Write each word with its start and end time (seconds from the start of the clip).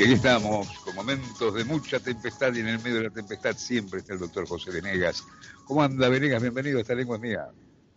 Y 0.00 0.04
aquí 0.04 0.12
estamos, 0.14 0.66
con 0.78 0.94
momentos 0.94 1.52
de 1.52 1.62
mucha 1.62 2.00
tempestad 2.00 2.54
y 2.54 2.60
en 2.60 2.68
el 2.68 2.78
medio 2.78 2.96
de 2.96 3.02
la 3.02 3.10
tempestad 3.10 3.54
siempre 3.54 3.98
está 3.98 4.14
el 4.14 4.20
doctor 4.20 4.48
José 4.48 4.70
Venegas. 4.70 5.22
¿Cómo 5.66 5.82
anda 5.82 6.08
Venegas? 6.08 6.40
Bienvenido 6.40 6.78
a 6.78 6.80
esta 6.80 6.94
lengua 6.94 7.18
mía. 7.18 7.50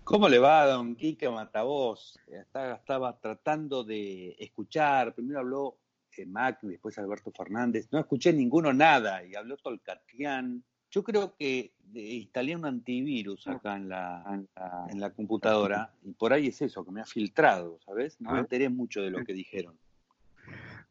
¿Cómo 0.03 0.27
le 0.27 0.37
va, 0.37 0.65
don 0.65 0.97
Quique 0.97 1.29
Matavoz? 1.29 2.19
Estaba, 2.27 2.73
estaba 2.73 3.17
tratando 3.21 3.85
de 3.85 4.35
escuchar, 4.37 5.15
primero 5.15 5.39
habló 5.39 5.77
eh, 6.17 6.25
Mac, 6.25 6.59
después 6.63 6.97
Alberto 6.97 7.31
Fernández, 7.31 7.87
no 7.89 7.99
escuché 7.99 8.33
ninguno 8.33 8.73
nada 8.73 9.25
y 9.25 9.35
habló 9.35 9.55
Tolcatián. 9.55 10.61
Yo 10.91 11.05
creo 11.05 11.37
que 11.37 11.73
instalé 11.93 12.57
un 12.57 12.65
antivirus 12.65 13.47
acá 13.47 13.77
en 13.77 13.87
la, 13.87 14.45
en 14.89 14.99
la, 14.99 15.13
computadora 15.13 15.93
y 16.03 16.11
por 16.11 16.33
ahí 16.33 16.47
es 16.47 16.61
eso, 16.61 16.83
que 16.83 16.91
me 16.91 16.99
ha 16.99 17.05
filtrado, 17.05 17.79
¿sabes? 17.85 18.19
No 18.19 18.31
me 18.31 18.39
ah. 18.39 18.41
enteré 18.41 18.67
mucho 18.67 19.01
de 19.01 19.09
lo 19.09 19.23
que 19.23 19.31
dijeron. 19.31 19.79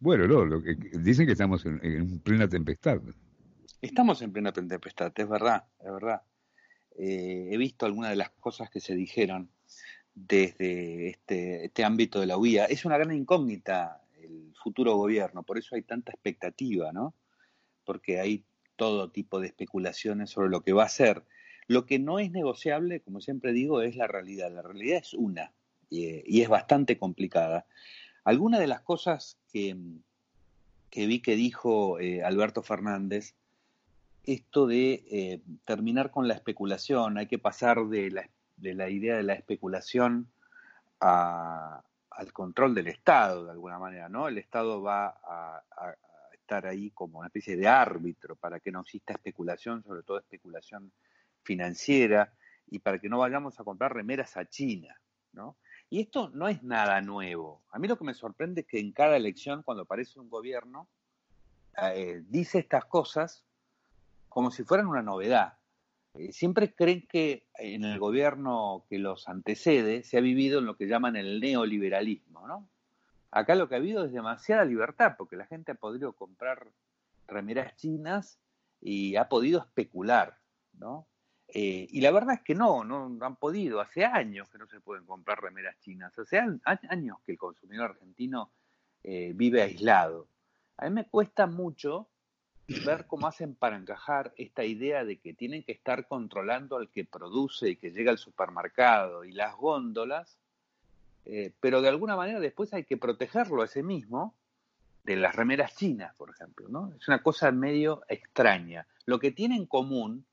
Bueno, 0.02 0.26
no, 0.26 0.44
lo 0.44 0.60
que, 0.60 0.74
dicen 0.74 1.26
que 1.26 1.32
estamos 1.32 1.64
en, 1.64 2.18
plena 2.18 2.48
tempestad. 2.48 3.00
Estamos 3.80 4.20
en 4.20 4.32
plena 4.32 4.52
tempestad, 4.52 5.12
es 5.14 5.28
verdad, 5.28 5.64
es 5.78 5.92
verdad. 5.92 6.22
Eh, 6.98 7.50
he 7.52 7.56
visto 7.56 7.86
algunas 7.86 8.10
de 8.10 8.16
las 8.16 8.30
cosas 8.30 8.68
que 8.68 8.80
se 8.80 8.96
dijeron 8.96 9.48
desde 10.12 11.10
este, 11.10 11.66
este 11.66 11.84
ámbito 11.84 12.18
de 12.18 12.26
la 12.26 12.36
UIA. 12.36 12.64
Es 12.64 12.84
una 12.84 12.98
gran 12.98 13.12
incógnita 13.12 14.02
el 14.20 14.52
futuro 14.60 14.96
gobierno, 14.96 15.44
por 15.44 15.56
eso 15.56 15.76
hay 15.76 15.82
tanta 15.82 16.10
expectativa, 16.10 16.90
¿no? 16.90 17.14
Porque 17.84 18.18
hay 18.18 18.44
todo 18.74 19.12
tipo 19.12 19.38
de 19.38 19.46
especulaciones 19.46 20.30
sobre 20.30 20.50
lo 20.50 20.62
que 20.62 20.72
va 20.72 20.82
a 20.82 20.88
ser. 20.88 21.22
Lo 21.68 21.86
que 21.86 22.00
no 22.00 22.18
es 22.18 22.32
negociable, 22.32 23.02
como 23.02 23.20
siempre 23.20 23.52
digo, 23.52 23.82
es 23.82 23.94
la 23.94 24.08
realidad. 24.08 24.50
La 24.50 24.62
realidad 24.62 24.98
es 24.98 25.14
una 25.14 25.52
y 25.90 26.40
es 26.40 26.48
bastante 26.48 26.98
complicada. 26.98 27.66
Algunas 28.24 28.60
de 28.60 28.66
las 28.66 28.82
cosas 28.82 29.38
que, 29.52 29.76
vi 30.94 31.20
que 31.20 31.36
dijo 31.36 31.98
eh, 31.98 32.22
Alberto 32.22 32.62
Fernández, 32.62 33.34
esto 34.24 34.66
de 34.66 35.04
eh, 35.10 35.40
terminar 35.64 36.10
con 36.10 36.28
la 36.28 36.34
especulación, 36.34 37.18
hay 37.18 37.26
que 37.26 37.38
pasar 37.38 37.86
de 37.86 38.10
la, 38.10 38.30
de 38.56 38.74
la 38.74 38.88
idea 38.88 39.16
de 39.16 39.24
la 39.24 39.34
especulación 39.34 40.28
al 41.00 42.32
control 42.32 42.76
del 42.76 42.86
Estado, 42.86 43.44
de 43.44 43.50
alguna 43.50 43.78
manera, 43.80 44.08
¿no? 44.08 44.28
El 44.28 44.38
Estado 44.38 44.80
va 44.80 45.08
a, 45.08 45.62
estar 46.32 46.66
ahí 46.66 46.90
como 46.90 47.18
una 47.18 47.28
especie 47.28 47.56
de 47.56 47.66
árbitro 47.66 48.36
para 48.36 48.60
que 48.60 48.70
no 48.70 48.80
exista 48.80 49.14
especulación, 49.14 49.82
sobre 49.82 50.02
todo 50.02 50.18
especulación 50.18 50.92
financiera, 51.42 52.32
y 52.68 52.78
para 52.78 53.00
que 53.00 53.08
no 53.08 53.18
vayamos 53.18 53.58
a 53.58 53.64
comprar 53.64 53.94
remeras 53.94 54.36
a 54.36 54.48
China, 54.48 54.96
¿no? 55.32 55.56
Y 55.92 56.00
esto 56.00 56.30
no 56.32 56.48
es 56.48 56.62
nada 56.62 57.02
nuevo. 57.02 57.60
A 57.70 57.78
mí 57.78 57.86
lo 57.86 57.98
que 57.98 58.04
me 58.04 58.14
sorprende 58.14 58.62
es 58.62 58.66
que 58.66 58.80
en 58.80 58.92
cada 58.92 59.14
elección, 59.14 59.62
cuando 59.62 59.82
aparece 59.82 60.18
un 60.18 60.30
gobierno, 60.30 60.88
eh, 61.82 62.22
dice 62.28 62.60
estas 62.60 62.86
cosas 62.86 63.44
como 64.30 64.50
si 64.50 64.64
fueran 64.64 64.86
una 64.86 65.02
novedad. 65.02 65.58
Eh, 66.14 66.32
siempre 66.32 66.74
creen 66.74 67.06
que 67.06 67.46
en 67.58 67.84
el 67.84 67.98
gobierno 67.98 68.86
que 68.88 68.98
los 68.98 69.28
antecede 69.28 70.02
se 70.02 70.16
ha 70.16 70.22
vivido 70.22 70.60
en 70.60 70.64
lo 70.64 70.78
que 70.78 70.86
llaman 70.86 71.14
el 71.14 71.38
neoliberalismo, 71.40 72.46
¿no? 72.48 72.66
Acá 73.30 73.54
lo 73.54 73.68
que 73.68 73.74
ha 73.74 73.78
habido 73.78 74.06
es 74.06 74.12
demasiada 74.12 74.64
libertad, 74.64 75.16
porque 75.18 75.36
la 75.36 75.44
gente 75.44 75.72
ha 75.72 75.74
podido 75.74 76.14
comprar 76.14 76.68
remeras 77.26 77.76
chinas 77.76 78.38
y 78.80 79.16
ha 79.16 79.28
podido 79.28 79.60
especular, 79.60 80.38
¿no? 80.72 81.06
Eh, 81.54 81.86
y 81.90 82.00
la 82.00 82.10
verdad 82.10 82.36
es 82.36 82.40
que 82.40 82.54
no, 82.54 82.82
no 82.82 83.18
han 83.20 83.36
podido. 83.36 83.80
Hace 83.80 84.04
años 84.06 84.48
que 84.48 84.58
no 84.58 84.66
se 84.66 84.80
pueden 84.80 85.04
comprar 85.04 85.42
remeras 85.42 85.78
chinas. 85.80 86.12
Hace 86.18 86.38
años 86.88 87.18
que 87.26 87.32
el 87.32 87.38
consumidor 87.38 87.90
argentino 87.90 88.50
eh, 89.04 89.32
vive 89.34 89.62
aislado. 89.62 90.28
A 90.76 90.84
mí 90.84 90.94
me 90.94 91.04
cuesta 91.04 91.46
mucho 91.46 92.08
ver 92.86 93.06
cómo 93.06 93.26
hacen 93.26 93.54
para 93.54 93.76
encajar 93.76 94.32
esta 94.36 94.64
idea 94.64 95.04
de 95.04 95.18
que 95.18 95.34
tienen 95.34 95.64
que 95.64 95.72
estar 95.72 96.06
controlando 96.06 96.76
al 96.76 96.88
que 96.88 97.04
produce 97.04 97.70
y 97.70 97.76
que 97.76 97.90
llega 97.90 98.12
al 98.12 98.18
supermercado 98.18 99.24
y 99.24 99.32
las 99.32 99.54
góndolas, 99.56 100.38
eh, 101.24 101.52
pero 101.60 101.82
de 101.82 101.88
alguna 101.88 102.16
manera 102.16 102.40
después 102.40 102.72
hay 102.72 102.84
que 102.84 102.96
protegerlo 102.96 103.62
a 103.62 103.66
ese 103.66 103.82
mismo 103.82 104.36
de 105.04 105.16
las 105.16 105.34
remeras 105.34 105.76
chinas, 105.76 106.14
por 106.14 106.30
ejemplo. 106.30 106.68
¿no? 106.68 106.94
Es 106.98 107.08
una 107.08 107.22
cosa 107.22 107.50
medio 107.50 108.02
extraña. 108.08 108.86
Lo 109.04 109.18
que 109.18 109.32
tiene 109.32 109.56
en 109.56 109.66
común 109.66 110.24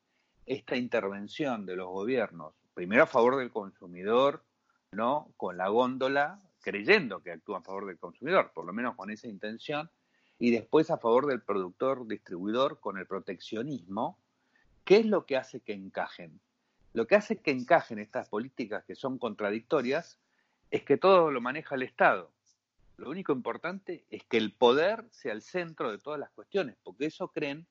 esta 0.50 0.76
intervención 0.76 1.68
de 1.68 1.76
los 1.76 1.88
gobiernos, 1.90 2.56
primero 2.74 3.04
a 3.04 3.06
favor 3.06 3.38
del 3.38 3.52
consumidor, 3.52 4.44
¿no? 4.92 5.32
Con 5.38 5.58
la 5.58 5.68
góndola, 5.68 6.42
creyendo 6.62 7.22
que 7.22 7.32
actúa 7.32 7.60
a 7.60 7.62
favor 7.62 7.86
del 7.86 8.00
consumidor, 8.00 8.52
por 8.52 8.66
lo 8.66 8.74
menos 8.74 8.96
con 8.96 9.12
esa 9.12 9.28
intención, 9.28 9.92
y 10.40 10.50
después 10.50 10.90
a 10.90 10.98
favor 10.98 11.28
del 11.28 11.44
productor, 11.44 12.08
distribuidor, 12.08 12.80
con 12.80 12.98
el 12.98 13.06
proteccionismo, 13.06 14.18
¿qué 14.86 14.98
es 14.98 15.06
lo 15.06 15.28
que 15.28 15.38
hace 15.38 15.60
que 15.60 15.74
encajen? 15.74 16.42
Lo 16.94 17.06
que 17.06 17.16
hace 17.16 17.38
que 17.38 17.52
encajen 17.52 18.00
estas 18.00 18.28
políticas 18.28 18.84
que 18.86 18.96
son 18.96 19.20
contradictorias 19.20 20.20
es 20.72 20.84
que 20.84 20.98
todo 20.98 21.30
lo 21.30 21.42
maneja 21.42 21.76
el 21.76 21.84
Estado. 21.84 22.32
Lo 22.98 23.12
único 23.12 23.34
importante 23.34 24.04
es 24.10 24.24
que 24.24 24.38
el 24.38 24.52
poder 24.56 25.06
sea 25.12 25.34
el 25.34 25.44
centro 25.44 25.92
de 25.92 26.00
todas 26.00 26.20
las 26.20 26.32
cuestiones, 26.32 26.76
porque 26.82 27.06
eso 27.06 27.28
creen 27.28 27.68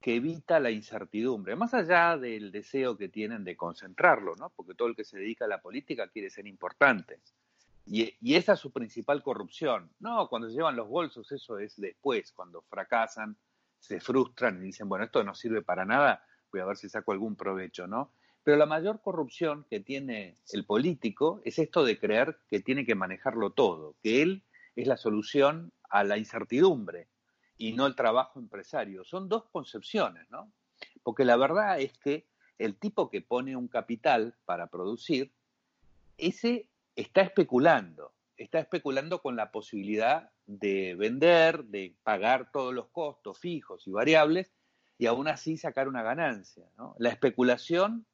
que 0.00 0.16
evita 0.16 0.60
la 0.60 0.70
incertidumbre, 0.70 1.56
más 1.56 1.74
allá 1.74 2.16
del 2.16 2.52
deseo 2.52 2.96
que 2.96 3.08
tienen 3.08 3.44
de 3.44 3.56
concentrarlo, 3.56 4.34
¿no? 4.36 4.50
Porque 4.50 4.74
todo 4.74 4.88
el 4.88 4.96
que 4.96 5.04
se 5.04 5.18
dedica 5.18 5.46
a 5.46 5.48
la 5.48 5.60
política 5.60 6.08
quiere 6.08 6.30
ser 6.30 6.46
importante. 6.46 7.20
Y, 7.86 8.34
esa 8.34 8.54
es 8.54 8.60
su 8.60 8.72
principal 8.72 9.22
corrupción. 9.22 9.90
No, 10.00 10.28
cuando 10.28 10.48
se 10.48 10.54
llevan 10.54 10.76
los 10.76 10.88
bolsos, 10.88 11.30
eso 11.32 11.58
es 11.58 11.76
después, 11.76 12.32
cuando 12.32 12.62
fracasan, 12.62 13.36
se 13.78 14.00
frustran 14.00 14.58
y 14.58 14.66
dicen, 14.66 14.88
bueno, 14.88 15.04
esto 15.04 15.22
no 15.22 15.34
sirve 15.34 15.62
para 15.62 15.84
nada, 15.84 16.24
voy 16.50 16.60
a 16.60 16.64
ver 16.64 16.76
si 16.76 16.88
saco 16.88 17.12
algún 17.12 17.36
provecho, 17.36 17.86
¿no? 17.86 18.10
Pero 18.42 18.56
la 18.56 18.66
mayor 18.66 19.00
corrupción 19.00 19.64
que 19.68 19.80
tiene 19.80 20.36
el 20.52 20.64
político 20.64 21.40
es 21.44 21.58
esto 21.58 21.84
de 21.84 21.98
creer 21.98 22.38
que 22.48 22.60
tiene 22.60 22.86
que 22.86 22.94
manejarlo 22.94 23.50
todo, 23.50 23.96
que 24.02 24.22
él 24.22 24.44
es 24.76 24.86
la 24.86 24.96
solución 24.96 25.72
a 25.88 26.04
la 26.04 26.18
incertidumbre 26.18 27.08
y 27.58 27.72
no 27.72 27.86
el 27.86 27.94
trabajo 27.94 28.38
empresario. 28.38 29.04
Son 29.04 29.28
dos 29.28 29.44
concepciones, 29.50 30.28
¿no? 30.30 30.52
Porque 31.02 31.24
la 31.24 31.36
verdad 31.36 31.80
es 31.80 31.96
que 31.98 32.26
el 32.58 32.76
tipo 32.76 33.10
que 33.10 33.20
pone 33.20 33.56
un 33.56 33.68
capital 33.68 34.34
para 34.44 34.68
producir, 34.68 35.32
ese 36.18 36.68
está 36.94 37.20
especulando, 37.22 38.12
está 38.36 38.58
especulando 38.58 39.20
con 39.20 39.36
la 39.36 39.50
posibilidad 39.50 40.30
de 40.46 40.94
vender, 40.94 41.64
de 41.64 41.94
pagar 42.02 42.50
todos 42.50 42.74
los 42.74 42.88
costos 42.88 43.38
fijos 43.38 43.86
y 43.86 43.90
variables 43.90 44.52
y 44.98 45.06
aún 45.06 45.28
así 45.28 45.56
sacar 45.56 45.88
una 45.88 46.02
ganancia. 46.02 46.64
La 46.98 47.10
especulación 47.10 48.06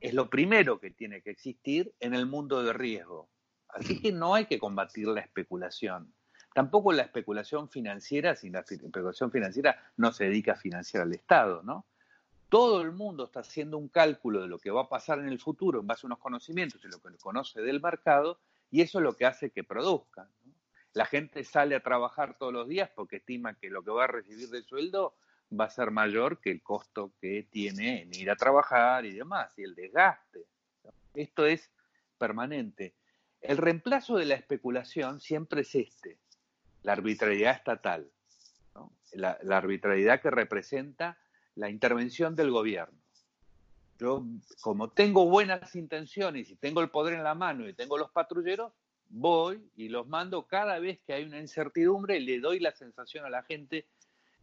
es 0.00 0.12
lo 0.12 0.28
primero 0.28 0.80
que 0.80 0.90
tiene 0.90 1.22
que 1.22 1.30
existir 1.30 1.94
en 2.00 2.14
el 2.14 2.26
mundo 2.26 2.62
de 2.62 2.72
riesgo. 2.72 3.30
Así 3.68 4.00
que 4.00 4.12
no 4.12 4.34
hay 4.34 4.46
que 4.46 4.58
combatir 4.58 5.08
la 5.08 5.20
especulación. 5.20 6.14
Tampoco 6.56 6.90
la 6.90 7.02
especulación 7.02 7.68
financiera, 7.68 8.34
sin 8.34 8.54
la 8.54 8.60
especulación 8.60 9.30
financiera 9.30 9.92
no 9.98 10.10
se 10.10 10.24
dedica 10.24 10.52
a 10.52 10.56
financiar 10.56 11.02
al 11.02 11.12
Estado, 11.12 11.62
¿no? 11.62 11.84
Todo 12.48 12.80
el 12.80 12.92
mundo 12.92 13.26
está 13.26 13.40
haciendo 13.40 13.76
un 13.76 13.88
cálculo 13.88 14.40
de 14.40 14.48
lo 14.48 14.58
que 14.58 14.70
va 14.70 14.84
a 14.84 14.88
pasar 14.88 15.18
en 15.18 15.28
el 15.28 15.38
futuro 15.38 15.80
en 15.80 15.86
base 15.86 16.06
a 16.06 16.08
unos 16.08 16.18
conocimientos 16.18 16.82
y 16.82 16.88
lo 16.88 16.98
que 16.98 17.14
conoce 17.18 17.60
del 17.60 17.82
mercado, 17.82 18.40
y 18.70 18.80
eso 18.80 19.00
es 19.00 19.04
lo 19.04 19.14
que 19.14 19.26
hace 19.26 19.50
que 19.50 19.64
produzcan. 19.64 20.30
La 20.94 21.04
gente 21.04 21.44
sale 21.44 21.74
a 21.74 21.82
trabajar 21.82 22.38
todos 22.38 22.54
los 22.54 22.66
días 22.66 22.88
porque 22.96 23.16
estima 23.16 23.58
que 23.58 23.68
lo 23.68 23.82
que 23.82 23.90
va 23.90 24.04
a 24.04 24.06
recibir 24.06 24.48
de 24.48 24.62
sueldo 24.62 25.14
va 25.52 25.66
a 25.66 25.70
ser 25.70 25.90
mayor 25.90 26.40
que 26.40 26.52
el 26.52 26.62
costo 26.62 27.12
que 27.20 27.46
tiene 27.50 28.00
en 28.00 28.14
ir 28.14 28.30
a 28.30 28.36
trabajar 28.36 29.04
y 29.04 29.12
demás, 29.12 29.52
y 29.58 29.62
el 29.62 29.74
desgaste. 29.74 30.46
Esto 31.12 31.44
es 31.44 31.70
permanente. 32.16 32.94
El 33.42 33.58
reemplazo 33.58 34.16
de 34.16 34.24
la 34.24 34.36
especulación 34.36 35.20
siempre 35.20 35.60
es 35.60 35.74
este, 35.74 36.18
la 36.86 36.92
arbitrariedad 36.92 37.56
estatal, 37.56 38.08
la, 39.12 39.36
arbitrariedad 39.50 40.20
que 40.20 40.30
representa 40.30 41.18
la 41.56 41.68
intervención 41.68 42.36
del 42.36 42.52
gobierno. 42.52 42.96
Yo, 43.98 44.24
como 44.60 44.90
tengo 44.90 45.28
buenas 45.28 45.74
intenciones 45.74 46.48
y 46.48 46.54
tengo 46.54 46.80
el 46.80 46.90
poder 46.90 47.14
en 47.14 47.24
la 47.24 47.34
mano 47.34 47.68
y 47.68 47.72
tengo 47.72 47.98
los 47.98 48.12
patrulleros, 48.12 48.72
voy 49.08 49.68
y 49.74 49.88
los 49.88 50.06
mando 50.06 50.46
cada 50.46 50.78
vez 50.78 51.00
que 51.04 51.14
hay 51.14 51.24
una 51.24 51.40
incertidumbre, 51.40 52.20
le 52.20 52.38
doy 52.38 52.60
la 52.60 52.70
sensación 52.70 53.24
a 53.24 53.30
la 53.30 53.42
gente 53.42 53.88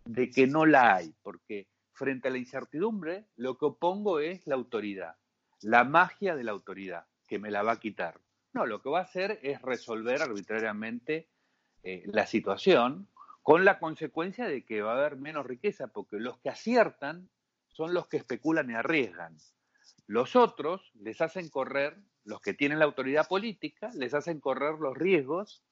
de 0.03 0.29
que 0.29 0.45
no 0.45 0.65
la 0.65 0.95
hay, 0.95 1.15
porque 1.21 1.69
frente 1.93 2.27
a 2.27 2.31
la 2.31 2.39
incertidumbre 2.39 3.23
lo 3.37 3.57
que 3.57 3.67
opongo 3.67 4.19
es 4.19 4.45
la 4.47 4.55
autoridad, 4.55 5.15
la 5.61 5.85
magia 5.85 6.35
de 6.35 6.43
la 6.43 6.51
autoridad, 6.51 7.05
que 7.25 7.39
me 7.39 7.51
la 7.51 7.63
va 7.63 7.73
a 7.73 7.79
quitar. 7.79 8.19
No, 8.51 8.65
lo 8.65 8.81
que 8.81 8.89
va 8.89 8.99
a 8.99 9.03
hacer 9.03 9.39
es 9.43 9.61
resolver 9.61 10.21
arbitrariamente 10.21 11.29
eh, 11.83 12.03
la 12.05 12.25
situación 12.25 13.09
con 13.41 13.65
la 13.65 13.77
consecuencia 13.77 14.47
de 14.47 14.63
que 14.65 14.81
va 14.81 14.93
a 14.93 14.97
haber 14.97 15.17
menos 15.17 15.45
riqueza, 15.45 15.87
porque 15.87 16.17
los 16.17 16.39
que 16.39 16.49
aciertan 16.49 17.29
son 17.67 17.93
los 17.93 18.07
que 18.07 18.17
especulan 18.17 18.69
y 18.69 18.73
arriesgan. 18.73 19.37
Los 20.07 20.35
otros 20.35 20.91
les 20.95 21.19
hacen 21.21 21.49
correr, 21.49 21.97
los 22.23 22.41
que 22.41 22.53
tienen 22.53 22.79
la 22.79 22.85
autoridad 22.85 23.27
política, 23.27 23.89
les 23.95 24.13
hacen 24.13 24.39
correr 24.39 24.75
los 24.79 24.97
riesgos 24.97 25.63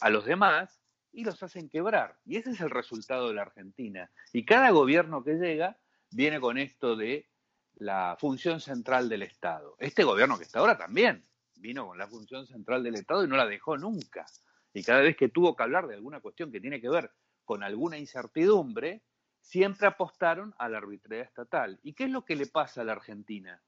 a 0.00 0.10
los 0.10 0.24
demás 0.24 0.80
y 1.12 1.24
los 1.24 1.42
hacen 1.42 1.68
quebrar. 1.68 2.18
Y 2.24 2.38
ese 2.38 2.50
es 2.50 2.60
el 2.60 2.70
resultado 2.70 3.28
de 3.28 3.34
la 3.34 3.42
Argentina. 3.42 4.10
Y 4.32 4.44
cada 4.44 4.70
gobierno 4.70 5.22
que 5.22 5.34
llega 5.34 5.78
viene 6.10 6.40
con 6.40 6.58
esto 6.58 6.96
de 6.96 7.28
la 7.76 8.16
función 8.18 8.60
central 8.60 9.08
del 9.08 9.22
Estado. 9.22 9.76
Este 9.78 10.04
gobierno 10.04 10.38
que 10.38 10.44
está 10.44 10.58
ahora 10.58 10.76
también 10.76 11.22
vino 11.56 11.86
con 11.86 11.98
la 11.98 12.08
función 12.08 12.46
central 12.46 12.82
del 12.82 12.96
Estado 12.96 13.24
y 13.24 13.28
no 13.28 13.36
la 13.36 13.46
dejó 13.46 13.76
nunca. 13.76 14.26
Y 14.74 14.82
cada 14.82 15.00
vez 15.00 15.16
que 15.16 15.28
tuvo 15.28 15.54
que 15.54 15.62
hablar 15.62 15.86
de 15.86 15.94
alguna 15.94 16.20
cuestión 16.20 16.50
que 16.50 16.60
tiene 16.60 16.80
que 16.80 16.88
ver 16.88 17.10
con 17.44 17.62
alguna 17.62 17.98
incertidumbre, 17.98 19.02
siempre 19.40 19.86
apostaron 19.86 20.54
a 20.58 20.68
la 20.68 20.78
arbitrariedad 20.78 21.26
estatal. 21.26 21.78
¿Y 21.82 21.92
qué 21.92 22.04
es 22.04 22.10
lo 22.10 22.24
que 22.24 22.36
le 22.36 22.46
pasa 22.46 22.80
a 22.80 22.84
la 22.84 22.92
Argentina? 22.92 23.60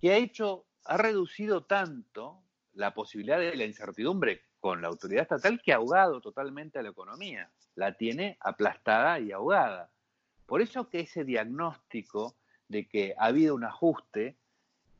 Que 0.00 0.12
ha 0.12 0.16
hecho, 0.16 0.66
ha 0.84 0.96
reducido 0.96 1.64
tanto 1.64 2.42
la 2.74 2.94
posibilidad 2.94 3.38
de 3.38 3.56
la 3.56 3.64
incertidumbre 3.64 4.42
con 4.60 4.82
la 4.82 4.88
autoridad 4.88 5.22
estatal 5.22 5.60
que 5.62 5.72
ha 5.72 5.76
ahogado 5.76 6.20
totalmente 6.20 6.78
a 6.78 6.82
la 6.82 6.90
economía. 6.90 7.50
La 7.74 7.96
tiene 7.96 8.36
aplastada 8.40 9.18
y 9.18 9.32
ahogada. 9.32 9.90
Por 10.46 10.62
eso 10.62 10.88
que 10.88 11.00
ese 11.00 11.24
diagnóstico 11.24 12.36
de 12.68 12.88
que 12.88 13.14
ha 13.18 13.26
habido 13.26 13.54
un 13.54 13.64
ajuste 13.64 14.36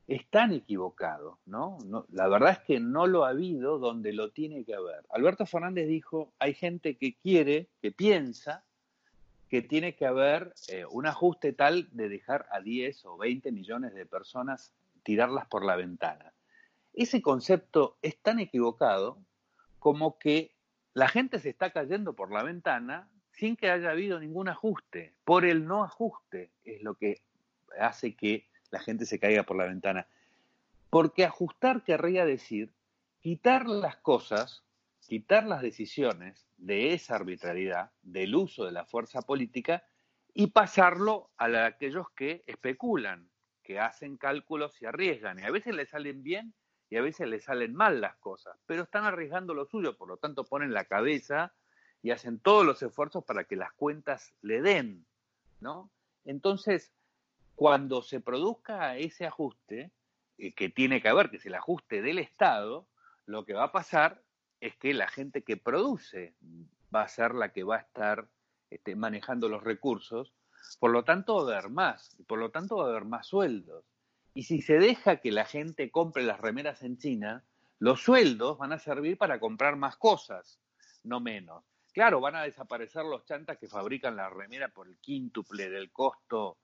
es 0.09 0.27
tan 0.27 0.53
equivocado, 0.53 1.37
¿no? 1.45 1.77
La 2.09 2.27
verdad 2.27 2.53
es 2.53 2.59
que 2.59 2.79
no 2.79 3.05
lo 3.05 3.25
ha 3.25 3.29
habido 3.29 3.77
donde 3.77 4.11
lo 4.11 4.31
tiene 4.31 4.65
que 4.65 4.73
haber. 4.73 5.05
Alberto 5.11 5.45
Fernández 5.45 5.87
dijo, 5.87 6.33
hay 6.39 6.55
gente 6.55 6.97
que 6.97 7.15
quiere, 7.15 7.69
que 7.79 7.91
piensa 7.91 8.63
que 9.49 9.61
tiene 9.61 9.95
que 9.95 10.07
haber 10.07 10.51
eh, 10.67 10.85
un 10.89 11.05
ajuste 11.05 11.53
tal 11.53 11.89
de 11.91 12.09
dejar 12.09 12.47
a 12.51 12.59
10 12.59 13.05
o 13.05 13.17
20 13.17 13.51
millones 13.51 13.93
de 13.93 14.07
personas 14.07 14.73
tirarlas 15.03 15.45
por 15.45 15.63
la 15.63 15.75
ventana. 15.75 16.33
Ese 16.93 17.21
concepto 17.21 17.97
es 18.01 18.17
tan 18.17 18.39
equivocado 18.39 19.19
como 19.77 20.17
que 20.17 20.55
la 20.95 21.07
gente 21.07 21.37
se 21.37 21.49
está 21.49 21.69
cayendo 21.69 22.13
por 22.15 22.31
la 22.31 22.41
ventana 22.41 23.11
sin 23.31 23.55
que 23.55 23.69
haya 23.69 23.91
habido 23.91 24.19
ningún 24.19 24.49
ajuste. 24.49 25.13
Por 25.23 25.45
el 25.45 25.67
no 25.67 25.83
ajuste 25.83 26.49
es 26.63 26.81
lo 26.81 26.95
que 26.95 27.21
hace 27.79 28.15
que 28.15 28.47
la 28.71 28.79
gente 28.79 29.05
se 29.05 29.19
caiga 29.19 29.43
por 29.43 29.57
la 29.57 29.65
ventana. 29.65 30.07
Porque 30.89 31.25
ajustar 31.25 31.83
querría 31.83 32.25
decir 32.25 32.73
quitar 33.19 33.67
las 33.67 33.97
cosas, 33.97 34.63
quitar 35.07 35.45
las 35.45 35.61
decisiones 35.61 36.47
de 36.57 36.93
esa 36.93 37.15
arbitrariedad, 37.15 37.91
del 38.01 38.35
uso 38.35 38.65
de 38.65 38.71
la 38.71 38.85
fuerza 38.85 39.21
política, 39.21 39.83
y 40.33 40.47
pasarlo 40.47 41.31
a 41.37 41.65
aquellos 41.65 42.09
que 42.11 42.43
especulan, 42.47 43.29
que 43.63 43.79
hacen 43.79 44.17
cálculos 44.17 44.81
y 44.81 44.85
arriesgan. 44.85 45.39
Y 45.39 45.43
a 45.43 45.51
veces 45.51 45.75
les 45.75 45.89
salen 45.89 46.23
bien 46.23 46.53
y 46.89 46.97
a 46.97 47.01
veces 47.01 47.27
les 47.27 47.43
salen 47.43 47.75
mal 47.75 48.01
las 48.01 48.15
cosas, 48.17 48.57
pero 48.65 48.83
están 48.83 49.05
arriesgando 49.05 49.53
lo 49.53 49.65
suyo, 49.65 49.95
por 49.95 50.07
lo 50.07 50.17
tanto 50.17 50.43
ponen 50.43 50.73
la 50.73 50.85
cabeza 50.85 51.53
y 52.01 52.11
hacen 52.11 52.39
todos 52.39 52.65
los 52.65 52.81
esfuerzos 52.81 53.23
para 53.23 53.43
que 53.43 53.55
las 53.55 53.73
cuentas 53.73 54.33
le 54.41 54.61
den, 54.61 55.05
¿no? 55.59 55.91
Entonces, 56.25 56.91
cuando 57.59 58.01
se 58.01 58.21
produzca 58.21 58.95
ese 58.95 59.25
ajuste, 59.25 59.91
eh, 60.37 60.53
que 60.53 60.69
tiene 60.69 61.01
que 61.01 61.09
haber, 61.09 61.29
que 61.29 61.35
es 61.35 61.45
el 61.45 61.55
ajuste 61.55 62.01
del 62.01 62.17
Estado, 62.17 62.87
lo 63.25 63.43
que 63.43 63.53
va 63.53 63.65
a 63.65 63.71
pasar 63.73 64.23
es 64.61 64.77
que 64.77 64.93
la 64.93 65.09
gente 65.09 65.43
que 65.43 65.57
produce 65.57 66.35
va 66.95 67.01
a 67.01 67.09
ser 67.09 67.35
la 67.35 67.51
que 67.51 67.65
va 67.65 67.75
a 67.75 67.79
estar 67.79 68.29
este, 68.69 68.95
manejando 68.95 69.49
los 69.49 69.61
recursos, 69.61 70.33
por 70.79 70.91
lo 70.91 71.03
tanto 71.03 71.35
va 71.35 71.41
a 71.41 71.57
haber 71.57 71.69
más, 71.69 72.15
y 72.17 72.23
por 72.23 72.39
lo 72.39 72.49
tanto 72.49 72.77
va 72.77 72.85
a 72.85 72.89
haber 72.91 73.03
más 73.03 73.27
sueldos. 73.27 73.83
Y 74.33 74.43
si 74.43 74.61
se 74.61 74.75
deja 74.75 75.17
que 75.17 75.33
la 75.33 75.43
gente 75.43 75.91
compre 75.91 76.23
las 76.23 76.39
remeras 76.39 76.81
en 76.81 76.97
China, 76.97 77.43
los 77.77 78.01
sueldos 78.01 78.57
van 78.57 78.71
a 78.71 78.79
servir 78.79 79.17
para 79.17 79.37
comprar 79.41 79.75
más 79.75 79.97
cosas, 79.97 80.61
no 81.03 81.19
menos. 81.19 81.65
Claro, 81.91 82.21
van 82.21 82.37
a 82.37 82.43
desaparecer 82.43 83.03
los 83.03 83.25
chantas 83.25 83.57
que 83.57 83.67
fabrican 83.67 84.15
la 84.15 84.29
remera 84.29 84.69
por 84.69 84.87
el 84.87 84.97
quíntuple 84.99 85.69
del 85.69 85.91
costo 85.91 86.57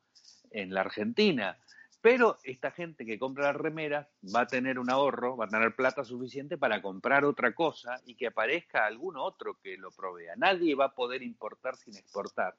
en 0.56 0.74
la 0.74 0.82
Argentina. 0.82 1.58
Pero 2.02 2.38
esta 2.44 2.72
gente 2.72 3.06
que 3.06 3.18
compra 3.18 3.46
las 3.46 3.56
remeras 3.56 4.08
va 4.34 4.42
a 4.42 4.48
tener 4.48 4.78
un 4.78 4.92
ahorro, 4.92 5.36
va 5.38 5.46
a 5.46 5.50
tener 5.50 5.76
plata 5.76 6.04
suficiente 6.04 6.58
para 6.58 6.82
comprar 6.82 7.26
otra 7.26 7.54
cosa 7.54 8.00
y 8.06 8.16
que 8.16 8.28
aparezca 8.28 8.86
algún 8.86 9.18
otro 9.18 9.60
que 9.60 9.76
lo 9.78 9.92
provea. 9.92 10.36
Nadie 10.36 10.76
va 10.76 10.86
a 10.86 10.94
poder 10.94 11.24
importar 11.24 11.76
sin 11.76 11.96
exportar. 11.96 12.56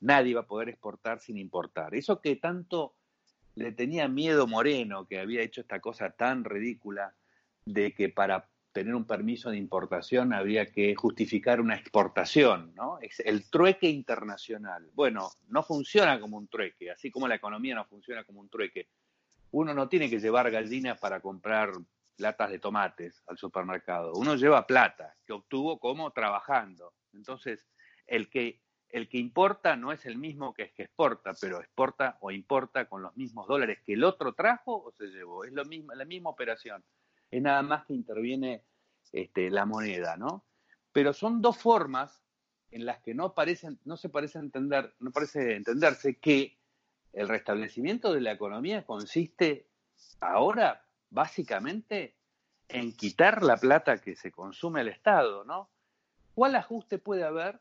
Nadie 0.00 0.34
va 0.34 0.42
a 0.42 0.46
poder 0.46 0.68
exportar 0.68 1.20
sin 1.20 1.38
importar. 1.38 1.94
Eso 1.94 2.20
que 2.20 2.36
tanto 2.36 2.94
le 3.54 3.72
tenía 3.72 4.08
miedo 4.08 4.46
Moreno, 4.46 5.06
que 5.06 5.18
había 5.18 5.40
hecho 5.40 5.62
esta 5.62 5.80
cosa 5.80 6.10
tan 6.10 6.44
ridícula 6.44 7.14
de 7.64 7.94
que 7.94 8.10
para 8.10 8.46
tener 8.76 8.94
un 8.94 9.06
permiso 9.06 9.48
de 9.48 9.56
importación 9.56 10.34
había 10.34 10.66
que 10.66 10.94
justificar 10.94 11.62
una 11.62 11.76
exportación, 11.76 12.74
¿no? 12.74 12.98
Es 13.00 13.20
el 13.20 13.48
trueque 13.48 13.88
internacional. 13.88 14.90
Bueno, 14.92 15.30
no 15.48 15.62
funciona 15.62 16.20
como 16.20 16.36
un 16.36 16.46
trueque, 16.46 16.90
así 16.90 17.10
como 17.10 17.26
la 17.26 17.36
economía 17.36 17.74
no 17.74 17.86
funciona 17.86 18.22
como 18.24 18.40
un 18.40 18.50
trueque. 18.50 18.90
Uno 19.52 19.72
no 19.72 19.88
tiene 19.88 20.10
que 20.10 20.20
llevar 20.20 20.50
gallinas 20.50 20.98
para 20.98 21.20
comprar 21.20 21.72
latas 22.18 22.50
de 22.50 22.58
tomates 22.58 23.22
al 23.26 23.38
supermercado. 23.38 24.12
Uno 24.14 24.34
lleva 24.34 24.66
plata 24.66 25.16
que 25.24 25.32
obtuvo 25.32 25.78
como 25.78 26.10
trabajando. 26.10 26.92
Entonces, 27.14 27.66
el 28.06 28.28
que 28.28 28.60
el 28.90 29.08
que 29.08 29.16
importa 29.16 29.74
no 29.74 29.90
es 29.90 30.04
el 30.04 30.18
mismo 30.18 30.52
que 30.52 30.64
el 30.64 30.74
que 30.74 30.82
exporta, 30.82 31.32
pero 31.40 31.60
exporta 31.60 32.18
o 32.20 32.30
importa 32.30 32.86
con 32.90 33.02
los 33.02 33.16
mismos 33.16 33.48
dólares 33.48 33.78
que 33.86 33.94
el 33.94 34.04
otro 34.04 34.34
trajo 34.34 34.84
o 34.84 34.92
se 34.92 35.06
llevó. 35.06 35.44
Es 35.44 35.52
lo 35.52 35.64
mismo, 35.64 35.94
la 35.94 36.04
misma 36.04 36.28
operación 36.28 36.84
es 37.30 37.42
nada 37.42 37.62
más 37.62 37.84
que 37.86 37.94
interviene 37.94 38.62
este, 39.12 39.50
la 39.50 39.66
moneda, 39.66 40.16
¿no? 40.16 40.44
Pero 40.92 41.12
son 41.12 41.40
dos 41.42 41.58
formas 41.58 42.22
en 42.70 42.84
las 42.84 43.00
que 43.00 43.14
no, 43.14 43.34
parecen, 43.34 43.78
no 43.84 43.96
se 43.96 44.08
parece 44.08 44.38
entender, 44.38 44.94
no 44.98 45.10
parece 45.10 45.56
entenderse 45.56 46.18
que 46.18 46.58
el 47.12 47.28
restablecimiento 47.28 48.12
de 48.12 48.20
la 48.20 48.32
economía 48.32 48.84
consiste 48.84 49.68
ahora 50.20 50.84
básicamente 51.10 52.16
en 52.68 52.92
quitar 52.92 53.42
la 53.42 53.56
plata 53.56 53.98
que 53.98 54.16
se 54.16 54.32
consume 54.32 54.80
al 54.80 54.88
Estado, 54.88 55.44
¿no? 55.44 55.70
¿Cuál 56.34 56.56
ajuste 56.56 56.98
puede 56.98 57.24
haber 57.24 57.60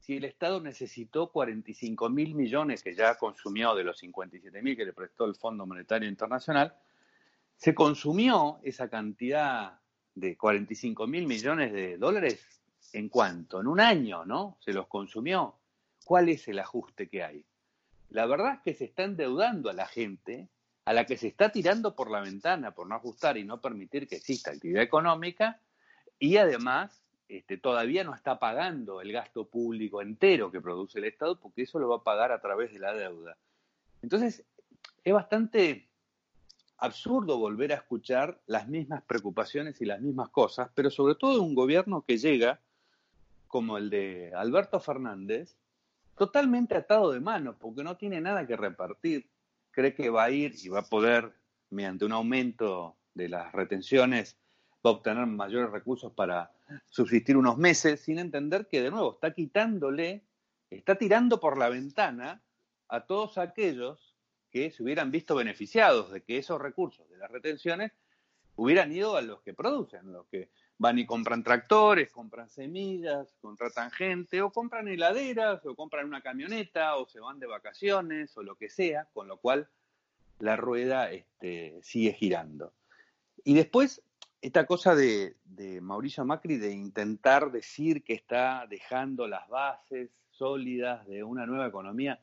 si 0.00 0.16
el 0.16 0.24
Estado 0.24 0.60
necesitó 0.60 1.30
45 1.30 2.08
mil 2.08 2.34
millones 2.34 2.82
que 2.82 2.94
ya 2.94 3.16
consumió 3.16 3.74
de 3.74 3.84
los 3.84 3.98
57 3.98 4.62
mil 4.62 4.76
que 4.76 4.86
le 4.86 4.92
prestó 4.92 5.26
el 5.26 5.34
Fondo 5.34 5.66
Monetario 5.66 6.08
Internacional 6.08 6.74
se 7.58 7.74
consumió 7.74 8.60
esa 8.62 8.88
cantidad 8.88 9.80
de 10.14 10.36
45 10.36 11.06
mil 11.08 11.26
millones 11.26 11.72
de 11.72 11.98
dólares 11.98 12.62
en 12.92 13.08
cuánto? 13.08 13.60
En 13.60 13.66
un 13.66 13.80
año, 13.80 14.24
¿no? 14.24 14.58
Se 14.60 14.72
los 14.72 14.86
consumió. 14.86 15.56
¿Cuál 16.04 16.28
es 16.28 16.46
el 16.46 16.60
ajuste 16.60 17.08
que 17.08 17.24
hay? 17.24 17.44
La 18.10 18.26
verdad 18.26 18.54
es 18.54 18.60
que 18.62 18.74
se 18.74 18.84
está 18.84 19.02
endeudando 19.02 19.68
a 19.68 19.74
la 19.74 19.86
gente, 19.86 20.48
a 20.84 20.92
la 20.92 21.04
que 21.04 21.16
se 21.16 21.26
está 21.26 21.50
tirando 21.50 21.96
por 21.96 22.10
la 22.10 22.20
ventana 22.20 22.70
por 22.70 22.86
no 22.86 22.94
ajustar 22.94 23.36
y 23.36 23.44
no 23.44 23.60
permitir 23.60 24.06
que 24.06 24.16
exista 24.16 24.52
actividad 24.52 24.82
económica, 24.82 25.60
y 26.20 26.36
además 26.36 27.02
este, 27.28 27.58
todavía 27.58 28.04
no 28.04 28.14
está 28.14 28.38
pagando 28.38 29.00
el 29.00 29.12
gasto 29.12 29.48
público 29.48 30.00
entero 30.00 30.52
que 30.52 30.60
produce 30.60 31.00
el 31.00 31.06
Estado, 31.06 31.38
porque 31.40 31.62
eso 31.62 31.80
lo 31.80 31.88
va 31.88 31.96
a 31.96 32.04
pagar 32.04 32.30
a 32.30 32.40
través 32.40 32.72
de 32.72 32.78
la 32.78 32.94
deuda. 32.94 33.36
Entonces, 34.00 34.44
es 35.02 35.12
bastante 35.12 35.87
absurdo 36.78 37.38
volver 37.38 37.72
a 37.72 37.76
escuchar 37.76 38.40
las 38.46 38.68
mismas 38.68 39.02
preocupaciones 39.02 39.80
y 39.80 39.84
las 39.84 40.00
mismas 40.00 40.28
cosas, 40.30 40.70
pero 40.74 40.90
sobre 40.90 41.16
todo 41.16 41.42
un 41.42 41.54
gobierno 41.54 42.04
que 42.06 42.18
llega, 42.18 42.60
como 43.48 43.78
el 43.78 43.90
de 43.90 44.32
Alberto 44.34 44.78
Fernández, 44.78 45.56
totalmente 46.16 46.76
atado 46.76 47.12
de 47.12 47.20
manos, 47.20 47.56
porque 47.58 47.82
no 47.82 47.96
tiene 47.96 48.20
nada 48.20 48.46
que 48.46 48.56
repartir, 48.56 49.26
cree 49.70 49.94
que 49.94 50.10
va 50.10 50.24
a 50.24 50.30
ir 50.30 50.54
y 50.62 50.68
va 50.68 50.80
a 50.80 50.84
poder, 50.84 51.32
mediante 51.70 52.04
un 52.04 52.12
aumento 52.12 52.96
de 53.14 53.28
las 53.28 53.52
retenciones, 53.52 54.36
va 54.84 54.90
a 54.90 54.94
obtener 54.94 55.26
mayores 55.26 55.70
recursos 55.70 56.12
para 56.12 56.52
subsistir 56.90 57.36
unos 57.36 57.58
meses, 57.58 58.00
sin 58.00 58.18
entender 58.18 58.68
que 58.68 58.82
de 58.82 58.90
nuevo 58.90 59.14
está 59.14 59.32
quitándole, 59.32 60.22
está 60.70 60.96
tirando 60.96 61.40
por 61.40 61.58
la 61.58 61.68
ventana 61.68 62.40
a 62.88 63.00
todos 63.00 63.38
aquellos 63.38 64.07
que 64.50 64.70
se 64.70 64.82
hubieran 64.82 65.10
visto 65.10 65.34
beneficiados 65.34 66.10
de 66.12 66.22
que 66.22 66.38
esos 66.38 66.60
recursos 66.60 67.08
de 67.10 67.18
las 67.18 67.30
retenciones 67.30 67.92
hubieran 68.56 68.92
ido 68.92 69.16
a 69.16 69.22
los 69.22 69.40
que 69.42 69.54
producen, 69.54 70.12
los 70.12 70.26
que 70.26 70.50
van 70.78 70.98
y 70.98 71.06
compran 71.06 71.44
tractores, 71.44 72.10
compran 72.10 72.48
semillas, 72.50 73.36
contratan 73.40 73.90
gente, 73.90 74.42
o 74.42 74.50
compran 74.50 74.88
heladeras, 74.88 75.64
o 75.64 75.74
compran 75.74 76.06
una 76.06 76.22
camioneta, 76.22 76.96
o 76.96 77.08
se 77.08 77.20
van 77.20 77.38
de 77.38 77.46
vacaciones, 77.46 78.36
o 78.36 78.42
lo 78.42 78.56
que 78.56 78.68
sea, 78.68 79.08
con 79.12 79.28
lo 79.28 79.38
cual 79.38 79.68
la 80.40 80.56
rueda 80.56 81.10
este, 81.10 81.78
sigue 81.82 82.12
girando. 82.12 82.72
Y 83.44 83.54
después, 83.54 84.02
esta 84.40 84.66
cosa 84.66 84.94
de, 84.94 85.36
de 85.44 85.80
Mauricio 85.80 86.24
Macri 86.24 86.58
de 86.58 86.72
intentar 86.72 87.50
decir 87.50 88.04
que 88.04 88.14
está 88.14 88.66
dejando 88.68 89.26
las 89.26 89.48
bases 89.48 90.10
sólidas 90.30 91.06
de 91.06 91.24
una 91.24 91.46
nueva 91.46 91.66
economía, 91.66 92.20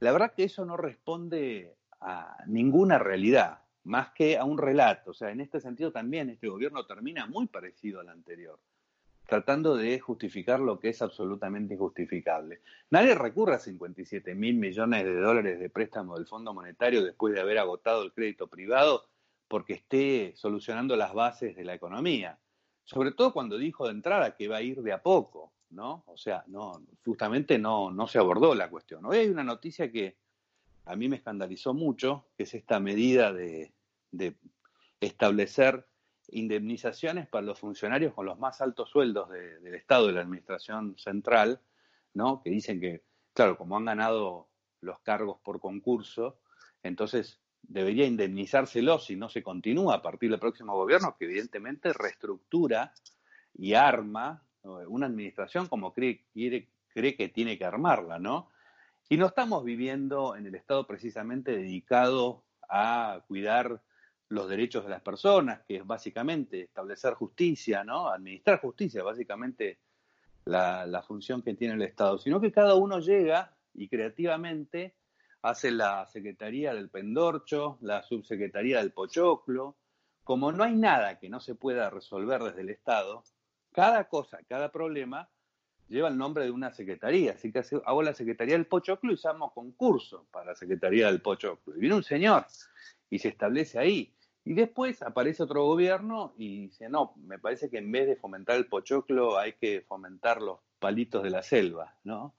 la 0.00 0.12
verdad 0.12 0.34
que 0.34 0.44
eso 0.44 0.64
no 0.64 0.76
responde 0.76 1.76
a 2.00 2.44
ninguna 2.46 2.98
realidad, 2.98 3.60
más 3.84 4.10
que 4.10 4.36
a 4.36 4.44
un 4.44 4.58
relato. 4.58 5.12
O 5.12 5.14
sea, 5.14 5.30
en 5.30 5.40
este 5.40 5.60
sentido 5.60 5.92
también 5.92 6.28
este 6.28 6.48
gobierno 6.48 6.84
termina 6.86 7.26
muy 7.26 7.46
parecido 7.46 8.00
al 8.00 8.08
anterior, 8.08 8.58
tratando 9.26 9.76
de 9.76 9.98
justificar 9.98 10.60
lo 10.60 10.78
que 10.78 10.90
es 10.90 11.00
absolutamente 11.00 11.74
injustificable. 11.74 12.60
Nadie 12.90 13.14
recurre 13.14 13.54
a 13.54 13.58
57 13.58 14.34
mil 14.34 14.56
millones 14.56 15.04
de 15.04 15.16
dólares 15.16 15.58
de 15.58 15.70
préstamo 15.70 16.16
del 16.16 16.26
Fondo 16.26 16.52
Monetario 16.52 17.02
después 17.02 17.34
de 17.34 17.40
haber 17.40 17.58
agotado 17.58 18.02
el 18.02 18.12
crédito 18.12 18.48
privado 18.48 19.04
porque 19.48 19.74
esté 19.74 20.32
solucionando 20.36 20.96
las 20.96 21.14
bases 21.14 21.56
de 21.56 21.64
la 21.64 21.74
economía. 21.74 22.38
Sobre 22.84 23.12
todo 23.12 23.32
cuando 23.32 23.58
dijo 23.58 23.86
de 23.86 23.92
entrada 23.92 24.36
que 24.36 24.48
va 24.48 24.58
a 24.58 24.62
ir 24.62 24.82
de 24.82 24.92
a 24.92 25.02
poco, 25.02 25.52
¿no? 25.70 26.04
O 26.06 26.16
sea, 26.16 26.44
no, 26.46 26.82
justamente 27.04 27.58
no, 27.58 27.90
no 27.90 28.06
se 28.06 28.18
abordó 28.18 28.54
la 28.54 28.70
cuestión. 28.70 29.04
Hoy 29.04 29.18
hay 29.18 29.28
una 29.28 29.44
noticia 29.44 29.90
que 29.90 30.16
a 30.86 30.96
mí 30.96 31.08
me 31.08 31.16
escandalizó 31.16 31.74
mucho, 31.74 32.28
que 32.36 32.44
es 32.44 32.54
esta 32.54 32.80
medida 32.80 33.32
de, 33.32 33.72
establecer 35.00 35.86
indemnizaciones 36.28 37.28
para 37.28 37.44
los 37.44 37.60
funcionarios 37.60 38.14
con 38.14 38.24
los 38.24 38.38
más 38.38 38.60
altos 38.60 38.88
sueldos 38.88 39.28
del 39.28 39.74
Estado, 39.74 40.06
de 40.06 40.14
la 40.14 40.22
Administración 40.22 40.96
Central, 40.96 41.60
¿no? 42.14 42.40
que 42.42 42.50
dicen 42.50 42.80
que, 42.80 43.04
claro, 43.34 43.58
como 43.58 43.76
han 43.76 43.84
ganado 43.84 44.48
los 44.80 44.98
cargos 45.00 45.38
por 45.40 45.60
concurso, 45.60 46.38
entonces 46.82 47.40
debería 47.62 48.06
indemnizárselos 48.06 49.06
si 49.06 49.16
no 49.16 49.28
se 49.28 49.42
continúa 49.42 49.96
a 49.96 50.02
partir 50.02 50.30
del 50.30 50.40
próximo 50.40 50.74
gobierno, 50.74 51.16
que 51.18 51.26
evidentemente 51.26 51.92
reestructura 51.92 52.94
y 53.54 53.74
arma 53.74 54.45
una 54.66 55.06
administración 55.06 55.66
como 55.68 55.92
cree, 55.92 56.24
cree 56.32 57.16
que 57.16 57.28
tiene 57.28 57.58
que 57.58 57.64
armarla, 57.64 58.18
¿no? 58.18 58.50
Y 59.08 59.16
no 59.16 59.26
estamos 59.26 59.64
viviendo 59.64 60.34
en 60.36 60.46
el 60.46 60.54
Estado 60.54 60.86
precisamente 60.86 61.52
dedicado 61.52 62.44
a 62.68 63.22
cuidar 63.28 63.82
los 64.28 64.48
derechos 64.48 64.84
de 64.84 64.90
las 64.90 65.02
personas, 65.02 65.60
que 65.68 65.76
es 65.76 65.86
básicamente 65.86 66.62
establecer 66.62 67.14
justicia, 67.14 67.84
¿no? 67.84 68.08
Administrar 68.08 68.60
justicia, 68.60 69.02
básicamente 69.04 69.78
la, 70.44 70.86
la 70.86 71.02
función 71.02 71.42
que 71.42 71.54
tiene 71.54 71.74
el 71.74 71.82
Estado, 71.82 72.18
sino 72.18 72.40
que 72.40 72.50
cada 72.50 72.74
uno 72.74 72.98
llega 72.98 73.56
y 73.74 73.88
creativamente 73.88 74.96
hace 75.42 75.70
la 75.70 76.06
Secretaría 76.06 76.74
del 76.74 76.90
Pendorcho, 76.90 77.78
la 77.80 78.02
Subsecretaría 78.02 78.78
del 78.78 78.92
Pochoclo. 78.92 79.76
Como 80.24 80.50
no 80.50 80.64
hay 80.64 80.74
nada 80.74 81.20
que 81.20 81.28
no 81.28 81.38
se 81.38 81.54
pueda 81.54 81.88
resolver 81.88 82.42
desde 82.42 82.62
el 82.62 82.70
Estado, 82.70 83.22
cada 83.76 84.08
cosa, 84.08 84.38
cada 84.48 84.72
problema 84.72 85.28
lleva 85.88 86.08
el 86.08 86.16
nombre 86.16 86.44
de 86.44 86.50
una 86.50 86.72
secretaría. 86.72 87.32
Así 87.32 87.52
que 87.52 87.62
hago 87.84 88.02
la 88.02 88.14
Secretaría 88.14 88.54
del 88.54 88.66
Pochoclo 88.66 89.12
y 89.12 89.18
llamo 89.22 89.52
concurso 89.52 90.26
para 90.30 90.46
la 90.46 90.54
Secretaría 90.54 91.08
del 91.08 91.20
Pochoclo. 91.20 91.76
Y 91.76 91.80
viene 91.80 91.94
un 91.94 92.02
señor 92.02 92.46
y 93.10 93.18
se 93.18 93.28
establece 93.28 93.78
ahí. 93.78 94.14
Y 94.46 94.54
después 94.54 95.02
aparece 95.02 95.42
otro 95.42 95.66
gobierno 95.66 96.32
y 96.38 96.68
dice, 96.68 96.88
no, 96.88 97.12
me 97.18 97.38
parece 97.38 97.68
que 97.68 97.76
en 97.76 97.92
vez 97.92 98.06
de 98.06 98.16
fomentar 98.16 98.56
el 98.56 98.66
pochoclo 98.66 99.38
hay 99.38 99.52
que 99.54 99.82
fomentar 99.82 100.40
los 100.40 100.60
palitos 100.78 101.22
de 101.22 101.30
la 101.30 101.42
selva, 101.42 101.96
¿no? 102.04 102.34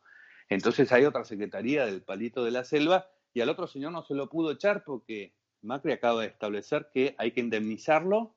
Entonces 0.50 0.92
hay 0.92 1.06
otra 1.06 1.24
secretaría 1.24 1.86
del 1.86 2.02
palito 2.02 2.44
de 2.44 2.52
la 2.52 2.64
selva 2.64 3.08
y 3.34 3.42
al 3.42 3.50
otro 3.50 3.68
señor 3.68 3.92
no 3.92 4.04
se 4.04 4.16
lo 4.16 4.30
pudo 4.30 4.52
echar 4.52 4.84
porque 4.86 5.34
Macri 5.62 5.92
acaba 5.92 6.22
de 6.22 6.28
establecer 6.28 6.90
que 6.94 7.14
hay 7.18 7.32
que 7.32 7.42
indemnizarlo 7.42 8.37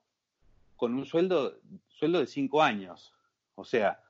con 0.80 0.94
un 0.94 1.04
sueldo, 1.04 1.60
sueldo 1.88 2.20
de 2.20 2.26
cinco 2.26 2.62
años. 2.62 3.12
O 3.54 3.66
sea, 3.66 4.02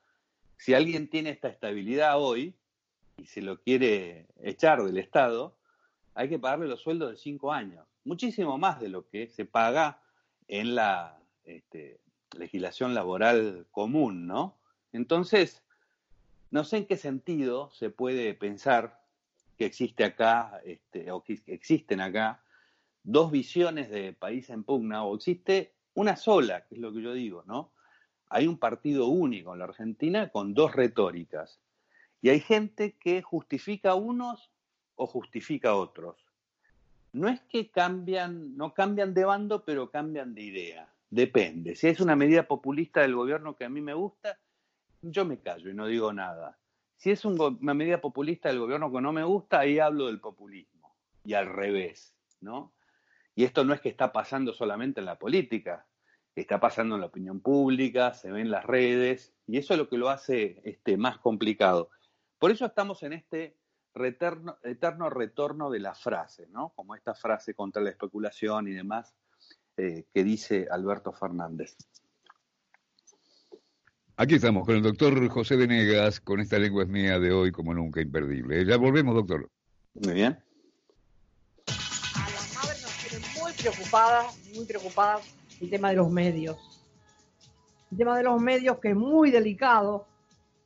si 0.57 0.73
alguien 0.73 1.11
tiene 1.11 1.31
esta 1.31 1.49
estabilidad 1.49 2.23
hoy 2.23 2.55
y 3.17 3.27
se 3.27 3.43
lo 3.43 3.61
quiere 3.61 4.29
echar 4.41 4.81
del 4.85 4.97
Estado, 4.97 5.57
hay 6.15 6.29
que 6.29 6.39
pagarle 6.39 6.69
los 6.69 6.81
sueldos 6.81 7.11
de 7.11 7.17
cinco 7.17 7.53
años, 7.53 7.85
muchísimo 8.05 8.57
más 8.57 8.79
de 8.79 8.89
lo 8.89 9.09
que 9.09 9.27
se 9.27 9.45
paga 9.45 10.01
en 10.47 10.77
la 10.77 11.19
este, 11.43 11.99
legislación 12.39 12.95
laboral 12.95 13.67
común, 13.73 14.29
¿no? 14.29 14.57
Entonces, 14.93 15.65
no 16.53 16.63
sé 16.63 16.77
en 16.77 16.87
qué 16.87 16.97
sentido 16.97 17.71
se 17.73 17.91
puede 17.91 18.33
pensar 18.35 19.03
que 19.59 19.67
existe 19.67 20.05
acá, 20.05 20.61
este, 20.65 21.11
o 21.11 21.25
que 21.25 21.43
existen 21.47 22.01
acá, 22.01 22.45
dos 23.03 23.33
visiones 23.33 23.91
de 23.91 24.13
país 24.13 24.51
en 24.51 24.63
pugna, 24.63 25.03
o 25.03 25.17
existe 25.17 25.75
una 26.01 26.17
sola, 26.17 26.67
que 26.67 26.75
es 26.75 26.81
lo 26.81 26.93
que 26.93 27.03
yo 27.03 27.13
digo, 27.13 27.45
¿no? 27.47 27.73
hay 28.31 28.47
un 28.47 28.59
partido 28.59 29.09
único 29.09 29.53
en 29.53 29.59
la 29.59 29.65
Argentina 29.67 30.31
con 30.31 30.55
dos 30.55 30.75
retóricas. 30.75 31.61
Y 32.23 32.29
hay 32.31 32.41
gente 32.41 32.97
que 32.99 33.23
justifica 33.23 33.91
a 33.91 33.95
unos 33.97 34.51
o 34.95 35.07
justifica 35.07 35.71
a 35.71 35.75
otros. 35.75 36.25
No 37.13 37.29
es 37.29 37.41
que 37.43 37.71
cambian, 37.71 38.57
no 38.57 38.73
cambian 38.73 39.15
de 39.15 39.25
bando, 39.25 39.65
pero 39.65 39.91
cambian 39.91 40.33
de 40.35 40.43
idea. 40.43 40.95
Depende. 41.11 41.75
Si 41.75 41.89
es 41.89 42.01
una 42.01 42.15
medida 42.15 42.47
populista 42.47 43.01
del 43.01 43.17
gobierno 43.17 43.57
que 43.57 43.65
a 43.65 43.69
mí 43.69 43.81
me 43.81 43.95
gusta, 43.95 44.39
yo 45.03 45.25
me 45.25 45.41
callo 45.41 45.69
y 45.69 45.75
no 45.75 45.87
digo 45.87 46.13
nada. 46.13 46.57
Si 46.97 47.11
es 47.11 47.25
una 47.25 47.75
medida 47.75 48.01
populista 48.01 48.49
del 48.49 48.61
gobierno 48.61 48.93
que 48.93 49.01
no 49.01 49.13
me 49.13 49.25
gusta, 49.25 49.61
ahí 49.61 49.81
hablo 49.81 50.07
del 50.07 50.21
populismo. 50.21 50.95
Y 51.25 51.35
al 51.35 51.47
revés, 51.47 52.15
¿no? 52.41 52.73
Y 53.35 53.45
esto 53.45 53.65
no 53.65 53.75
es 53.75 53.81
que 53.81 53.89
está 53.89 54.13
pasando 54.13 54.53
solamente 54.53 55.01
en 55.01 55.07
la 55.07 55.19
política 55.19 55.87
está 56.41 56.61
pasando 56.61 56.95
en 56.95 57.01
la 57.01 57.09
opinión 57.09 57.41
pública, 57.41 58.15
se 58.15 58.31
ve 58.31 58.41
en 58.41 58.51
las 58.51 58.65
redes, 58.65 59.33
y 59.47 59.59
eso 59.59 59.75
es 59.75 59.79
lo 59.79 59.89
que 59.89 59.99
lo 59.99 60.09
hace 60.09 60.61
este, 60.65 60.97
más 60.97 61.19
complicado. 61.19 61.91
Por 62.39 62.51
eso 62.51 62.67
estamos 62.67 63.03
en 63.03 63.13
este 63.13 63.57
eterno 63.95 65.11
retorno 65.11 65.71
de 65.71 65.81
la 65.81 65.95
frase, 65.95 66.47
¿no? 66.49 66.73
Como 66.77 66.95
esta 66.95 67.15
frase 67.15 67.55
contra 67.55 67.83
la 67.83 67.91
especulación 67.91 68.69
y 68.69 68.73
demás 68.73 69.15
eh, 69.77 70.07
que 70.15 70.25
dice 70.25 70.69
Alberto 70.71 71.13
Fernández. 71.13 71.77
Aquí 74.17 74.35
estamos 74.35 74.67
con 74.67 74.77
el 74.77 74.83
doctor 74.83 75.29
José 75.29 75.57
Venegas, 75.57 76.21
con 76.21 76.41
esta 76.41 76.59
lengua 76.59 76.85
es 76.85 76.89
mía 76.89 77.19
de 77.19 77.33
hoy 77.33 77.51
como 77.51 77.75
nunca 77.75 78.01
imperdible. 78.01 78.65
Ya 78.65 78.77
volvemos, 78.77 79.15
doctor. 79.15 79.51
Muy 79.95 80.15
bien. 80.15 80.39
A 82.15 82.31
las 82.31 82.55
madres 82.55 82.83
nos 82.83 82.97
tienen 82.99 83.29
muy 83.41 83.53
preocupadas, 83.53 84.39
muy 84.55 84.67
preocupadas 84.67 85.40
el 85.61 85.71
tema 85.71 85.91
de 85.91 85.97
los 85.97 86.11
medios. 86.11 86.83
El 87.93 87.99
tema 87.99 88.17
de 88.17 88.25
los 88.25 88.41
medios 88.41 88.79
que 88.79 88.91
es 88.91 88.97
muy 88.97 89.31
delicado, 89.31 90.07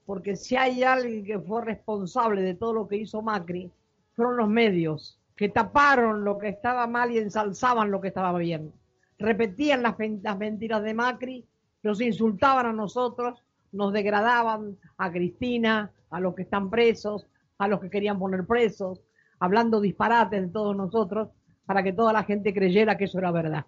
porque 0.07 0.37
si 0.37 0.57
hay 0.57 0.83
alguien 0.83 1.25
que 1.25 1.39
fue 1.39 1.65
responsable 1.65 2.43
de 2.43 2.55
todo 2.55 2.73
lo 2.73 2.89
que 2.89 2.97
hizo 2.97 3.23
Macri, 3.23 3.71
fueron 4.15 4.37
los 4.37 4.49
medios, 4.49 5.19
que 5.37 5.49
taparon 5.49 6.25
lo 6.25 6.39
que 6.39 6.49
estaba 6.49 6.87
mal 6.87 7.11
y 7.11 7.19
ensalzaban 7.19 7.91
lo 7.91 8.01
que 8.01 8.09
estaba 8.09 8.39
bien. 8.39 8.73
Repetían 9.19 9.83
las, 9.83 9.99
mentiras 10.39 10.83
de 10.83 10.95
Macri, 10.95 11.45
nos 11.83 12.01
insultaban 12.01 12.67
a 12.67 12.73
nosotros, 12.73 13.43
nos 13.73 13.93
degradaban 13.93 14.77
a 14.97 15.11
Cristina, 15.11 15.91
a 16.11 16.21
los 16.21 16.35
que 16.35 16.43
están 16.43 16.71
presos, 16.71 17.27
a 17.59 17.67
los 17.67 17.81
que 17.81 17.91
querían 17.91 18.19
poner 18.19 18.47
presos, 18.47 19.01
hablando 19.41 19.81
disparates 19.81 20.43
de 20.43 20.49
todos 20.49 20.77
nosotros, 20.77 21.31
para 21.67 21.83
que 21.83 21.93
toda 21.93 22.13
la 22.13 22.23
gente 22.25 22.55
creyera 22.55 22.97
que 22.97 23.05
eso 23.05 23.19
era 23.19 23.33
verdad. 23.33 23.65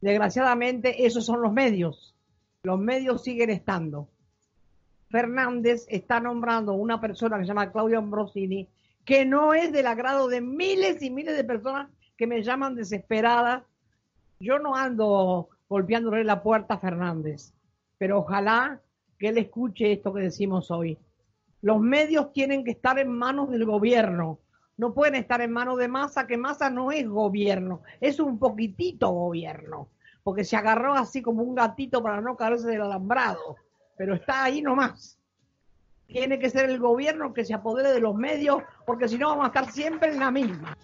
Desgraciadamente, 0.00 1.06
esos 1.06 1.24
son 1.24 1.42
los 1.42 1.52
medios. 1.52 2.14
Los 2.62 2.78
medios 2.78 3.22
siguen 3.22 3.50
estando. 3.50 4.08
Fernández 5.10 5.86
está 5.88 6.20
nombrando 6.20 6.72
una 6.74 7.00
persona 7.00 7.36
que 7.36 7.44
se 7.44 7.48
llama 7.48 7.72
Claudio 7.72 7.98
Ambrosini, 7.98 8.68
que 9.04 9.24
no 9.24 9.54
es 9.54 9.72
del 9.72 9.86
agrado 9.86 10.28
de 10.28 10.40
miles 10.40 11.02
y 11.02 11.10
miles 11.10 11.36
de 11.36 11.44
personas 11.44 11.90
que 12.16 12.26
me 12.26 12.42
llaman 12.42 12.76
desesperada. 12.76 13.64
Yo 14.38 14.58
no 14.58 14.76
ando 14.76 15.48
golpeándole 15.68 16.24
la 16.24 16.42
puerta 16.42 16.74
a 16.74 16.78
Fernández, 16.78 17.52
pero 17.98 18.18
ojalá 18.18 18.80
que 19.18 19.28
él 19.28 19.38
escuche 19.38 19.92
esto 19.92 20.14
que 20.14 20.22
decimos 20.22 20.70
hoy. 20.70 20.96
Los 21.60 21.80
medios 21.80 22.32
tienen 22.32 22.64
que 22.64 22.70
estar 22.70 22.98
en 22.98 23.10
manos 23.10 23.50
del 23.50 23.64
gobierno, 23.66 24.38
no 24.80 24.94
pueden 24.94 25.14
estar 25.14 25.42
en 25.42 25.52
manos 25.52 25.76
de 25.76 25.88
Massa, 25.88 26.26
que 26.26 26.38
Massa 26.38 26.70
no 26.70 26.90
es 26.90 27.06
gobierno, 27.06 27.82
es 28.00 28.18
un 28.18 28.38
poquitito 28.38 29.10
gobierno, 29.10 29.90
porque 30.22 30.42
se 30.42 30.56
agarró 30.56 30.94
así 30.94 31.20
como 31.20 31.42
un 31.42 31.54
gatito 31.54 32.02
para 32.02 32.22
no 32.22 32.34
caerse 32.34 32.66
del 32.68 32.80
alambrado, 32.80 33.56
pero 33.98 34.14
está 34.14 34.44
ahí 34.44 34.62
nomás. 34.62 35.18
Tiene 36.06 36.38
que 36.38 36.48
ser 36.48 36.70
el 36.70 36.78
gobierno 36.78 37.34
que 37.34 37.44
se 37.44 37.52
apodere 37.52 37.92
de 37.92 38.00
los 38.00 38.14
medios, 38.14 38.62
porque 38.86 39.06
si 39.06 39.18
no 39.18 39.28
vamos 39.28 39.44
a 39.44 39.48
estar 39.48 39.70
siempre 39.70 40.12
en 40.12 40.18
la 40.18 40.30
misma. 40.30 40.74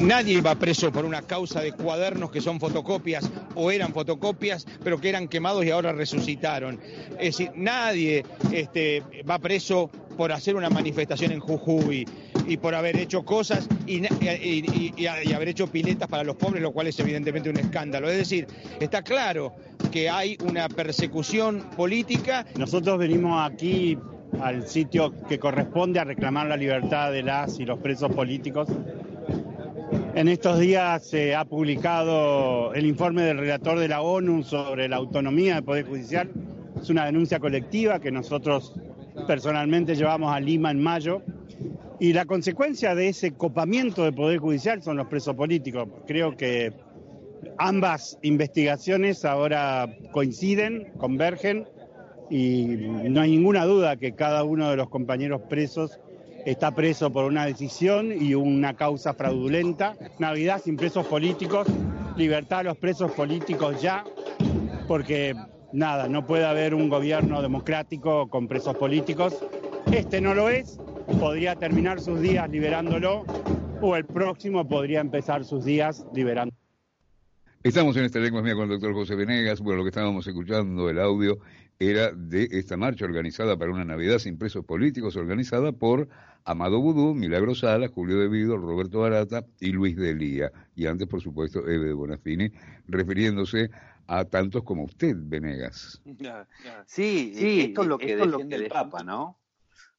Nadie 0.00 0.40
va 0.40 0.56
preso 0.56 0.90
por 0.90 1.04
una 1.04 1.22
causa 1.22 1.60
de 1.60 1.70
cuadernos 1.72 2.32
que 2.32 2.40
son 2.40 2.58
fotocopias 2.58 3.30
o 3.54 3.70
eran 3.70 3.94
fotocopias, 3.94 4.66
pero 4.82 5.00
que 5.00 5.08
eran 5.08 5.28
quemados 5.28 5.64
y 5.64 5.70
ahora 5.70 5.92
resucitaron. 5.92 6.80
Es 7.12 7.38
decir, 7.38 7.52
nadie 7.54 8.24
este, 8.52 9.02
va 9.22 9.38
preso 9.38 9.88
por 10.16 10.32
hacer 10.32 10.56
una 10.56 10.68
manifestación 10.68 11.32
en 11.32 11.40
Jujuy 11.40 12.06
y 12.46 12.56
por 12.56 12.74
haber 12.74 12.96
hecho 12.96 13.24
cosas 13.24 13.68
y, 13.86 14.04
haber 15.06 15.48
hecho 15.48 15.66
piletas 15.66 16.08
para 16.08 16.24
los 16.24 16.36
pobres, 16.36 16.62
lo 16.62 16.72
cual 16.72 16.86
es 16.86 16.98
evidentemente 16.98 17.50
un 17.50 17.58
escándalo. 17.58 18.08
Es 18.08 18.16
decir, 18.16 18.46
está 18.80 19.02
claro 19.02 19.54
que 19.90 20.08
hay 20.08 20.36
una 20.44 20.68
persecución 20.68 21.64
política. 21.76 22.46
Nosotros 22.56 22.98
venimos 22.98 23.48
aquí 23.50 23.98
al 24.40 24.66
sitio 24.66 25.12
que 25.28 25.38
corresponde 25.38 26.00
a 26.00 26.04
reclamar 26.04 26.46
la 26.46 26.56
libertad 26.56 27.12
de 27.12 27.22
las 27.22 27.58
y 27.58 27.64
los 27.64 27.78
presos 27.78 28.12
políticos. 28.12 28.68
En 30.14 30.28
estos 30.28 30.58
días 30.58 31.06
se 31.06 31.34
ha 31.34 31.44
publicado 31.44 32.72
el 32.74 32.86
informe 32.86 33.22
del 33.22 33.38
relator 33.38 33.78
de 33.78 33.88
la 33.88 34.00
ONU 34.00 34.42
sobre 34.42 34.88
la 34.88 34.96
autonomía 34.96 35.56
del 35.56 35.64
Poder 35.64 35.86
Judicial. 35.86 36.30
Es 36.80 36.88
una 36.88 37.04
denuncia 37.04 37.38
colectiva 37.38 38.00
que 38.00 38.10
nosotros 38.10 38.72
personalmente 39.26 39.94
llevamos 39.94 40.34
a 40.34 40.40
Lima 40.40 40.70
en 40.70 40.82
mayo. 40.82 41.22
Y 41.98 42.12
la 42.12 42.26
consecuencia 42.26 42.94
de 42.94 43.08
ese 43.08 43.32
copamiento 43.32 44.04
del 44.04 44.14
Poder 44.14 44.38
Judicial 44.38 44.82
son 44.82 44.98
los 44.98 45.06
presos 45.06 45.34
políticos. 45.34 45.88
Creo 46.06 46.36
que 46.36 46.72
ambas 47.58 48.18
investigaciones 48.22 49.24
ahora 49.24 49.96
coinciden, 50.12 50.92
convergen 50.98 51.66
y 52.28 52.66
no 52.66 53.20
hay 53.20 53.30
ninguna 53.30 53.64
duda 53.64 53.96
que 53.96 54.12
cada 54.12 54.44
uno 54.44 54.68
de 54.70 54.76
los 54.76 54.90
compañeros 54.90 55.42
presos 55.48 55.98
está 56.44 56.74
preso 56.74 57.10
por 57.12 57.24
una 57.24 57.46
decisión 57.46 58.12
y 58.12 58.34
una 58.34 58.74
causa 58.74 59.14
fraudulenta. 59.14 59.96
Navidad 60.18 60.60
sin 60.62 60.76
presos 60.76 61.06
políticos, 61.06 61.66
libertad 62.16 62.60
a 62.60 62.64
los 62.64 62.76
presos 62.76 63.10
políticos 63.12 63.80
ya, 63.80 64.04
porque 64.86 65.34
nada, 65.72 66.08
no 66.08 66.26
puede 66.26 66.44
haber 66.44 66.74
un 66.74 66.88
gobierno 66.88 67.40
democrático 67.40 68.28
con 68.28 68.48
presos 68.48 68.76
políticos. 68.76 69.34
Este 69.90 70.20
no 70.20 70.34
lo 70.34 70.50
es, 70.50 70.78
podría 71.06 71.54
terminar 71.56 72.00
sus 72.00 72.20
días 72.20 72.48
liberándolo 72.50 73.24
o 73.80 73.96
el 73.96 74.04
próximo 74.04 74.66
podría 74.66 75.00
empezar 75.00 75.44
sus 75.44 75.64
días 75.64 76.06
liberando. 76.14 76.54
Estamos 77.62 77.96
en 77.96 78.04
esta 78.04 78.20
lengua 78.20 78.42
mía 78.42 78.54
con 78.54 78.64
el 78.64 78.70
doctor 78.70 78.92
José 78.94 79.16
Venegas. 79.16 79.60
Bueno, 79.60 79.78
lo 79.78 79.84
que 79.84 79.88
estábamos 79.88 80.26
escuchando, 80.26 80.88
el 80.88 81.00
audio, 81.00 81.38
era 81.78 82.12
de 82.12 82.48
esta 82.52 82.76
marcha 82.76 83.04
organizada 83.04 83.56
para 83.58 83.72
una 83.72 83.84
Navidad 83.84 84.18
sin 84.18 84.38
presos 84.38 84.64
políticos, 84.64 85.16
organizada 85.16 85.72
por 85.72 86.08
Amado 86.44 86.80
Budú, 86.80 87.14
Milagro 87.14 87.54
Sala, 87.54 87.88
Julio 87.88 88.18
De 88.18 88.28
Vido, 88.28 88.56
Roberto 88.56 89.04
Arata 89.04 89.44
y 89.60 89.72
Luis 89.72 89.96
Delía. 89.96 90.52
Y 90.76 90.86
antes, 90.86 91.08
por 91.08 91.20
supuesto, 91.20 91.68
Eve 91.68 91.86
de 91.86 91.92
Bonafini, 91.92 92.52
refiriéndose 92.86 93.70
a 94.06 94.24
tantos 94.24 94.62
como 94.62 94.84
usted, 94.84 95.16
Venegas. 95.18 96.00
Sí, 96.86 97.34
sí 97.34 97.60
esto 97.62 97.82
es 97.82 97.88
lo 97.88 97.98
que 97.98 98.16
defiende 98.16 98.56
el 98.56 98.68
Papa, 98.68 99.02
¿no? 99.02 99.38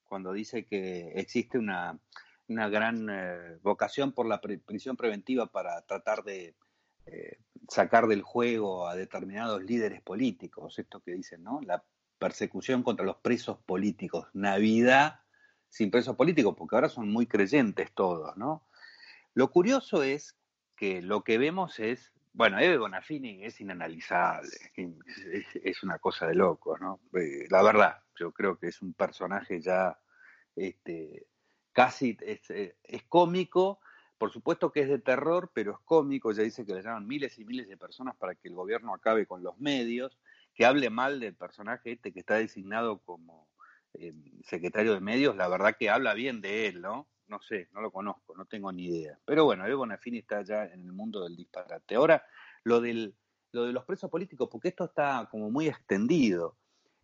Cuando 0.08 0.34
dice 0.34 0.66
que 0.66 1.12
existe 1.16 1.58
una, 1.58 2.00
una 2.48 2.70
gran 2.70 3.08
eh, 3.10 3.58
vocación 3.62 4.12
por 4.12 4.26
la 4.26 4.42
prisión 4.42 4.96
preventiva 4.96 5.48
para 5.48 5.82
tratar 5.82 6.24
de 6.24 6.56
eh, 7.06 7.38
sacar 7.70 8.08
del 8.08 8.22
juego 8.22 8.88
a 8.88 8.96
determinados 8.96 9.64
líderes 9.64 10.02
políticos, 10.02 10.80
esto 10.80 11.02
que 11.02 11.12
dicen, 11.12 11.44
¿no? 11.44 11.60
La 11.62 11.84
persecución 12.18 12.84
contra 12.84 13.06
los 13.06 13.18
presos 13.18 13.60
políticos, 13.66 14.28
Navidad 14.34 15.22
sin 15.70 15.92
presos 15.92 16.16
políticos, 16.16 16.56
porque 16.58 16.76
ahora 16.76 16.90
son 16.90 17.12
muy 17.12 17.28
creyentes 17.28 17.92
todos, 17.94 18.36
¿no? 18.38 18.68
Lo 19.34 19.52
curioso 19.52 20.02
es 20.04 20.38
que 20.76 21.02
lo 21.02 21.24
que 21.24 21.38
vemos 21.38 21.80
es, 21.80 22.14
bueno, 22.34 22.60
Eve 22.60 22.78
Bonafini 22.78 23.44
es 23.44 23.60
inanalizable, 23.60 24.50
es, 25.64 25.84
una 25.84 26.00
cosa 26.00 26.28
de 26.28 26.36
loco, 26.36 26.78
¿no? 26.78 27.02
Eh, 27.14 27.46
la 27.50 27.62
verdad, 27.62 27.98
yo 28.20 28.32
creo 28.32 28.58
que 28.58 28.68
es 28.68 28.82
un 28.82 28.94
personaje 28.94 29.62
ya 29.62 30.00
este, 30.56 31.28
casi 31.72 32.18
es, 32.22 32.50
eh, 32.50 32.76
es 32.84 33.04
cómico 33.04 33.80
por 34.18 34.32
supuesto 34.32 34.72
que 34.72 34.82
es 34.82 34.90
de 34.90 35.00
terror, 35.00 35.51
pero 35.53 35.74
es 35.74 35.80
cómico, 35.86 36.32
ya 36.32 36.44
dice 36.44 36.66
que 36.66 36.74
le 36.74 36.82
llaman 36.82 37.08
miles 37.08 37.38
y 37.38 37.46
miles 37.46 37.68
de 37.68 37.77
personas 37.77 38.16
para 38.16 38.36
que 38.36 38.48
el 38.48 38.56
gobierno 38.56 38.94
acabe 38.94 39.27
con 39.27 39.44
los 39.44 39.60
medios, 39.60 40.18
que 40.56 40.66
hable 40.66 40.90
mal 40.90 41.20
del 41.20 41.36
personaje 41.36 41.92
este 41.92 42.12
que 42.12 42.20
está 42.20 42.36
designado 42.36 43.00
como 43.00 43.48
eh, 43.94 44.14
secretario 44.44 44.94
de 44.94 45.01
medios, 45.01 45.36
la 45.36 45.48
verdad 45.48 45.75
que 45.77 45.90
habla 45.90 46.14
bien 46.16 46.42
de 46.42 46.68
él, 46.68 46.82
¿no? 46.82 47.08
No 47.27 47.42
sé, 47.42 47.68
no 47.74 47.82
lo 47.82 47.92
conozco, 47.92 48.36
no 48.36 48.46
tengo 48.46 48.72
ni 48.72 48.88
idea. 48.88 49.20
Pero 49.25 49.46
bueno, 49.46 49.68
Evo 49.68 49.80
Bonafini 49.80 50.20
está 50.20 50.42
ya 50.42 50.66
en 50.66 50.82
el 50.82 50.94
mundo 50.94 51.24
del 51.24 51.36
disparate. 51.36 51.96
Ahora, 51.96 52.25
lo, 52.64 52.80
del, 52.80 53.16
lo 53.51 53.66
de 53.66 53.74
los 53.74 53.84
presos 53.84 54.10
políticos, 54.10 54.48
porque 54.50 54.70
esto 54.70 54.86
está 54.86 55.27
como 55.30 55.51
muy 55.51 55.68
extendido. 55.68 56.56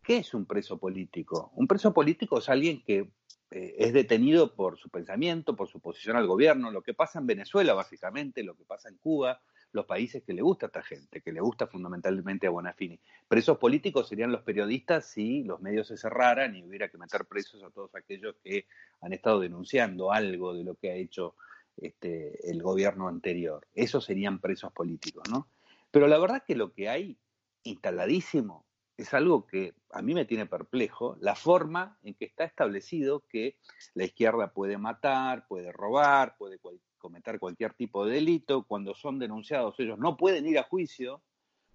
¿Qué 0.03 0.17
es 0.17 0.33
un 0.33 0.45
preso 0.45 0.77
político? 0.77 1.51
Un 1.55 1.65
preso 1.65 1.93
político 1.93 2.39
es 2.39 2.49
alguien 2.49 2.83
que 2.83 3.09
eh, 3.51 3.75
es 3.77 3.93
detenido 3.93 4.53
por 4.53 4.77
su 4.77 4.89
pensamiento, 4.89 5.55
por 5.55 5.69
su 5.69 5.79
posición 5.79 6.17
al 6.17 6.27
gobierno, 6.27 6.71
lo 6.71 6.81
que 6.81 6.93
pasa 6.93 7.19
en 7.19 7.27
Venezuela 7.27 7.73
básicamente, 7.73 8.43
lo 8.43 8.55
que 8.55 8.65
pasa 8.65 8.89
en 8.89 8.97
Cuba, 8.97 9.41
los 9.71 9.85
países 9.85 10.21
que 10.23 10.33
le 10.33 10.41
gusta 10.41 10.65
a 10.65 10.67
esta 10.67 10.83
gente, 10.83 11.21
que 11.21 11.31
le 11.31 11.39
gusta 11.39 11.67
fundamentalmente 11.67 12.47
a 12.47 12.49
Bonafini. 12.49 12.99
Presos 13.29 13.57
políticos 13.57 14.09
serían 14.09 14.33
los 14.33 14.41
periodistas 14.41 15.05
si 15.05 15.43
los 15.43 15.61
medios 15.61 15.87
se 15.87 15.95
cerraran 15.95 16.53
y 16.55 16.63
hubiera 16.65 16.89
que 16.89 16.97
meter 16.97 17.25
presos 17.25 17.63
a 17.63 17.69
todos 17.69 17.95
aquellos 17.95 18.35
que 18.43 18.65
han 18.99 19.13
estado 19.13 19.39
denunciando 19.39 20.11
algo 20.11 20.53
de 20.53 20.65
lo 20.65 20.75
que 20.75 20.91
ha 20.91 20.95
hecho 20.95 21.35
este, 21.77 22.51
el 22.51 22.61
gobierno 22.61 23.07
anterior. 23.07 23.65
Esos 23.73 24.03
serían 24.03 24.39
presos 24.39 24.73
políticos, 24.73 25.23
¿no? 25.29 25.47
Pero 25.91 26.07
la 26.07 26.19
verdad 26.19 26.43
que 26.45 26.55
lo 26.55 26.73
que 26.73 26.89
hay 26.89 27.17
instaladísimo 27.63 28.65
es 28.97 29.13
algo 29.13 29.45
que 29.47 29.73
a 29.91 30.01
mí 30.01 30.13
me 30.13 30.25
tiene 30.25 30.45
perplejo, 30.45 31.17
la 31.19 31.36
forma 31.36 31.97
en 32.03 32.13
que 32.13 32.25
está 32.25 32.43
establecido 32.43 33.23
que 33.27 33.58
la 33.95 34.06
izquierda 34.06 34.53
puede 34.53 34.77
matar, 34.77 35.47
puede 35.47 35.71
robar, 35.71 36.36
puede 36.38 36.60
cometer 36.97 37.39
cualquier 37.39 37.73
tipo 37.73 38.06
de 38.06 38.15
delito, 38.15 38.63
cuando 38.63 38.93
son 38.93 39.19
denunciados 39.19 39.79
ellos 39.79 39.97
no 39.97 40.15
pueden 40.15 40.45
ir 40.47 40.60
a 40.60 40.63
juicio 40.63 41.21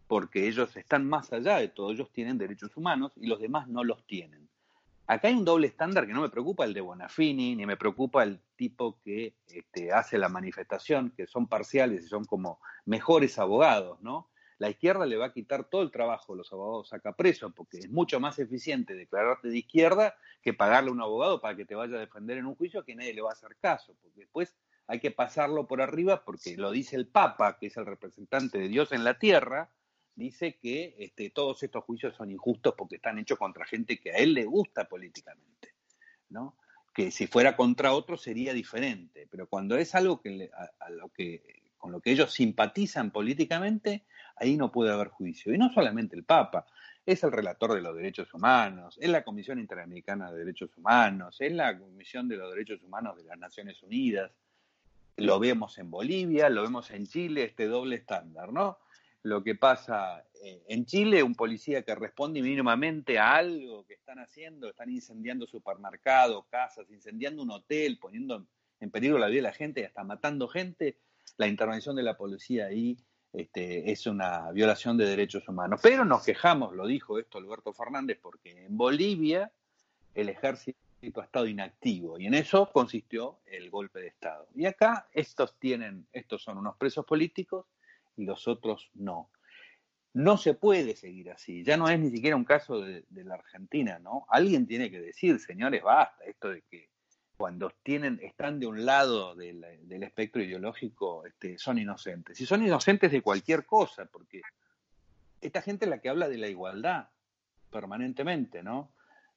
porque 0.06 0.48
ellos 0.48 0.74
están 0.76 1.06
más 1.06 1.32
allá 1.32 1.58
de 1.58 1.68
todo, 1.68 1.92
ellos 1.92 2.10
tienen 2.12 2.38
derechos 2.38 2.76
humanos 2.76 3.12
y 3.16 3.26
los 3.26 3.40
demás 3.40 3.68
no 3.68 3.84
los 3.84 4.06
tienen. 4.06 4.48
Acá 5.06 5.28
hay 5.28 5.34
un 5.34 5.44
doble 5.44 5.66
estándar 5.66 6.06
que 6.06 6.12
no 6.12 6.20
me 6.20 6.28
preocupa 6.28 6.64
el 6.64 6.74
de 6.74 6.82
Bonafini, 6.82 7.56
ni 7.56 7.64
me 7.64 7.78
preocupa 7.78 8.22
el 8.22 8.40
tipo 8.56 8.98
que 9.02 9.34
este, 9.48 9.90
hace 9.90 10.18
la 10.18 10.28
manifestación, 10.28 11.12
que 11.16 11.26
son 11.26 11.46
parciales 11.46 12.04
y 12.04 12.08
son 12.08 12.26
como 12.26 12.60
mejores 12.84 13.38
abogados, 13.38 14.00
¿no? 14.02 14.28
La 14.58 14.70
izquierda 14.70 15.06
le 15.06 15.16
va 15.16 15.26
a 15.26 15.32
quitar 15.32 15.64
todo 15.64 15.82
el 15.82 15.90
trabajo 15.90 16.32
a 16.32 16.36
los 16.36 16.52
abogados 16.52 16.88
saca 16.88 17.12
preso, 17.12 17.50
porque 17.50 17.78
es 17.78 17.90
mucho 17.90 18.18
más 18.18 18.38
eficiente 18.38 18.94
declararte 18.94 19.48
de 19.48 19.58
izquierda 19.58 20.16
que 20.42 20.52
pagarle 20.52 20.90
a 20.90 20.92
un 20.92 21.00
abogado 21.00 21.40
para 21.40 21.56
que 21.56 21.64
te 21.64 21.74
vaya 21.74 21.96
a 21.96 22.00
defender 22.00 22.38
en 22.38 22.46
un 22.46 22.56
juicio 22.56 22.84
que 22.84 22.96
nadie 22.96 23.14
le 23.14 23.22
va 23.22 23.30
a 23.30 23.34
hacer 23.34 23.56
caso, 23.60 23.94
porque 24.02 24.20
después 24.20 24.54
hay 24.88 25.00
que 25.00 25.10
pasarlo 25.10 25.66
por 25.66 25.80
arriba 25.80 26.24
porque 26.24 26.56
lo 26.56 26.70
dice 26.72 26.96
el 26.96 27.06
Papa, 27.06 27.58
que 27.58 27.68
es 27.68 27.76
el 27.76 27.86
representante 27.86 28.58
de 28.58 28.68
Dios 28.68 28.90
en 28.92 29.04
la 29.04 29.18
tierra, 29.18 29.70
dice 30.14 30.56
que 30.56 30.96
este, 30.98 31.30
todos 31.30 31.62
estos 31.62 31.84
juicios 31.84 32.16
son 32.16 32.30
injustos 32.32 32.74
porque 32.76 32.96
están 32.96 33.18
hechos 33.18 33.38
contra 33.38 33.64
gente 33.64 34.00
que 34.00 34.10
a 34.10 34.16
él 34.16 34.34
le 34.34 34.44
gusta 34.44 34.88
políticamente, 34.88 35.74
¿no? 36.30 36.56
Que 36.92 37.12
si 37.12 37.28
fuera 37.28 37.54
contra 37.54 37.92
otro 37.92 38.16
sería 38.16 38.52
diferente, 38.52 39.28
pero 39.30 39.46
cuando 39.46 39.76
es 39.76 39.94
algo 39.94 40.20
que 40.20 40.50
a 40.52 40.90
lo 40.90 41.10
que 41.10 41.58
con 41.78 41.92
lo 41.92 42.00
que 42.00 42.10
ellos 42.10 42.32
simpatizan 42.32 43.10
políticamente, 43.10 44.04
ahí 44.40 44.56
no 44.56 44.70
puede 44.70 44.92
haber 44.92 45.08
juicio. 45.08 45.54
Y 45.54 45.58
no 45.58 45.72
solamente 45.72 46.16
el 46.16 46.24
Papa, 46.24 46.66
es 47.04 47.22
el 47.24 47.32
relator 47.32 47.74
de 47.74 47.80
los 47.80 47.96
derechos 47.96 48.32
humanos, 48.34 48.98
es 49.00 49.08
la 49.08 49.24
Comisión 49.24 49.58
Interamericana 49.58 50.30
de 50.30 50.40
Derechos 50.40 50.76
Humanos, 50.76 51.36
es 51.40 51.52
la 51.52 51.78
Comisión 51.78 52.28
de 52.28 52.36
los 52.36 52.50
Derechos 52.52 52.82
Humanos 52.82 53.16
de 53.16 53.24
las 53.24 53.38
Naciones 53.38 53.82
Unidas. 53.82 54.30
Lo 55.16 55.38
vemos 55.38 55.78
en 55.78 55.90
Bolivia, 55.90 56.50
lo 56.50 56.62
vemos 56.62 56.90
en 56.90 57.06
Chile, 57.06 57.44
este 57.44 57.66
doble 57.66 57.96
estándar, 57.96 58.52
¿no? 58.52 58.78
Lo 59.22 59.42
que 59.42 59.54
pasa 59.54 60.24
eh, 60.42 60.62
en 60.68 60.84
Chile, 60.84 61.22
un 61.22 61.34
policía 61.34 61.82
que 61.82 61.94
responde 61.94 62.42
mínimamente 62.42 63.18
a 63.18 63.36
algo 63.36 63.86
que 63.86 63.94
están 63.94 64.18
haciendo, 64.18 64.68
están 64.68 64.90
incendiando 64.90 65.46
supermercados, 65.46 66.46
casas, 66.48 66.90
incendiando 66.90 67.42
un 67.42 67.50
hotel, 67.50 67.98
poniendo 67.98 68.46
en 68.80 68.90
peligro 68.90 69.18
la 69.18 69.28
vida 69.28 69.38
de 69.38 69.48
la 69.48 69.52
gente 69.52 69.80
y 69.80 69.84
hasta 69.84 70.04
matando 70.04 70.46
gente, 70.46 70.98
la 71.38 71.48
intervención 71.48 71.96
de 71.96 72.02
la 72.02 72.16
policía 72.16 72.66
ahí 72.66 72.98
este, 73.32 73.90
es 73.90 74.06
una 74.06 74.50
violación 74.52 74.96
de 74.96 75.06
derechos 75.06 75.48
humanos. 75.48 75.80
Pero 75.82 76.04
nos 76.04 76.24
quejamos, 76.24 76.74
lo 76.74 76.86
dijo 76.86 77.18
esto 77.18 77.38
Alberto 77.38 77.72
Fernández, 77.72 78.18
porque 78.20 78.66
en 78.66 78.76
Bolivia 78.76 79.52
el 80.14 80.28
ejército 80.28 80.78
ha 81.20 81.24
estado 81.24 81.46
inactivo 81.46 82.18
y 82.18 82.26
en 82.26 82.34
eso 82.34 82.70
consistió 82.72 83.38
el 83.46 83.70
golpe 83.70 84.00
de 84.00 84.08
Estado. 84.08 84.48
Y 84.54 84.66
acá 84.66 85.08
estos 85.12 85.58
tienen, 85.58 86.06
estos 86.12 86.42
son 86.42 86.58
unos 86.58 86.76
presos 86.76 87.04
políticos 87.04 87.66
y 88.16 88.24
los 88.24 88.48
otros 88.48 88.90
no. 88.94 89.30
No 90.14 90.36
se 90.36 90.54
puede 90.54 90.96
seguir 90.96 91.30
así, 91.30 91.62
ya 91.62 91.76
no 91.76 91.88
es 91.88 92.00
ni 92.00 92.10
siquiera 92.10 92.34
un 92.34 92.44
caso 92.44 92.80
de, 92.80 93.04
la 93.10 93.34
Argentina, 93.34 93.98
¿no? 93.98 94.26
Alguien 94.30 94.66
tiene 94.66 94.90
que 94.90 95.00
decir, 95.00 95.38
señores, 95.38 95.82
basta, 95.82 96.24
esto 96.24 96.48
de 96.48 96.62
que 96.62 96.88
cuando 97.38 97.70
tienen, 97.84 98.18
están 98.20 98.58
de 98.58 98.66
un 98.66 98.84
lado 98.84 99.36
del, 99.36 99.64
espectro 100.02 100.42
ideológico, 100.42 101.24
este, 101.24 101.56
son 101.56 101.78
inocentes. 101.78 102.40
Y 102.40 102.46
son 102.46 102.66
inocentes 102.66 103.12
de 103.12 103.22
cualquier 103.22 103.64
cosa, 103.64 104.06
porque 104.06 104.42
esta 105.40 105.62
gente 105.62 105.84
es 105.84 105.88
la 105.88 106.00
que 106.00 106.08
habla 106.08 106.28
de 106.28 106.36
la 106.36 106.48
igualdad 106.48 107.08
permanentemente, 107.70 108.64
¿no? 108.64 108.90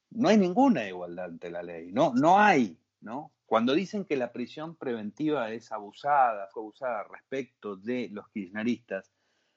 No 0.09 0.29
hay 0.29 0.37
ninguna 0.37 0.87
igualdad 0.87 1.25
ante 1.25 1.51
la 1.51 1.61
ley, 1.61 1.91
no, 1.91 2.11
no 2.15 2.39
hay, 2.39 2.75
¿no? 3.01 3.31
Cuando 3.45 3.73
dicen 3.73 4.05
que 4.05 4.17
la 4.17 4.31
prisión 4.31 4.75
preventiva 4.75 5.51
es 5.51 5.71
abusada, 5.71 6.47
fue 6.51 6.63
abusada 6.63 7.03
respecto 7.03 7.75
de 7.75 8.09
los 8.11 8.27
kirchneristas, 8.29 9.11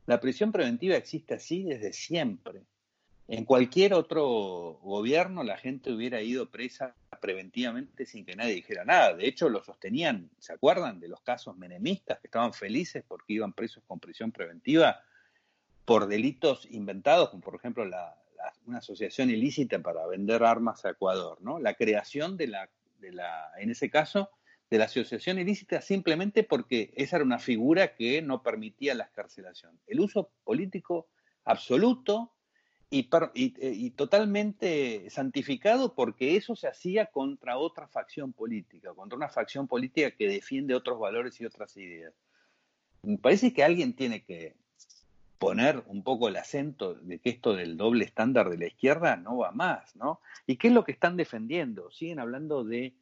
la 0.05 0.21
prisión 0.21 0.53
preventiva 0.53 0.97
existe 0.97 1.33
así 1.33 1.63
desde 1.63 1.95
siempre. 1.95 2.63
En 3.27 3.47
cualquier 3.47 3.95
otro 3.95 4.79
gobierno 4.83 5.45
la 5.45 5.57
gente 5.57 5.93
hubiera 5.93 6.21
ido 6.21 6.51
presa 6.51 6.95
preventivamente 7.23 8.05
sin 8.05 8.27
que 8.27 8.37
nadie 8.37 8.55
dijera 8.55 8.85
nada. 8.85 9.15
De 9.15 9.27
hecho, 9.27 9.49
lo 9.49 9.63
sostenían, 9.63 10.31
¿se 10.39 10.53
acuerdan 10.53 11.01
de 11.01 11.09
los 11.09 11.23
casos 11.23 11.57
menemistas 11.57 12.21
que 12.21 12.27
estaban 12.27 12.53
felices 12.53 13.03
porque 13.09 13.33
iban 13.33 13.55
presos 13.55 13.83
con 13.87 13.99
prisión 13.99 14.31
preventiva 14.31 15.01
por 15.87 16.07
delitos 16.07 16.67
inventados, 16.71 17.31
como 17.31 17.43
por 17.43 17.55
ejemplo 17.55 17.85
una 18.67 18.79
asociación 18.79 19.31
ilícita 19.31 19.81
para 19.81 20.07
vender 20.07 20.45
armas 20.45 20.85
a 20.85 20.91
Ecuador, 20.91 21.39
¿no? 21.41 21.59
La 21.59 21.75
creación 21.75 22.37
de 22.37 22.49
la, 22.49 22.69
de 22.99 23.13
la, 23.13 23.51
en 23.59 23.71
ese 23.71 23.89
caso, 23.89 24.31
de 24.69 24.79
la 24.79 24.85
asociación 24.85 25.39
ilícita 25.39 25.81
simplemente 25.81 26.43
porque 26.43 26.93
esa 26.97 27.17
era 27.17 27.25
una 27.25 27.39
figura 27.39 27.95
que 27.95 28.21
no 28.21 28.43
permitía 28.43 28.95
la 28.95 29.05
escarcelación. 29.05 29.79
El 29.87 30.01
uso 30.01 30.31
político 30.45 31.09
absoluto 31.45 32.35
y, 32.91 33.91
totalmente 33.91 35.09
santificado 35.11 35.95
porque 35.95 36.37
eso 36.37 36.55
se 36.55 36.69
hacía 36.69 37.07
contra 37.07 37.59
otra 37.59 37.89
facción 37.89 38.33
política, 38.33 38.95
contra 38.95 39.17
una 39.17 39.29
facción 39.29 39.67
política 39.67 40.13
que 40.13 40.29
defiende 40.29 40.75
otros 40.75 40.99
valores 40.99 41.41
y 41.41 41.47
otras 41.47 41.77
ideas. 41.77 42.15
Me 43.03 43.19
parece 43.19 43.53
que 43.53 43.65
alguien 43.65 43.95
tiene 43.95 44.25
que 44.25 44.55
poner 45.39 45.83
un 45.89 46.03
poco 46.03 46.29
el 46.29 46.37
acento 46.37 46.95
de 46.95 47.19
que 47.19 47.31
esto 47.31 47.55
del 47.55 47.77
doble 47.77 48.05
estándar 48.05 48.49
de 48.49 48.59
la 48.59 48.67
izquierda 48.67 49.17
no 49.17 49.39
va 49.39 49.51
más, 49.51 49.95
¿no? 49.97 50.21
¿Y 50.47 50.57
qué 50.57 50.69
es 50.69 50.75
lo 50.75 50.85
que 50.85 50.93
están 50.93 51.17
defendiendo? 51.17 51.91
Siguen 51.91 52.21
hablando 52.21 52.65
de 52.65 52.95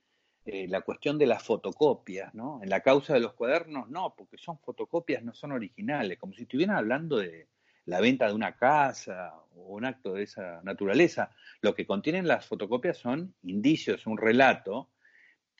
eh, 0.44 0.66
la 0.66 0.80
cuestión 0.80 1.18
de 1.18 1.26
las 1.26 1.42
fotocopias, 1.42 2.34
¿no? 2.34 2.60
En 2.62 2.70
la 2.70 2.80
causa 2.80 3.14
de 3.14 3.20
los 3.20 3.34
cuadernos, 3.34 3.88
no, 3.90 4.14
porque 4.16 4.38
son 4.38 4.58
fotocopias, 4.58 5.22
no 5.22 5.34
son 5.34 5.52
originales, 5.52 6.18
como 6.18 6.32
si 6.32 6.42
estuvieran 6.42 6.76
hablando 6.76 7.18
de, 7.18 7.46
la 7.86 8.00
venta 8.00 8.26
de 8.28 8.34
una 8.34 8.56
casa 8.56 9.34
o 9.54 9.74
un 9.74 9.84
acto 9.84 10.14
de 10.14 10.24
esa 10.24 10.60
naturaleza. 10.62 11.30
Lo 11.60 11.74
que 11.74 11.86
contienen 11.86 12.28
las 12.28 12.46
fotocopias 12.46 12.98
son 12.98 13.34
indicios, 13.42 14.06
un 14.06 14.18
relato, 14.18 14.88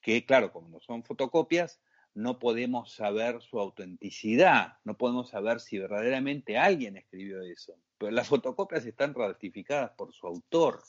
que 0.03 0.25
claro, 0.25 0.53
como 0.53 0.69
no 0.69 0.81
son 0.81 1.05
fotocopias, 1.05 1.81
no 2.15 2.39
podemos 2.39 2.93
saber 2.93 3.41
su 3.41 3.59
autenticidad, 3.59 4.75
no 4.85 4.97
podemos 4.99 5.31
saber 5.31 5.61
si 5.61 5.79
verdaderamente 5.79 6.59
alguien 6.59 6.97
escribió 6.97 7.41
eso. 7.43 7.75
Pero 7.99 8.13
las 8.13 8.29
fotocopias 8.29 8.85
están 8.85 9.15
ratificadas 9.15 9.93
por 9.93 10.13
su 10.13 10.27
autor. 10.27 10.83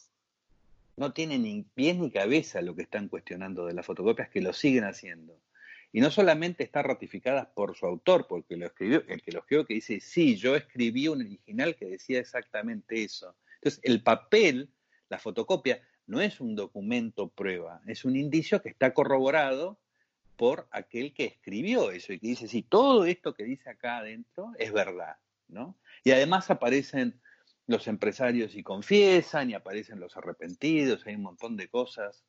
No 0.98 1.14
tienen 1.14 1.44
ni 1.44 1.64
pies 1.64 1.98
ni 1.98 2.12
cabeza 2.12 2.62
lo 2.62 2.76
que 2.76 2.84
están 2.84 3.08
cuestionando 3.08 3.66
de 3.66 3.74
las 3.74 3.86
fotocopias, 3.86 4.30
que 4.30 4.42
lo 4.42 4.54
siguen 4.54 4.84
haciendo. 4.84 5.40
Y 5.96 6.02
no 6.02 6.10
solamente 6.10 6.64
está 6.64 6.82
ratificadas 6.82 7.48
por 7.54 7.78
su 7.78 7.86
autor, 7.86 8.26
porque 8.28 8.58
lo 8.58 8.66
escribió, 8.66 9.04
el 9.08 9.22
que 9.22 9.32
lo 9.32 9.40
escribió 9.42 9.64
que 9.64 9.76
dice, 9.76 10.00
sí, 10.00 10.36
yo 10.36 10.56
escribí 10.56 11.08
un 11.08 11.22
original 11.22 11.76
que 11.76 11.86
decía 11.86 12.20
exactamente 12.20 13.04
eso. 13.04 13.36
Entonces, 13.58 13.80
el 13.84 14.02
papel, 14.02 14.74
la 15.08 15.20
fotocopia, 15.20 15.88
no 16.08 16.20
es 16.20 16.42
un 16.42 16.56
documento 16.56 17.30
prueba, 17.30 17.80
es 17.86 18.06
un 18.06 18.16
indicio 18.16 18.60
que 18.64 18.70
está 18.70 18.92
corroborado 18.92 19.80
por 20.36 20.68
aquel 20.72 21.14
que 21.14 21.26
escribió 21.26 21.92
eso 21.92 22.12
y 22.12 22.20
que 22.20 22.28
dice, 22.28 22.48
sí, 22.48 22.64
todo 22.64 23.06
esto 23.06 23.36
que 23.36 23.44
dice 23.44 23.70
acá 23.70 24.00
adentro 24.00 24.52
es 24.58 24.74
verdad, 24.74 25.18
¿no? 25.48 25.78
Y 26.04 26.10
además 26.10 26.50
aparecen 26.50 27.22
los 27.68 27.88
empresarios 27.88 28.56
y 28.56 28.64
confiesan, 28.64 29.52
y 29.52 29.54
aparecen 29.54 30.00
los 30.00 30.18
arrepentidos, 30.18 31.06
hay 31.06 31.16
un 31.16 31.22
montón 31.22 31.56
de 31.56 31.68
cosas. 31.68 32.26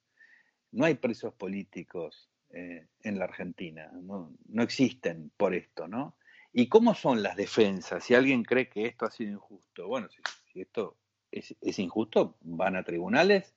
No 0.71 0.85
hay 0.85 0.97
presos 0.97 1.33
políticos 1.33 2.29
eh, 2.51 2.87
en 3.03 3.19
la 3.19 3.25
Argentina. 3.25 3.91
No, 4.03 4.33
existen 4.63 5.31
por 5.37 5.55
esto, 5.55 5.89
¿no? 5.89 6.17
¿Y 6.53 6.69
cómo 6.69 6.95
son 6.95 7.23
las 7.23 7.37
defensas? 7.37 8.05
Si 8.05 8.15
alguien 8.15 8.45
cree 8.45 8.69
que 8.69 8.87
esto 8.87 9.07
ha 9.07 9.11
sido 9.11 9.33
injusto, 9.33 9.89
bueno, 9.89 10.09
si, 10.09 10.61
esto 10.61 10.97
es, 11.33 11.79
injusto, 11.79 12.37
van 12.43 12.77
a 12.77 12.85
tribunales, 12.85 13.55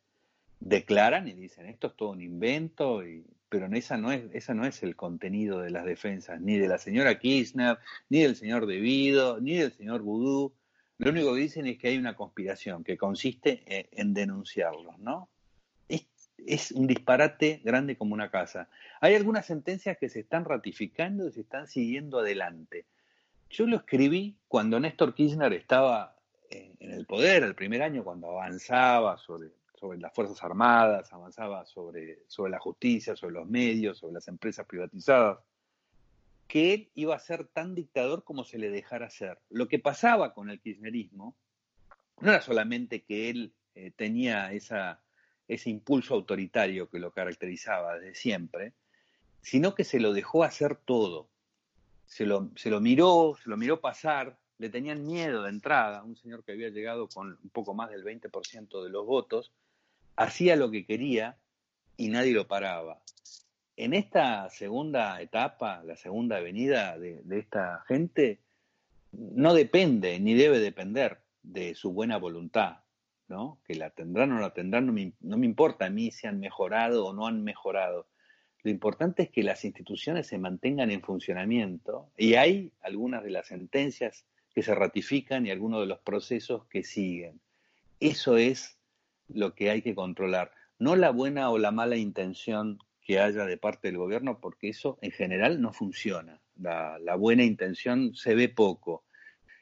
declaran 0.60 1.28
y 1.28 1.34
dicen 1.34 1.68
esto 1.68 1.88
es 1.88 1.96
todo 1.96 2.10
un 2.10 2.22
invento, 2.22 3.04
pero 3.50 3.68
esa 3.68 3.98
no, 3.98 4.12
es, 4.12 4.24
esa 4.34 4.56
no 4.56 4.66
es 4.66 4.82
el 4.82 4.96
contenido 4.96 5.60
de 5.60 5.70
las 5.70 5.86
defensas, 5.86 6.42
ni 6.42 6.58
de 6.58 6.68
la 6.68 6.80
señora 6.80 7.20
Kirchner, 7.20 7.78
ni 8.10 8.24
del 8.24 8.36
señor 8.36 8.66
Devido, 8.66 9.40
ni 9.40 9.58
del 9.58 9.72
señor 9.72 10.02
Vudú. 10.02 10.56
Lo 10.98 11.12
único 11.12 11.36
que 11.36 11.42
dicen 11.42 11.68
es 11.68 11.78
que 11.78 11.90
hay 11.90 11.98
una 12.00 12.16
conspiración 12.16 12.84
que 12.84 12.98
consiste 12.98 13.64
en, 13.68 13.88
en 13.92 14.14
denunciarlos, 14.16 14.98
¿no? 14.98 15.30
Es 16.48 16.72
un 16.72 16.88
disparate 16.88 17.62
grande 17.64 17.98
como 17.98 18.14
una 18.14 18.32
casa. 18.32 18.70
Hay 19.02 19.16
algunas 19.16 19.46
sentencias 19.46 19.98
que 19.98 20.10
se 20.10 20.22
están 20.22 20.46
ratificando 20.46 21.28
y 21.28 21.32
se 21.32 21.42
están 21.42 21.68
siguiendo 21.68 22.20
adelante. 22.20 22.86
Yo 23.50 23.68
lo 23.68 23.78
escribí 23.78 24.38
cuando 24.48 24.80
Néstor 24.80 25.14
Kirchner 25.14 25.54
estaba 25.54 26.16
en 26.50 26.92
el 26.92 27.06
poder, 27.06 27.44
el 27.44 27.56
primer 27.56 27.82
año, 27.82 28.04
cuando 28.04 28.30
avanzaba 28.30 29.18
sobre, 29.18 29.50
sobre 29.76 30.00
las 30.00 30.14
Fuerzas 30.14 30.42
Armadas, 30.44 31.12
avanzaba 31.12 31.66
sobre, 31.66 32.20
sobre 32.28 32.52
la 32.52 32.60
justicia, 32.60 33.16
sobre 33.16 33.34
los 33.34 33.48
medios, 33.48 33.98
sobre 33.98 34.14
las 34.14 34.28
empresas 34.28 34.66
privatizadas, 34.66 35.40
que 36.48 36.74
él 36.74 36.92
iba 36.96 37.16
a 37.16 37.20
ser 37.20 37.48
tan 37.48 37.76
dictador 37.76 38.24
como 38.24 38.44
se 38.44 38.58
le 38.58 38.70
dejara 38.70 39.10
ser. 39.10 39.40
Lo 39.50 39.68
que 39.68 39.80
pasaba 39.80 40.34
con 40.34 40.50
el 40.50 40.62
kirchnerismo 40.62 41.36
no 42.22 42.30
era 42.30 42.42
solamente 42.42 43.04
que 43.04 43.30
él 43.30 43.54
eh, 43.76 43.92
tenía 43.92 44.52
esa 44.54 45.02
ese 45.48 45.70
impulso 45.70 46.14
autoritario 46.14 46.90
que 46.90 47.00
lo 47.00 47.12
caracterizaba 47.12 47.98
desde 47.98 48.16
siempre, 48.16 48.74
sino 49.42 49.76
que 49.76 49.84
se 49.84 50.00
lo 50.00 50.14
dejó 50.14 50.44
hacer 50.44 50.76
todo. 50.76 51.30
Se 52.06 52.26
lo, 52.26 52.52
se 52.56 52.70
lo 52.70 52.82
miró, 52.82 53.38
se 53.42 53.50
lo 53.50 53.58
miró 53.58 53.80
pasar, 53.80 54.38
le 54.58 54.70
tenían 54.70 55.06
miedo 55.06 55.44
de 55.44 55.50
entrada, 55.50 56.04
un 56.04 56.16
señor 56.16 56.44
que 56.44 56.54
había 56.54 56.70
llegado 56.70 57.08
con 57.08 57.38
un 57.42 57.50
poco 57.50 57.74
más 57.74 57.90
del 57.90 58.04
20% 58.04 58.84
de 58.84 58.90
los 58.90 59.06
votos, 59.06 59.52
hacía 60.16 60.56
lo 60.56 60.72
que 60.72 60.86
quería 60.86 61.38
y 61.96 62.10
nadie 62.10 62.34
lo 62.34 62.48
paraba. 62.48 63.02
En 63.76 63.94
esta 63.94 64.50
segunda 64.50 65.22
etapa, 65.22 65.84
la 65.84 65.96
segunda 65.96 66.40
venida 66.40 66.98
de, 66.98 67.22
de 67.24 67.40
esta 67.40 67.84
gente, 67.88 68.40
no 69.12 69.54
depende 69.54 70.20
ni 70.20 70.34
debe 70.34 70.60
depender 70.60 71.20
de 71.44 71.76
su 71.76 71.92
buena 71.92 72.18
voluntad, 72.18 72.80
Que 73.66 73.76
la 73.76 73.90
tendrán 73.90 74.32
o 74.32 74.36
no 74.36 74.42
la 74.42 74.54
tendrán, 74.54 74.86
no 74.86 74.94
me, 74.94 75.12
no 75.20 75.38
me 75.38 75.46
importa 75.46 75.86
a 75.86 75.90
mí 75.90 76.12
si 76.12 76.28
han 76.28 76.40
mejorado 76.40 77.06
o 77.06 77.14
no 77.14 77.28
han 77.28 77.44
mejorado. 77.44 78.08
Lo 78.64 78.72
importante 78.72 79.24
es 79.24 79.30
que 79.30 79.44
las 79.44 79.66
instituciones 79.66 80.28
se 80.28 80.38
mantengan 80.38 80.92
en 80.92 81.02
funcionamiento 81.02 82.10
y 82.18 82.36
hay 82.36 82.72
algunas 82.82 83.24
de 83.24 83.32
las 83.32 83.48
sentencias 83.48 84.26
que 84.54 84.64
se 84.64 84.74
ratifican 84.74 85.46
y 85.46 85.52
algunos 85.52 85.82
de 85.82 85.88
los 85.88 86.00
procesos 86.00 86.66
que 86.68 86.84
siguen. 86.84 87.42
Eso 88.00 88.38
es 88.38 88.80
lo 89.28 89.54
que 89.54 89.72
hay 89.72 89.82
que 89.82 89.94
controlar, 89.94 90.52
no 90.80 90.96
la 90.96 91.12
buena 91.12 91.50
o 91.50 91.58
la 91.58 91.72
mala 91.72 91.98
intención 91.98 92.80
que 93.02 93.20
haya 93.20 93.46
de 93.46 93.58
parte 93.58 93.90
del 93.90 93.98
gobierno, 93.98 94.40
porque 94.40 94.70
eso 94.70 94.98
en 95.02 95.12
general 95.12 95.62
no 95.62 95.74
funciona. 95.74 96.40
La, 96.56 96.98
la 97.00 97.16
buena 97.16 97.44
intención 97.44 98.16
se 98.16 98.36
ve 98.36 98.48
poco. 98.50 99.04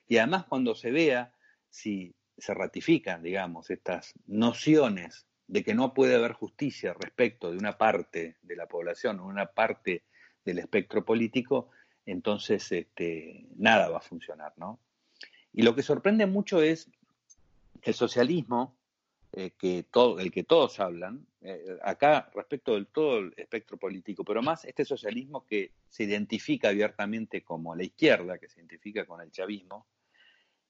Y 0.07 0.17
además 0.17 0.45
cuando 0.45 0.75
se 0.75 0.91
vea, 0.91 1.33
si 1.69 2.15
se 2.37 2.53
ratifican, 2.53 3.23
digamos, 3.23 3.69
estas 3.69 4.13
nociones 4.27 5.25
de 5.47 5.63
que 5.63 5.75
no 5.75 5.93
puede 5.93 6.15
haber 6.15 6.33
justicia 6.33 6.93
respecto 6.93 7.51
de 7.51 7.57
una 7.57 7.77
parte 7.77 8.37
de 8.41 8.55
la 8.55 8.67
población 8.67 9.19
o 9.19 9.27
una 9.27 9.45
parte 9.45 10.03
del 10.43 10.59
espectro 10.59 11.05
político, 11.05 11.69
entonces 12.05 12.71
este, 12.71 13.45
nada 13.55 13.89
va 13.89 13.97
a 13.97 14.01
funcionar, 14.01 14.53
¿no? 14.57 14.79
Y 15.53 15.61
lo 15.61 15.75
que 15.75 15.83
sorprende 15.83 16.25
mucho 16.25 16.61
es 16.61 16.89
el 17.81 17.93
socialismo, 17.93 18.75
eh, 19.31 19.51
que 19.57 19.83
todo, 19.83 20.19
el 20.19 20.31
que 20.31 20.43
todos 20.43 20.79
hablan, 20.79 21.25
eh, 21.41 21.77
acá 21.83 22.29
respecto 22.33 22.73
del 22.73 22.87
todo 22.87 23.19
el 23.19 23.33
espectro 23.37 23.77
político, 23.77 24.23
pero 24.23 24.41
más 24.41 24.65
este 24.65 24.85
socialismo 24.85 25.45
que 25.45 25.71
se 25.89 26.03
identifica 26.03 26.69
abiertamente 26.69 27.43
como 27.43 27.75
la 27.75 27.83
izquierda, 27.83 28.37
que 28.37 28.49
se 28.49 28.59
identifica 28.59 29.05
con 29.05 29.21
el 29.21 29.31
chavismo, 29.31 29.87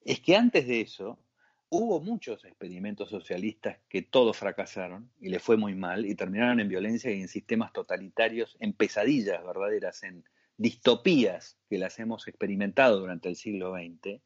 es 0.02 0.20
que 0.20 0.36
antes 0.36 0.68
de 0.68 0.82
eso 0.82 1.20
Hubo 1.78 2.00
muchos 2.00 2.46
experimentos 2.46 3.10
socialistas 3.10 3.80
que 3.90 4.02
todos 4.02 4.38
fracasaron 4.38 5.12
y 5.20 5.28
le 5.28 5.40
fue 5.40 5.58
muy 5.58 5.76
mal 5.76 6.06
y 6.06 6.16
terminaron 6.16 6.62
en 6.62 6.70
violencia 6.70 7.12
y 7.12 7.20
en 7.20 7.28
sistemas 7.28 7.74
totalitarios, 7.74 8.56
en 8.62 8.72
pesadillas 8.72 9.46
verdaderas, 9.46 10.02
en 10.04 10.24
distopías 10.56 11.58
que 11.68 11.78
las 11.78 12.00
hemos 12.00 12.30
experimentado 12.30 13.02
durante 13.02 13.28
el 13.28 13.36
siglo 13.36 13.74
XX, 13.74 14.22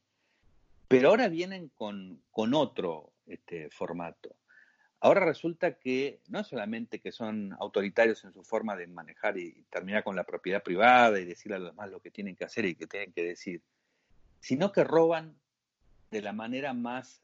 pero 0.87 1.09
ahora 1.09 1.27
vienen 1.27 1.69
con, 1.69 2.21
con 2.29 2.53
otro 2.53 3.13
este, 3.25 3.71
formato. 3.71 4.35
Ahora 4.99 5.25
resulta 5.25 5.79
que 5.79 6.21
no 6.27 6.43
solamente 6.43 6.99
que 6.99 7.11
son 7.11 7.53
autoritarios 7.59 8.23
en 8.25 8.31
su 8.31 8.43
forma 8.43 8.75
de 8.75 8.85
manejar 8.85 9.39
y, 9.39 9.65
terminar 9.71 10.03
con 10.03 10.15
la 10.15 10.23
propiedad 10.23 10.61
privada 10.61 11.19
y 11.19 11.25
decirle 11.25 11.55
a 11.55 11.59
los 11.59 11.71
demás 11.71 11.89
lo 11.89 11.99
que 11.99 12.11
tienen 12.11 12.35
que 12.35 12.45
hacer 12.45 12.65
y 12.65 12.75
que 12.75 12.85
tienen 12.85 13.11
que 13.11 13.23
decir, 13.23 13.63
sino 14.39 14.71
que 14.71 14.83
roban 14.83 15.35
de 16.11 16.21
la 16.21 16.31
manera 16.31 16.73
más 16.73 17.23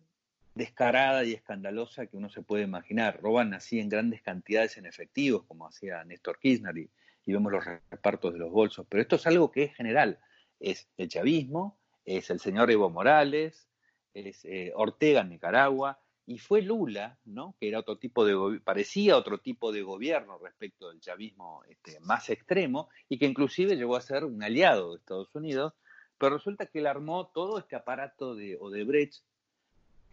descarada 0.55 1.25
y 1.25 1.33
escandalosa 1.33 2.07
que 2.07 2.17
uno 2.17 2.29
se 2.29 2.41
puede 2.41 2.63
imaginar. 2.63 3.19
Roban 3.21 3.53
así 3.53 3.79
en 3.79 3.89
grandes 3.89 4.21
cantidades 4.21 4.77
en 4.77 4.85
efectivos, 4.85 5.43
como 5.43 5.67
hacía 5.67 6.03
Néstor 6.05 6.39
Kirchner, 6.39 6.77
y, 6.77 6.89
vemos 7.27 7.51
los 7.51 7.65
repartos 7.65 8.33
de 8.33 8.39
los 8.39 8.51
bolsos. 8.51 8.85
Pero 8.89 9.01
esto 9.01 9.17
es 9.17 9.27
algo 9.27 9.51
que 9.51 9.63
es 9.63 9.75
general. 9.75 10.19
Es 10.59 10.87
el 10.97 11.09
chavismo, 11.09 11.77
es 12.05 12.29
el 12.29 12.39
señor 12.39 12.71
Evo 12.71 12.89
Morales, 12.89 13.67
es 14.13 14.45
eh, 14.45 14.71
Ortega 14.75 15.21
en 15.21 15.29
Nicaragua, 15.29 15.99
y 16.27 16.39
fue 16.39 16.61
Lula, 16.61 17.19
¿no? 17.25 17.55
que 17.59 17.67
era 17.67 17.79
otro 17.79 17.97
tipo 17.97 18.25
de 18.25 18.59
parecía 18.61 19.17
otro 19.17 19.39
tipo 19.39 19.71
de 19.71 19.83
gobierno 19.83 20.39
respecto 20.39 20.89
del 20.89 20.99
chavismo 20.99 21.63
este, 21.67 21.99
más 21.99 22.29
extremo, 22.29 22.89
y 23.09 23.19
que 23.19 23.25
inclusive 23.25 23.75
llegó 23.75 23.95
a 23.95 24.01
ser 24.01 24.23
un 24.23 24.41
aliado 24.41 24.93
de 24.93 24.99
Estados 24.99 25.33
Unidos, 25.35 25.73
pero 26.17 26.37
resulta 26.37 26.67
que 26.67 26.79
él 26.79 26.87
armó 26.87 27.27
todo 27.27 27.59
este 27.59 27.75
aparato 27.75 28.35
de 28.35 28.57
Odebrecht 28.57 29.23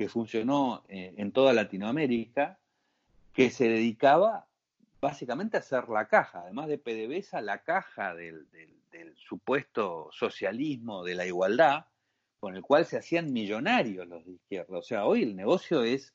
que 0.03 0.09
funcionó 0.09 0.83
eh, 0.89 1.15
en 1.17 1.31
toda 1.31 1.53
Latinoamérica, 1.53 2.59
que 3.33 3.51
se 3.51 3.69
dedicaba 3.69 4.49
básicamente 5.01 5.57
a 5.57 5.61
hacer 5.61 5.89
la 5.89 6.09
caja, 6.09 6.41
además 6.41 6.67
de 6.67 6.79
PDVSA, 6.79 7.41
la 7.41 7.63
caja 7.63 8.13
del, 8.13 8.49
supuesto 9.15 10.09
socialismo 10.11 11.05
de 11.05 11.15
la 11.15 11.25
igualdad, 11.25 11.87
con 12.41 12.57
el 12.57 12.63
cual 12.63 12.85
se 12.85 12.97
hacían 12.97 13.33
millonarios 13.33 14.09
los 14.09 14.27
de 14.27 14.33
izquierda. 14.33 14.77
O 14.77 14.83
sea, 14.83 15.05
hoy 15.07 15.23
el 15.23 15.37
negocio 15.37 15.85
es 15.85 16.13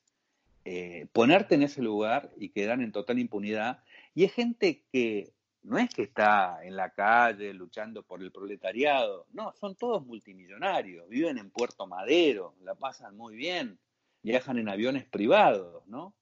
eh, 0.66 1.06
ponerte 1.14 1.54
en 1.54 1.62
ese 1.62 1.80
lugar 1.80 2.30
y 2.36 2.50
quedar 2.50 2.82
en 2.82 2.92
total 2.92 3.18
impunidad. 3.18 3.82
Y 4.14 4.24
es 4.24 4.34
gente 4.34 4.84
que 4.92 5.32
no 5.62 5.78
es 5.78 5.90
que 5.90 6.02
está 6.02 6.64
en 6.64 6.76
la 6.76 6.90
calle 6.90 7.52
luchando 7.52 8.02
por 8.02 8.22
el 8.22 8.30
proletariado, 8.30 9.26
no, 9.32 9.52
son 9.52 9.74
todos 9.74 10.04
multimillonarios, 10.06 11.08
viven 11.08 11.38
en 11.38 11.50
Puerto 11.50 11.86
Madero, 11.86 12.54
la 12.62 12.74
pasan 12.74 13.16
muy 13.16 13.36
bien, 13.36 13.78
viajan 14.22 14.58
en 14.58 14.68
aviones 14.68 15.04
privados, 15.04 15.86
¿no? 15.86 16.14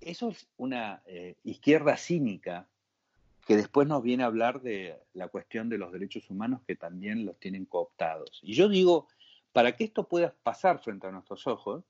Eso 0.00 0.28
es 0.28 0.48
una 0.56 1.02
eh, 1.06 1.36
izquierda 1.42 1.96
cínica 1.96 2.68
que 3.46 3.56
después 3.56 3.86
nos 3.86 4.02
viene 4.02 4.24
a 4.24 4.26
hablar 4.26 4.60
de 4.60 5.00
la 5.14 5.28
cuestión 5.28 5.68
de 5.68 5.78
los 5.78 5.92
derechos 5.92 6.28
humanos 6.30 6.62
que 6.66 6.74
también 6.74 7.24
los 7.24 7.38
tienen 7.38 7.64
cooptados. 7.64 8.40
Y 8.42 8.54
yo 8.54 8.68
digo, 8.68 9.06
para 9.52 9.76
que 9.76 9.84
esto 9.84 10.08
pueda 10.08 10.34
pasar 10.42 10.80
frente 10.80 11.06
a 11.06 11.12
nuestros 11.12 11.46
ojos, 11.46 11.84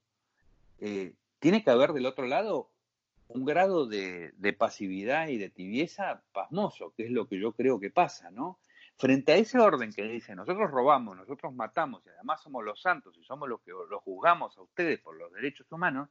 eh, 0.79 1.13
tiene 1.39 1.63
que 1.63 1.71
haber 1.71 1.93
del 1.93 2.05
otro 2.05 2.27
lado 2.27 2.69
un 3.29 3.45
grado 3.45 3.85
de, 3.85 4.33
pasividad 4.57 5.27
y 5.27 5.37
de 5.37 5.49
tibieza 5.49 6.23
pasmoso, 6.31 6.93
que 6.95 7.05
es 7.05 7.11
lo 7.11 7.27
que 7.27 7.39
yo 7.39 7.53
creo 7.53 7.79
que 7.79 7.89
pasa, 7.89 8.31
¿no? 8.31 8.59
Frente 8.97 9.33
a 9.33 9.35
ese 9.35 9.59
orden 9.59 9.93
que 9.93 10.03
dice, 10.03 10.35
nosotros 10.35 10.71
robamos, 10.71 11.15
nosotros 11.15 11.53
matamos 11.53 12.03
y 12.05 12.09
además 12.09 12.41
somos 12.41 12.63
los 12.63 12.81
santos 12.81 13.15
y 13.17 13.23
somos 13.23 13.47
los 13.47 13.61
que 13.61 13.71
los 13.71 14.01
juzgamos 14.01 14.57
a 14.57 14.61
ustedes 14.61 14.99
por 14.99 15.17
los 15.17 15.31
derechos 15.33 15.71
humanos, 15.71 16.09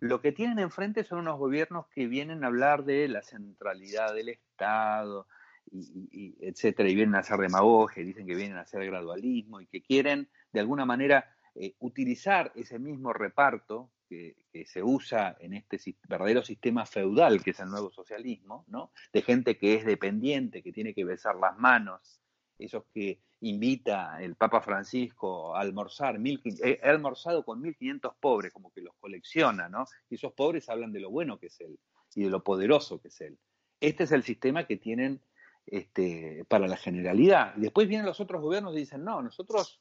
lo 0.00 0.20
que 0.20 0.32
tienen 0.32 0.58
enfrente 0.58 1.04
son 1.04 1.20
unos 1.20 1.38
gobiernos 1.38 1.86
que 1.88 2.06
vienen 2.06 2.44
a 2.44 2.48
hablar 2.48 2.84
de 2.84 3.08
la 3.08 3.22
centralidad 3.22 4.14
del 4.14 4.30
Estado, 4.30 5.26
y, 5.70 6.36
etcétera, 6.40 6.88
y 6.88 6.94
vienen 6.94 7.14
a 7.14 7.20
hacer 7.20 7.38
demagogia, 7.38 8.02
y 8.02 8.06
dicen 8.06 8.26
que 8.26 8.34
vienen 8.34 8.56
a 8.56 8.62
hacer 8.62 8.84
gradualismo 8.86 9.60
y 9.60 9.66
que 9.66 9.82
quieren 9.82 10.28
de 10.52 10.60
alguna 10.60 10.84
manera 10.84 11.36
eh, 11.54 11.74
utilizar 11.78 12.52
ese 12.54 12.78
mismo 12.78 13.12
reparto 13.12 13.90
que, 14.10 14.34
se 14.66 14.82
usa 14.82 15.36
en 15.40 15.54
este 15.54 15.78
verdadero 16.08 16.42
sistema 16.42 16.84
feudal 16.84 17.42
que 17.42 17.50
es 17.50 17.60
el 17.60 17.70
nuevo 17.70 17.90
socialismo, 17.92 18.64
¿no? 18.66 18.90
De 19.12 19.22
gente 19.22 19.56
que 19.56 19.74
es 19.74 19.86
dependiente, 19.86 20.62
que 20.62 20.72
tiene 20.72 20.92
que 20.92 21.04
besar 21.04 21.36
las 21.36 21.56
manos, 21.56 22.20
esos 22.58 22.84
que 22.92 23.20
invita 23.42 24.20
el 24.20 24.34
Papa 24.34 24.60
Francisco 24.60 25.56
a 25.56 25.60
almorzar, 25.60 26.18
mil, 26.18 26.42
eh, 26.44 26.80
almorzado 26.82 27.44
con 27.44 27.60
1500 27.60 28.14
pobres, 28.16 28.52
como 28.52 28.72
que 28.72 28.82
los 28.82 28.94
colecciona, 28.96 29.68
¿no? 29.68 29.86
Y 30.10 30.16
esos 30.16 30.32
pobres 30.32 30.68
hablan 30.68 30.92
de 30.92 31.00
lo 31.00 31.10
bueno 31.10 31.38
que 31.38 31.46
es 31.46 31.60
él 31.60 31.78
y 32.14 32.24
de 32.24 32.30
lo 32.30 32.42
poderoso 32.42 33.00
que 33.00 33.08
es 33.08 33.20
él. 33.20 33.38
Este 33.80 34.04
es 34.04 34.12
el 34.12 34.24
sistema 34.24 34.66
que 34.66 34.76
tienen 34.76 35.20
este, 35.64 36.44
para 36.48 36.66
la 36.66 36.76
generalidad. 36.76 37.54
Y 37.56 37.60
después 37.60 37.88
vienen 37.88 38.06
los 38.06 38.20
otros 38.20 38.42
gobiernos 38.42 38.74
y 38.74 38.80
dicen, 38.80 39.04
no, 39.04 39.22
nosotros 39.22 39.80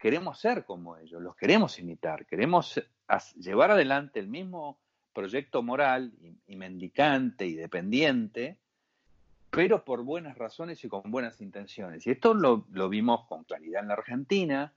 queremos 0.00 0.40
ser 0.40 0.64
como 0.64 0.96
ellos, 0.96 1.20
los 1.22 1.36
queremos 1.36 1.78
imitar, 1.78 2.26
queremos 2.26 2.82
llevar 3.18 3.70
adelante 3.70 4.20
el 4.20 4.28
mismo 4.28 4.78
proyecto 5.12 5.62
moral 5.62 6.12
y, 6.46 6.56
mendicante 6.56 7.46
y 7.46 7.54
dependiente, 7.54 8.58
pero 9.50 9.84
por 9.84 10.02
buenas 10.02 10.38
razones 10.38 10.84
y 10.84 10.88
con 10.88 11.10
buenas 11.10 11.40
intenciones. 11.40 12.06
Y 12.06 12.10
esto 12.10 12.34
lo, 12.34 12.64
vimos 12.88 13.26
con 13.26 13.44
claridad 13.44 13.82
en 13.82 13.88
la 13.88 13.94
Argentina, 13.94 14.72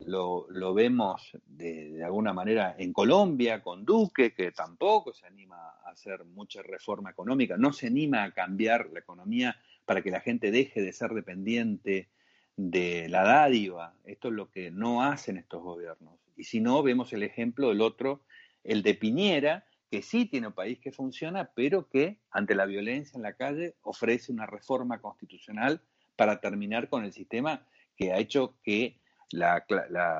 lo, 0.00 0.74
vemos 0.74 1.30
de, 1.46 1.90
de, 1.90 2.04
alguna 2.04 2.32
manera 2.32 2.74
en 2.78 2.92
Colombia 2.92 3.62
con 3.62 3.84
Duque, 3.84 4.32
que 4.32 4.52
tampoco 4.52 5.12
se 5.12 5.26
anima 5.26 5.56
a 5.84 5.90
hacer 5.90 6.24
mucha 6.24 6.62
reforma 6.62 7.10
económica, 7.10 7.56
no 7.56 7.72
se 7.72 7.86
anima 7.88 8.24
a 8.24 8.32
cambiar 8.32 8.88
la 8.92 9.00
economía 9.00 9.56
para 9.84 10.02
que 10.02 10.10
la 10.10 10.20
gente 10.20 10.50
deje 10.50 10.80
de 10.80 10.92
ser 10.92 11.10
dependiente 11.10 12.08
de 12.56 13.08
la 13.08 13.22
dádiva. 13.24 13.94
Esto 14.04 14.28
es 14.28 14.34
lo 14.34 14.50
que 14.50 14.70
no 14.70 15.02
hacen 15.02 15.36
estos 15.36 15.62
gobiernos. 15.62 16.23
Y 16.36 16.44
si 16.44 16.60
no, 16.60 16.82
vemos 16.82 17.12
el 17.12 17.22
ejemplo 17.22 17.68
del 17.68 17.80
otro, 17.80 18.22
el 18.62 18.82
de 18.82 18.94
Piñera, 18.94 19.66
que 19.90 20.02
sí 20.02 20.26
tiene 20.26 20.48
un 20.48 20.52
país 20.52 20.78
que 20.78 20.92
funciona, 20.92 21.50
pero 21.54 21.88
que 21.88 22.18
ante 22.30 22.54
la 22.54 22.66
violencia 22.66 23.16
en 23.16 23.22
la 23.22 23.34
calle 23.34 23.76
ofrece 23.82 24.32
una 24.32 24.46
reforma 24.46 25.00
constitucional 25.00 25.80
para 26.16 26.40
terminar 26.40 26.88
con 26.88 27.04
el 27.04 27.12
sistema 27.12 27.66
que 27.96 28.12
ha 28.12 28.18
hecho 28.18 28.56
que 28.62 28.98
la, 29.30 29.64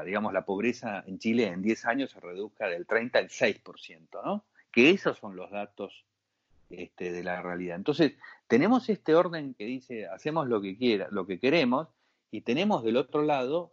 digamos, 0.05 0.33
la 0.33 0.45
pobreza 0.45 1.05
en 1.07 1.19
Chile 1.19 1.47
en 1.47 1.63
10 1.63 1.85
años 1.87 2.11
se 2.11 2.21
reduzca 2.21 2.69
del 2.69 2.87
30 2.87 3.19
al 3.19 3.29
6%, 3.29 4.09
¿no? 4.25 4.45
Que 4.73 4.91
esos 4.91 5.19
son 5.19 5.37
los 5.37 5.51
datos 5.51 6.05
este, 6.71 7.13
de 7.13 7.23
la 7.23 7.43
realidad. 7.43 7.77
Entonces, 7.77 8.15
tenemos 8.49 8.89
este 8.89 9.15
orden 9.15 9.55
que 9.55 9.65
dice, 9.65 10.07
hacemos 10.07 10.49
lo 10.49 10.61
que 10.61 10.77
quiera, 10.77 11.09
lo 11.11 11.27
que 11.27 11.39
queremos, 11.39 11.89
y 12.31 12.41
tenemos 12.41 12.83
del 12.83 12.97
otro 12.97 13.23
lado 13.23 13.73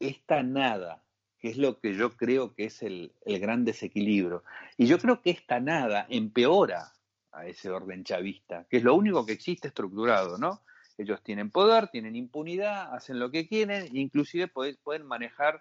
esta 0.00 0.42
nada, 0.42 1.02
que 1.44 1.50
es 1.50 1.58
lo 1.58 1.78
que 1.78 1.94
yo 1.94 2.16
creo 2.16 2.54
que 2.54 2.64
es 2.64 2.82
el, 2.82 3.12
gran 3.26 3.66
desequilibrio. 3.66 4.44
Y 4.78 4.86
yo 4.86 4.98
creo 4.98 5.20
que 5.20 5.28
esta 5.28 5.60
nada 5.60 6.06
empeora 6.08 6.94
a 7.32 7.46
ese 7.46 7.68
orden 7.68 8.02
chavista, 8.02 8.64
que 8.70 8.78
es 8.78 8.82
lo 8.82 8.94
único 8.94 9.26
que 9.26 9.34
existe 9.34 9.68
estructurado, 9.68 10.38
¿no? 10.38 10.62
Ellos 10.96 11.22
tienen 11.22 11.50
poder, 11.50 11.88
tienen 11.88 12.16
impunidad, 12.16 12.94
hacen 12.94 13.18
lo 13.18 13.30
que 13.30 13.46
quieren, 13.46 13.94
inclusive 13.94 14.48
pueden, 14.48 15.06
manejar 15.06 15.60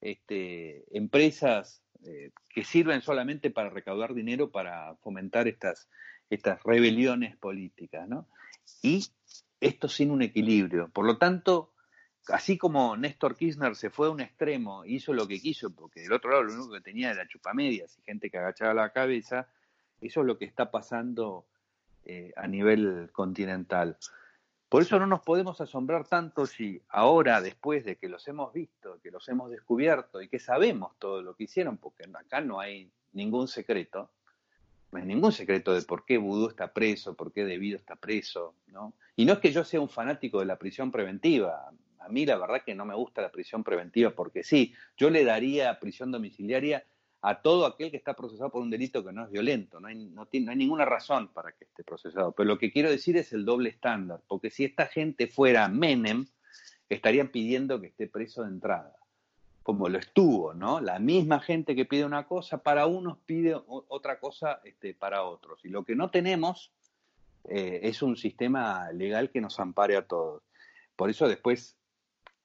este, 0.00 0.84
empresas 0.96 1.82
eh, 2.04 2.30
que 2.50 2.62
sirven 2.62 3.02
solamente 3.02 3.50
para 3.50 3.70
recaudar 3.70 4.14
dinero 4.14 4.52
para 4.52 4.94
fomentar 5.02 5.48
estas, 5.48 5.88
estas 6.30 6.62
rebeliones 6.62 7.36
políticas, 7.38 8.08
¿no? 8.08 8.28
Y 8.82 9.04
esto 9.58 9.88
sin 9.88 10.12
un 10.12 10.22
equilibrio. 10.22 10.90
Por 10.90 11.04
lo 11.04 11.18
tanto, 11.18 11.73
así 12.28 12.56
como 12.58 12.96
Néstor 12.96 13.36
Kirchner 13.36 13.76
se 13.76 13.90
fue 13.90 14.08
a 14.08 14.10
un 14.10 14.20
extremo, 14.20 14.84
hizo 14.84 15.12
lo 15.12 15.26
que 15.26 15.40
quiso, 15.40 15.74
porque 15.74 16.00
del 16.00 16.12
otro 16.12 16.30
lado 16.30 16.44
lo 16.44 16.54
único 16.54 16.72
que 16.72 16.80
tenía 16.80 17.10
era 17.10 17.28
chupamedias 17.28 17.98
y 17.98 18.02
gente 18.02 18.30
que 18.30 18.38
agachaba 18.38 18.74
la 18.74 18.90
cabeza, 18.90 19.48
eso 20.00 20.20
es 20.20 20.26
lo 20.26 20.38
que 20.38 20.44
está 20.44 20.70
pasando 20.70 21.46
eh, 22.04 22.32
a 22.36 22.46
nivel 22.46 23.10
continental. 23.12 23.96
Por 24.68 24.82
eso 24.82 24.98
no 24.98 25.06
nos 25.06 25.20
podemos 25.20 25.60
asombrar 25.60 26.06
tanto 26.06 26.46
si 26.46 26.82
ahora, 26.88 27.40
después 27.40 27.84
de 27.84 27.96
que 27.96 28.08
los 28.08 28.26
hemos 28.26 28.52
visto, 28.52 28.98
que 29.02 29.10
los 29.10 29.28
hemos 29.28 29.50
descubierto 29.50 30.20
y 30.20 30.28
que 30.28 30.38
sabemos 30.38 30.98
todo 30.98 31.22
lo 31.22 31.34
que 31.34 31.44
hicieron, 31.44 31.76
porque 31.76 32.04
acá 32.12 32.40
no 32.40 32.58
hay 32.58 32.90
ningún 33.12 33.46
secreto, 33.46 34.10
no 34.90 34.98
hay 34.98 35.06
ningún 35.06 35.32
secreto 35.32 35.72
de 35.72 35.82
por 35.82 36.04
qué 36.04 36.18
Vudú 36.18 36.48
está 36.48 36.72
preso, 36.72 37.14
por 37.14 37.32
qué 37.32 37.44
Debido 37.44 37.76
está 37.76 37.96
preso, 37.96 38.54
¿no? 38.66 38.94
Y 39.16 39.24
no 39.24 39.34
es 39.34 39.38
que 39.38 39.52
yo 39.52 39.64
sea 39.64 39.80
un 39.80 39.88
fanático 39.88 40.40
de 40.40 40.46
la 40.46 40.58
prisión 40.58 40.90
preventiva, 40.90 41.72
a 42.04 42.08
mí 42.08 42.26
la 42.26 42.36
verdad 42.36 42.62
que 42.64 42.74
no 42.74 42.84
me 42.84 42.94
gusta 42.94 43.22
la 43.22 43.30
prisión 43.30 43.64
preventiva 43.64 44.10
porque 44.10 44.42
sí, 44.42 44.74
yo 44.96 45.10
le 45.10 45.24
daría 45.24 45.78
prisión 45.80 46.12
domiciliaria 46.12 46.84
a 47.22 47.40
todo 47.40 47.64
aquel 47.64 47.90
que 47.90 47.96
está 47.96 48.14
procesado 48.14 48.50
por 48.50 48.60
un 48.60 48.68
delito 48.68 49.02
que 49.02 49.10
no 49.10 49.24
es 49.24 49.30
violento, 49.30 49.80
no 49.80 49.88
hay, 49.88 49.94
no, 49.94 50.28
no 50.30 50.50
hay 50.50 50.56
ninguna 50.56 50.84
razón 50.84 51.28
para 51.28 51.52
que 51.52 51.64
esté 51.64 51.82
procesado. 51.82 52.32
Pero 52.32 52.46
lo 52.46 52.58
que 52.58 52.70
quiero 52.70 52.90
decir 52.90 53.16
es 53.16 53.32
el 53.32 53.46
doble 53.46 53.70
estándar, 53.70 54.20
porque 54.28 54.50
si 54.50 54.64
esta 54.64 54.86
gente 54.86 55.26
fuera 55.26 55.66
Menem, 55.68 56.26
estarían 56.90 57.28
pidiendo 57.28 57.80
que 57.80 57.86
esté 57.86 58.08
preso 58.08 58.42
de 58.42 58.50
entrada, 58.50 58.94
como 59.62 59.88
lo 59.88 59.98
estuvo, 59.98 60.52
¿no? 60.52 60.80
La 60.80 60.98
misma 60.98 61.40
gente 61.40 61.74
que 61.74 61.86
pide 61.86 62.04
una 62.04 62.26
cosa 62.26 62.58
para 62.58 62.84
unos 62.84 63.16
pide 63.24 63.58
otra 63.66 64.20
cosa 64.20 64.60
este, 64.64 64.92
para 64.92 65.22
otros. 65.22 65.64
Y 65.64 65.68
lo 65.68 65.82
que 65.84 65.96
no 65.96 66.10
tenemos 66.10 66.72
eh, 67.44 67.80
es 67.84 68.02
un 68.02 68.16
sistema 68.16 68.90
legal 68.92 69.30
que 69.30 69.40
nos 69.40 69.58
ampare 69.58 69.96
a 69.96 70.06
todos. 70.06 70.42
Por 70.94 71.08
eso 71.08 71.26
después 71.26 71.78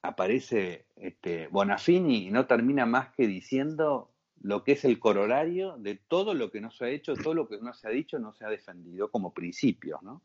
aparece 0.02 0.86
este, 0.96 1.48
Bonafini 1.48 2.28
y 2.28 2.32
no 2.32 2.46
termina 2.46 2.86
más 2.86 3.10
que 3.16 3.28
diciendo 3.28 4.12
lo 4.42 4.64
que 4.64 4.74
es 4.74 4.86
el 4.86 5.00
corolario 5.00 5.78
de 5.78 5.96
todo 5.96 6.34
lo 6.34 6.50
que 6.50 6.62
no 6.62 6.72
se 6.72 6.86
ha 6.86 6.90
hecho, 6.90 7.14
todo 7.16 7.34
lo 7.34 7.48
que 7.48 7.58
no 7.60 7.74
se 7.74 7.88
ha 7.88 7.92
dicho, 7.92 8.20
no 8.20 8.34
se 8.34 8.46
ha 8.46 8.50
defendido 8.50 9.12
como 9.12 9.34
principio, 9.34 10.00
¿no? 10.02 10.22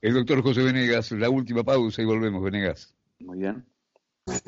El 0.00 0.14
doctor 0.14 0.42
José 0.42 0.62
Venegas, 0.62 1.12
la 1.12 1.30
última 1.30 1.62
pausa 1.62 2.02
y 2.02 2.04
volvemos, 2.04 2.42
Venegas. 2.42 2.94
Muy 3.20 3.38
bien. 3.38 3.64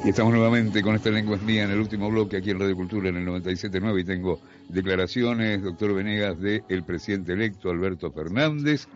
Y 0.04 0.08
estamos 0.08 0.32
nuevamente 0.32 0.82
con 0.82 0.94
esta 0.94 1.10
lengua 1.10 1.36
mía 1.38 1.64
en 1.64 1.70
el 1.70 1.80
último 1.80 2.08
bloque 2.08 2.36
aquí 2.36 2.50
en 2.50 2.60
Radio 2.60 2.76
Cultura 2.76 3.08
en 3.08 3.16
el 3.16 3.26
97.9 3.26 4.00
y 4.00 4.04
tengo 4.04 4.40
declaraciones, 4.68 5.62
doctor 5.62 5.94
Venegas, 5.94 6.40
del 6.40 6.84
presidente 6.84 7.32
electo 7.32 7.70
Alberto 7.70 8.12
Fernández 8.12 8.86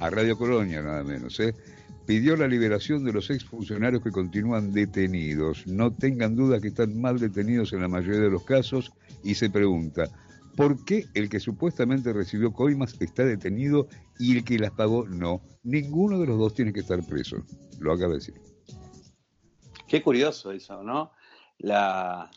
a 0.00 0.10
Radio 0.10 0.38
Colonia, 0.38 0.80
nada 0.80 1.02
menos. 1.02 1.38
¿eh? 1.40 1.54
Pidió 2.08 2.36
la 2.36 2.48
liberación 2.48 3.04
de 3.04 3.12
los 3.12 3.28
exfuncionarios 3.28 4.02
que 4.02 4.10
continúan 4.10 4.72
detenidos. 4.72 5.66
No 5.66 5.94
tengan 5.94 6.36
duda 6.36 6.58
que 6.58 6.68
están 6.68 6.98
mal 6.98 7.18
detenidos 7.18 7.74
en 7.74 7.82
la 7.82 7.88
mayoría 7.88 8.22
de 8.22 8.30
los 8.30 8.44
casos 8.44 8.90
y 9.22 9.34
se 9.34 9.50
pregunta, 9.50 10.08
¿por 10.56 10.86
qué 10.86 11.04
el 11.12 11.28
que 11.28 11.38
supuestamente 11.38 12.14
recibió 12.14 12.50
coimas 12.50 12.98
está 12.98 13.26
detenido 13.26 13.88
y 14.18 14.38
el 14.38 14.42
que 14.42 14.58
las 14.58 14.70
pagó 14.70 15.06
no? 15.06 15.42
Ninguno 15.64 16.18
de 16.18 16.28
los 16.28 16.38
dos 16.38 16.54
tiene 16.54 16.72
que 16.72 16.80
estar 16.80 17.06
preso. 17.06 17.44
Lo 17.78 17.92
acaba 17.92 18.12
de 18.12 18.20
decir. 18.20 18.40
Qué 19.86 20.02
curioso 20.02 20.50
eso, 20.50 20.82
¿no? 20.82 21.12
La, 21.58 22.30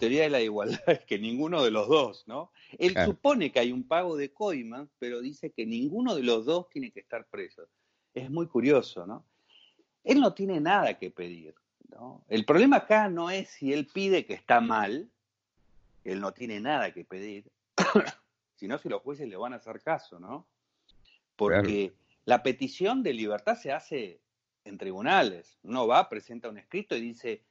teoría 0.00 0.24
de 0.24 0.30
la 0.30 0.40
igualdad 0.40 0.82
es 0.88 1.04
que 1.04 1.20
ninguno 1.20 1.62
de 1.62 1.70
los 1.70 1.86
dos, 1.86 2.24
¿no? 2.26 2.50
Él 2.76 2.96
supone 3.04 3.52
que 3.52 3.60
hay 3.60 3.70
un 3.70 3.86
pago 3.86 4.16
de 4.16 4.32
coimas, 4.32 4.88
pero 4.98 5.20
dice 5.20 5.52
que 5.52 5.66
ninguno 5.66 6.16
de 6.16 6.24
los 6.24 6.46
dos 6.46 6.68
tiene 6.68 6.90
que 6.90 6.98
estar 6.98 7.28
preso. 7.30 7.68
Es 8.22 8.30
muy 8.30 8.46
curioso, 8.46 9.06
¿no? 9.06 9.24
Él 10.04 10.20
no 10.20 10.32
tiene 10.32 10.60
nada 10.60 10.98
que 10.98 11.10
pedir, 11.10 11.54
¿no? 11.90 12.24
El 12.28 12.44
problema 12.44 12.78
acá 12.78 13.08
no 13.08 13.30
es 13.30 13.48
si 13.50 13.72
él 13.72 13.86
pide 13.86 14.26
que 14.26 14.34
está 14.34 14.60
mal, 14.60 15.08
él 16.04 16.20
no 16.20 16.32
tiene 16.32 16.60
nada 16.60 16.92
que 16.92 17.04
pedir, 17.04 17.50
sino 18.56 18.78
si 18.78 18.88
los 18.88 19.02
jueces 19.02 19.28
le 19.28 19.36
van 19.36 19.52
a 19.52 19.56
hacer 19.56 19.80
caso, 19.80 20.18
¿no? 20.18 20.46
Porque 21.36 21.92
la 22.24 22.42
petición 22.42 23.02
de 23.02 23.12
libertad 23.12 23.56
se 23.56 23.72
hace 23.72 24.20
en 24.64 24.78
tribunales. 24.78 25.58
Uno 25.62 25.86
va, 25.86 26.08
presenta 26.08 26.48
un 26.48 26.58
escrito 26.58 26.96
y 26.96 27.00
dice, 27.00 27.42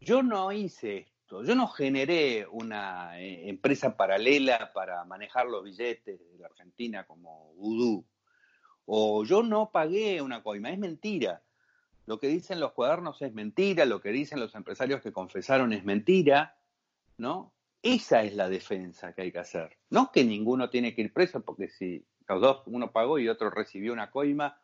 yo 0.00 0.22
no 0.22 0.52
hice 0.52 0.98
esto, 0.98 1.42
yo 1.42 1.54
no 1.54 1.68
generé 1.68 2.46
una 2.46 3.20
eh, 3.20 3.48
empresa 3.48 3.96
paralela 3.96 4.72
para 4.72 5.04
manejar 5.04 5.46
los 5.46 5.64
billetes 5.64 6.18
de 6.18 6.38
la 6.38 6.46
Argentina 6.46 7.04
como 7.04 7.52
vudú, 7.54 8.04
o 8.86 9.24
yo 9.24 9.42
no 9.42 9.70
pagué 9.70 10.20
una 10.22 10.42
coima, 10.42 10.70
es 10.70 10.78
mentira. 10.78 11.42
Lo 12.06 12.20
que 12.20 12.28
dicen 12.28 12.60
los 12.60 12.72
cuadernos 12.72 13.22
es 13.22 13.32
mentira, 13.32 13.86
lo 13.86 14.00
que 14.00 14.10
dicen 14.10 14.40
los 14.40 14.54
empresarios 14.54 15.00
que 15.00 15.12
confesaron 15.12 15.72
es 15.72 15.84
mentira, 15.84 16.58
¿no? 17.16 17.52
Esa 17.82 18.22
es 18.22 18.34
la 18.34 18.48
defensa 18.48 19.14
que 19.14 19.22
hay 19.22 19.32
que 19.32 19.38
hacer. 19.38 19.76
No 19.90 20.10
que 20.12 20.24
ninguno 20.24 20.70
tiene 20.70 20.94
que 20.94 21.02
ir 21.02 21.12
preso, 21.12 21.40
porque 21.42 21.68
si 21.68 22.04
los 22.28 22.40
dos, 22.40 22.62
uno 22.66 22.92
pagó 22.92 23.18
y 23.18 23.28
otro 23.28 23.50
recibió 23.50 23.92
una 23.92 24.10
coima, 24.10 24.60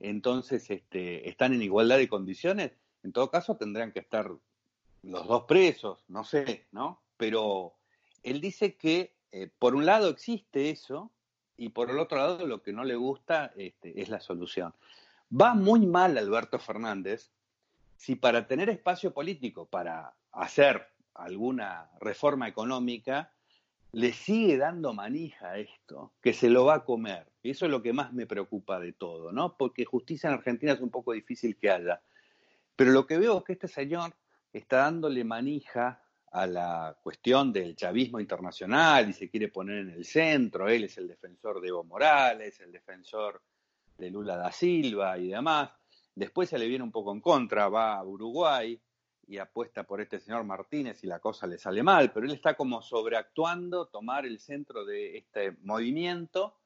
entonces 0.00 0.70
este, 0.70 1.28
están 1.28 1.52
en 1.52 1.62
igualdad 1.62 1.98
de 1.98 2.08
condiciones, 2.08 2.72
en 3.02 3.12
todo 3.12 3.30
caso 3.30 3.56
tendrían 3.56 3.92
que 3.92 4.00
estar 4.00 4.30
los 5.02 5.26
dos 5.26 5.44
presos, 5.44 6.04
no 6.08 6.24
sé, 6.24 6.66
¿no? 6.72 7.00
Pero 7.16 7.74
él 8.22 8.40
dice 8.40 8.76
que 8.76 9.14
eh, 9.32 9.50
por 9.58 9.74
un 9.74 9.86
lado 9.86 10.08
existe 10.08 10.70
eso 10.70 11.10
y 11.58 11.68
por 11.70 11.90
el 11.90 11.98
otro 11.98 12.16
lado 12.16 12.46
lo 12.46 12.62
que 12.62 12.72
no 12.72 12.84
le 12.84 12.94
gusta 12.94 13.52
este, 13.56 14.00
es 14.00 14.08
la 14.08 14.20
solución. 14.20 14.72
Va 15.30 15.52
muy 15.52 15.86
mal 15.86 16.16
Alberto 16.16 16.58
Fernández 16.58 17.30
si 17.96 18.14
para 18.14 18.46
tener 18.46 18.70
espacio 18.70 19.12
político, 19.12 19.66
para 19.66 20.14
hacer 20.32 20.86
alguna 21.14 21.90
reforma 22.00 22.46
económica, 22.46 23.32
le 23.90 24.12
sigue 24.12 24.56
dando 24.56 24.94
manija 24.94 25.50
a 25.50 25.58
esto, 25.58 26.12
que 26.22 26.32
se 26.32 26.48
lo 26.48 26.64
va 26.64 26.76
a 26.76 26.84
comer. 26.84 27.26
Eso 27.42 27.64
es 27.64 27.72
lo 27.72 27.82
que 27.82 27.92
más 27.92 28.12
me 28.12 28.26
preocupa 28.26 28.78
de 28.78 28.92
todo, 28.92 29.32
¿no? 29.32 29.56
Porque 29.56 29.84
justicia 29.84 30.28
en 30.28 30.34
Argentina 30.34 30.72
es 30.72 30.80
un 30.80 30.90
poco 30.90 31.12
difícil 31.12 31.56
que 31.56 31.70
haya. 31.70 32.00
Pero 32.76 32.92
lo 32.92 33.06
que 33.06 33.18
veo 33.18 33.38
es 33.38 33.44
que 33.44 33.54
este 33.54 33.66
señor 33.66 34.14
está 34.52 34.78
dándole 34.78 35.24
manija 35.24 36.04
a 36.32 36.46
la 36.46 36.96
cuestión 37.02 37.52
del 37.52 37.76
chavismo 37.76 38.20
internacional 38.20 39.08
y 39.08 39.12
se 39.12 39.28
quiere 39.28 39.48
poner 39.48 39.78
en 39.78 39.90
el 39.90 40.04
centro. 40.04 40.68
Él 40.68 40.84
es 40.84 40.98
el 40.98 41.08
defensor 41.08 41.60
de 41.60 41.68
Evo 41.68 41.84
Morales, 41.84 42.60
el 42.60 42.72
defensor 42.72 43.42
de 43.96 44.10
Lula 44.10 44.36
da 44.36 44.52
Silva 44.52 45.18
y 45.18 45.28
demás. 45.28 45.70
Después 46.14 46.48
se 46.48 46.58
le 46.58 46.66
viene 46.66 46.84
un 46.84 46.92
poco 46.92 47.12
en 47.12 47.20
contra, 47.20 47.68
va 47.68 47.96
a 47.96 48.04
Uruguay, 48.04 48.80
y 49.28 49.38
apuesta 49.38 49.84
por 49.84 50.00
este 50.00 50.18
señor 50.18 50.44
Martínez 50.44 51.04
y 51.04 51.06
la 51.06 51.20
cosa 51.20 51.46
le 51.46 51.58
sale 51.58 51.82
mal, 51.82 52.10
pero 52.12 52.26
él 52.26 52.32
está 52.32 52.54
como 52.54 52.80
sobreactuando, 52.80 53.86
tomar 53.86 54.24
el 54.24 54.40
centro 54.40 54.84
de 54.84 55.18
este 55.18 55.52
movimiento 55.62 56.56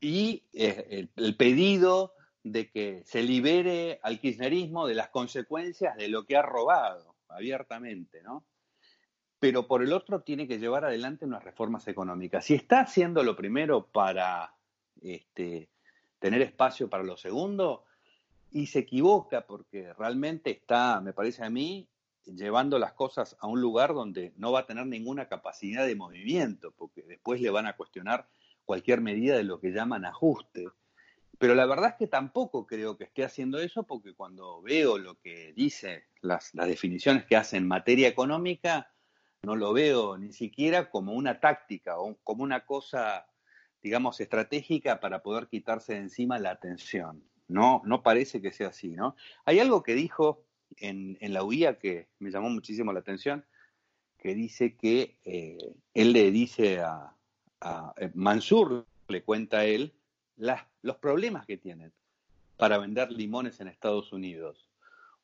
y 0.00 0.44
eh, 0.52 1.08
el, 1.16 1.36
pedido 1.36 2.14
de 2.44 2.70
que 2.70 3.02
se 3.04 3.22
libere 3.22 3.98
al 4.02 4.20
kirchnerismo 4.20 4.86
de 4.86 4.94
las 4.94 5.08
consecuencias 5.08 5.96
de 5.96 6.08
lo 6.08 6.24
que 6.24 6.36
ha 6.36 6.42
robado 6.42 7.16
abiertamente, 7.28 8.22
¿no? 8.22 8.44
Pero 9.44 9.66
por 9.66 9.82
el 9.82 9.92
otro 9.92 10.22
tiene 10.22 10.48
que 10.48 10.58
llevar 10.58 10.86
adelante 10.86 11.26
unas 11.26 11.44
reformas 11.44 11.86
económicas. 11.86 12.46
Si 12.46 12.54
está 12.54 12.80
haciendo 12.80 13.22
lo 13.22 13.36
primero 13.36 13.84
para 13.84 14.54
este, 15.02 15.68
tener 16.18 16.40
espacio 16.40 16.88
para 16.88 17.04
lo 17.04 17.18
segundo, 17.18 17.84
y 18.50 18.68
se 18.68 18.78
equivoca 18.78 19.46
porque 19.46 19.92
realmente 19.92 20.50
está, 20.50 21.02
me 21.02 21.12
parece 21.12 21.44
a 21.44 21.50
mí, 21.50 21.86
llevando 22.24 22.78
las 22.78 22.94
cosas 22.94 23.36
a 23.38 23.46
un 23.46 23.60
lugar 23.60 23.92
donde 23.92 24.32
no 24.38 24.50
va 24.50 24.60
a 24.60 24.66
tener 24.66 24.86
ninguna 24.86 25.28
capacidad 25.28 25.86
de 25.86 25.94
movimiento, 25.94 26.72
porque 26.72 27.02
después 27.02 27.38
le 27.42 27.50
van 27.50 27.66
a 27.66 27.76
cuestionar 27.76 28.26
cualquier 28.64 29.02
medida 29.02 29.36
de 29.36 29.44
lo 29.44 29.60
que 29.60 29.72
llaman 29.72 30.06
ajuste. 30.06 30.68
Pero 31.36 31.54
la 31.54 31.66
verdad 31.66 31.90
es 31.90 31.96
que 31.96 32.06
tampoco 32.06 32.66
creo 32.66 32.96
que 32.96 33.04
esté 33.04 33.24
haciendo 33.24 33.58
eso, 33.58 33.82
porque 33.82 34.14
cuando 34.14 34.62
veo 34.62 34.96
lo 34.96 35.20
que 35.20 35.52
dice, 35.52 36.04
las, 36.22 36.54
las 36.54 36.66
definiciones 36.66 37.26
que 37.26 37.36
hace 37.36 37.58
en 37.58 37.68
materia 37.68 38.08
económica, 38.08 38.90
no 39.44 39.56
lo 39.56 39.72
veo 39.72 40.16
ni 40.18 40.32
siquiera 40.32 40.90
como 40.90 41.12
una 41.12 41.40
táctica 41.40 41.98
o 41.98 42.16
como 42.22 42.42
una 42.42 42.64
cosa, 42.64 43.26
digamos, 43.82 44.20
estratégica 44.20 45.00
para 45.00 45.22
poder 45.22 45.48
quitarse 45.48 45.94
de 45.94 46.00
encima 46.00 46.38
la 46.38 46.50
atención. 46.50 47.22
No, 47.48 47.82
no 47.84 48.02
parece 48.02 48.40
que 48.40 48.52
sea 48.52 48.68
así, 48.68 48.88
¿no? 48.88 49.16
Hay 49.44 49.58
algo 49.60 49.82
que 49.82 49.94
dijo 49.94 50.44
en, 50.76 51.18
en 51.20 51.32
la 51.32 51.44
UIA 51.44 51.78
que 51.78 52.08
me 52.18 52.30
llamó 52.30 52.48
muchísimo 52.50 52.92
la 52.92 53.00
atención, 53.00 53.44
que 54.18 54.34
dice 54.34 54.74
que 54.74 55.18
eh, 55.24 55.74
él 55.92 56.12
le 56.14 56.30
dice 56.30 56.80
a, 56.80 57.14
eh, 57.98 58.10
Mansur, 58.14 58.86
le 59.08 59.22
cuenta 59.22 59.58
a 59.58 59.64
él, 59.66 59.92
las, 60.36 60.62
los 60.80 60.96
problemas 60.96 61.44
que 61.44 61.58
tienen 61.58 61.92
para 62.56 62.78
vender 62.78 63.12
limones 63.12 63.60
en 63.60 63.68
Estados 63.68 64.12
Unidos, 64.14 64.70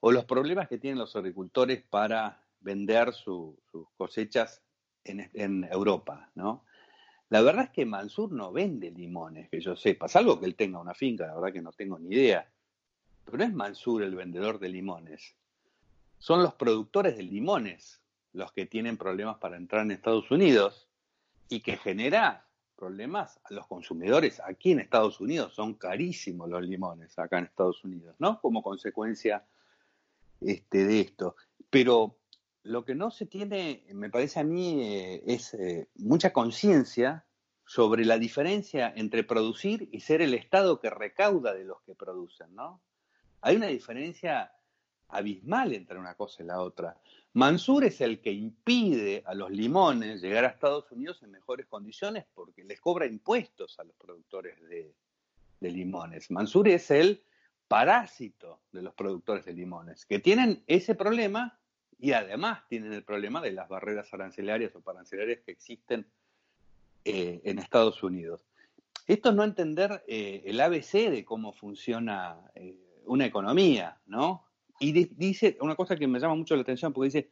o 0.01 0.13
los 0.13 0.27
problemas 0.27 0.69
que 0.69 0.77
tienen 0.77 0.99
los 0.99 1.17
agricultores 1.17 1.83
para 1.83 2.43
vender 2.61 3.13
sus 3.13 3.57
cosechas 3.97 4.63
en, 5.05 5.65
Europa, 5.65 6.31
¿no? 6.35 6.65
La 7.29 7.43
verdad 7.43 7.65
es 7.65 7.71
que 7.71 7.87
Mansur 7.87 8.33
no 8.33 8.53
vende 8.53 8.91
limones, 8.91 9.49
que 9.49 9.61
yo 9.61 9.77
sepa, 9.77 10.09
salvo 10.09 10.41
que 10.41 10.47
él 10.47 10.57
tenga 10.57 10.81
una 10.81 10.95
finca, 10.95 11.27
la 11.27 11.35
verdad 11.35 11.53
que 11.53 11.63
no 11.63 11.73
tengo 11.73 11.99
ni 11.99 12.15
idea. 12.15 12.51
Pero 13.25 13.39
no 13.39 13.45
es 13.45 13.53
Mansur 13.53 14.03
el 14.03 14.17
vendedor 14.17 14.59
de 14.59 14.69
limones. 14.69 15.37
Son 16.19 16.43
los 16.43 16.55
productores 16.55 17.17
de 17.17 17.23
limones 17.23 18.03
los 18.33 18.53
que 18.53 18.67
tienen 18.67 18.97
problemas 18.97 19.39
para 19.39 19.57
entrar 19.57 19.83
en 19.83 19.93
Estados 19.93 20.31
Unidos 20.31 20.89
y 21.49 21.61
que 21.61 21.77
genera 21.77 22.47
problemas 22.77 23.39
a 23.45 23.53
los 23.53 23.67
consumidores 23.67 24.41
aquí 24.45 24.73
en 24.73 24.81
Estados 24.81 25.21
Unidos. 25.21 25.55
Son 25.55 25.75
carísimos 25.75 26.49
los 26.49 26.63
limones 26.63 27.19
acá 27.19 27.39
en 27.39 27.45
Estados 27.45 27.85
Unidos, 27.85 28.17
¿no? 28.19 28.41
Como 28.41 28.63
consecuencia 28.63 29.45
este, 30.41 30.85
de 30.85 31.01
esto. 31.01 31.37
Pero 31.69 32.17
lo 32.63 32.85
que 32.85 32.95
no 32.95 33.11
se 33.11 33.27
tiene, 33.27 33.85
me 33.93 34.11
parece 34.11 34.41
a 34.41 34.45
mí, 34.45 34.83
eh, 34.83 35.23
es 35.27 35.55
eh, 35.55 35.89
mucha 35.97 36.33
conciencia 36.33 37.25
sobre 37.65 38.05
la 38.05 38.19
diferencia 38.19 38.93
entre 38.97 39.25
producir 39.25 39.89
y 39.93 40.01
ser 40.01 40.23
el 40.23 40.35
Estado 40.35 40.81
que 40.81 40.91
recauda 40.91 41.55
de 41.55 41.65
los 41.65 41.81
que 41.83 41.95
producen, 41.95 42.55
¿no? 42.55 42.83
Hay 43.41 43.57
una 43.57 43.69
diferencia 43.69 44.53
abismal 45.09 45.73
entre 45.73 45.99
una 45.99 46.15
cosa 46.15 46.43
y 46.43 46.47
la 46.47 46.61
otra. 46.61 47.01
Mansur 47.33 47.85
es 47.85 48.01
el 48.01 48.21
que 48.21 48.33
impide 48.33 49.23
a 49.25 49.35
los 49.35 49.51
limones 49.51 50.21
llegar 50.21 50.45
a 50.45 50.49
Estados 50.49 50.91
Unidos 50.91 51.23
en 51.23 51.31
mejores 51.31 51.67
condiciones 51.67 52.27
porque 52.35 52.65
les 52.65 52.81
cobra 52.81 53.07
impuestos 53.07 53.79
a 53.79 53.85
los 53.85 53.95
productores 53.97 54.61
de, 54.69 54.95
de 55.61 55.71
limones. 55.71 56.31
Mansur 56.31 56.69
es 56.69 56.91
el 56.91 57.23
parásito 57.69 58.63
de 58.73 58.83
los 58.83 58.95
productores 58.95 59.45
de 59.45 59.53
limones, 59.53 60.05
que 60.07 60.19
tienen 60.19 60.65
ese 60.67 60.97
problema 60.97 61.60
y 62.01 62.13
además 62.13 62.67
tienen 62.69 62.93
el 62.93 63.05
problema 63.05 63.41
de 63.41 63.53
las 63.53 63.69
barreras 63.69 64.13
arancelarias 64.15 64.75
o 64.75 64.81
parancelarias 64.81 65.41
que 65.45 65.53
existen 65.53 66.07
eh, 67.05 67.41
en 67.45 67.59
Estados 67.59 68.03
Unidos. 68.03 68.47
Esto 69.07 69.31
es 69.31 69.35
no 69.35 69.45
entender 69.45 70.05
eh, 70.07 70.43
el 70.47 70.61
ABC 70.61 71.11
de 71.11 71.25
cómo 71.25 71.53
funciona 71.53 72.39
eh, 72.55 73.03
una 73.07 73.27
economía, 73.27 74.01
¿no? 74.07 74.47
Y 74.79 74.93
dice 74.93 75.59
una 75.61 75.75
cosa 75.75 75.97
que 75.97 76.07
me 76.07 76.19
llama 76.19 76.37
mucho 76.37 76.55
la 76.57 76.63
atención, 76.63 76.93
porque 76.93 77.07
dice, 77.07 77.31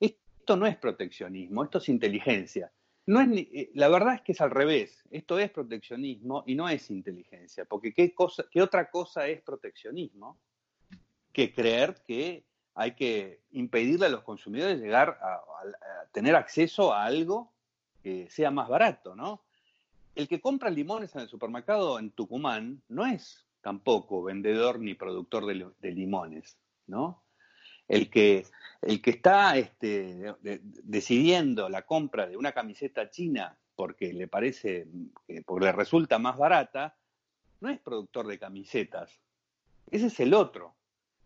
esto 0.00 0.56
no 0.56 0.66
es 0.66 0.76
proteccionismo, 0.76 1.64
esto 1.64 1.78
es 1.78 1.88
inteligencia. 1.88 2.72
No 3.06 3.20
es 3.20 3.28
eh, 3.32 3.70
la 3.74 3.88
verdad 3.88 4.16
es 4.16 4.22
que 4.22 4.32
es 4.32 4.40
al 4.40 4.50
revés. 4.50 5.02
Esto 5.10 5.38
es 5.38 5.50
proteccionismo 5.50 6.44
y 6.46 6.54
no 6.54 6.68
es 6.68 6.90
inteligencia. 6.90 7.64
Porque 7.64 7.94
¿qué, 7.94 8.12
cosa, 8.12 8.44
qué 8.50 8.60
otra 8.60 8.90
cosa 8.90 9.28
es 9.28 9.40
proteccionismo 9.40 10.38
que 11.32 11.54
creer 11.54 12.02
que 12.06 12.44
hay 12.74 12.92
que 12.92 13.40
impedirle 13.52 14.06
a 14.06 14.10
los 14.10 14.22
consumidores 14.22 14.80
llegar 14.80 15.18
a, 15.22 15.42
tener 16.12 16.34
acceso 16.34 16.92
a 16.92 17.04
algo 17.04 17.52
que 18.02 18.28
sea 18.30 18.50
más 18.50 18.68
barato, 18.68 19.14
¿no? 19.14 19.42
El 20.14 20.26
que 20.26 20.40
compra 20.40 20.70
limones 20.70 21.14
en 21.14 21.22
el 21.22 21.28
supermercado 21.28 21.98
en 21.98 22.10
Tucumán 22.10 22.82
no 22.88 23.06
es 23.06 23.46
tampoco 23.60 24.22
vendedor 24.22 24.80
ni 24.80 24.94
productor 24.94 25.46
de, 25.46 25.92
limones, 25.92 26.56
¿no? 26.86 27.22
El 27.86 28.10
que, 28.10 28.46
el 28.82 29.00
que 29.02 29.10
está 29.10 29.56
este, 29.56 30.34
decidiendo 30.82 31.68
la 31.68 31.82
compra 31.82 32.26
de 32.26 32.36
una 32.36 32.52
camiseta 32.52 33.10
china 33.10 33.56
porque 33.76 34.12
le 34.12 34.28
parece, 34.28 34.86
porque 35.46 35.66
le 35.66 35.72
resulta 35.72 36.18
más 36.18 36.36
barata, 36.36 36.96
no 37.60 37.68
es 37.68 37.78
productor 37.78 38.26
de 38.26 38.38
camisetas. 38.38 39.20
Ese 39.90 40.06
es 40.06 40.20
el 40.20 40.34
otro, 40.34 40.74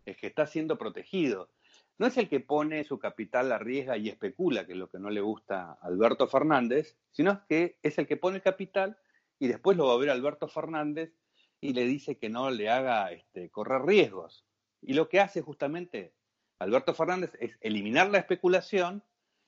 el 0.05 0.15
que 0.15 0.27
está 0.27 0.47
siendo 0.47 0.77
protegido. 0.77 1.49
No 1.97 2.07
es 2.07 2.17
el 2.17 2.27
que 2.27 2.39
pone 2.39 2.83
su 2.83 2.99
capital 2.99 3.51
a 3.51 3.57
riesgo 3.57 3.95
y 3.95 4.09
especula, 4.09 4.65
que 4.65 4.73
es 4.73 4.77
lo 4.77 4.89
que 4.89 4.99
no 4.99 5.09
le 5.09 5.21
gusta 5.21 5.71
a 5.71 5.77
Alberto 5.81 6.27
Fernández, 6.27 6.97
sino 7.11 7.45
que 7.47 7.77
es 7.81 7.97
el 7.97 8.07
que 8.07 8.17
pone 8.17 8.37
el 8.37 8.43
capital 8.43 8.97
y 9.39 9.47
después 9.47 9.77
lo 9.77 9.87
va 9.87 9.93
a 9.93 9.97
ver 9.97 10.09
Alberto 10.09 10.47
Fernández 10.47 11.13
y 11.61 11.73
le 11.73 11.85
dice 11.85 12.17
que 12.17 12.29
no 12.29 12.51
le 12.51 12.69
haga 12.69 13.11
este, 13.11 13.49
correr 13.49 13.83
riesgos. 13.83 14.45
Y 14.81 14.93
lo 14.93 15.07
que 15.07 15.19
hace 15.19 15.41
justamente 15.41 16.13
Alberto 16.59 16.93
Fernández 16.93 17.33
es 17.39 17.57
eliminar 17.61 18.09
la 18.09 18.19
especulación 18.19 19.03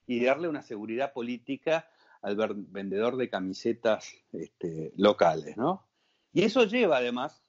y 0.05 0.23
darle 0.23 0.47
una 0.47 0.61
seguridad 0.61 1.13
política 1.13 1.89
al 2.21 2.35
vendedor 2.69 3.17
de 3.17 3.29
camisetas 3.29 4.15
este, 4.33 4.91
locales, 4.95 5.57
¿no? 5.57 5.85
Y 6.33 6.43
eso 6.43 6.63
lleva 6.63 6.97
además 6.97 7.43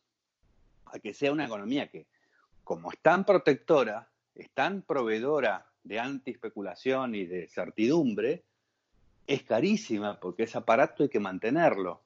a 0.86 0.98
que 0.98 1.14
sea 1.14 1.32
una 1.32 1.46
economía 1.46 1.88
que, 1.88 2.06
como 2.68 2.92
es 2.92 2.98
tan 3.00 3.24
protectora, 3.24 4.10
es 4.34 4.50
tan 4.50 4.82
proveedora 4.82 5.66
de 5.82 5.98
anti-especulación 5.98 7.14
y 7.14 7.24
de 7.24 7.48
certidumbre, 7.48 8.44
es 9.26 9.42
carísima 9.42 10.20
porque 10.20 10.42
ese 10.42 10.58
aparato 10.58 11.02
hay 11.02 11.08
que 11.08 11.18
mantenerlo 11.18 12.02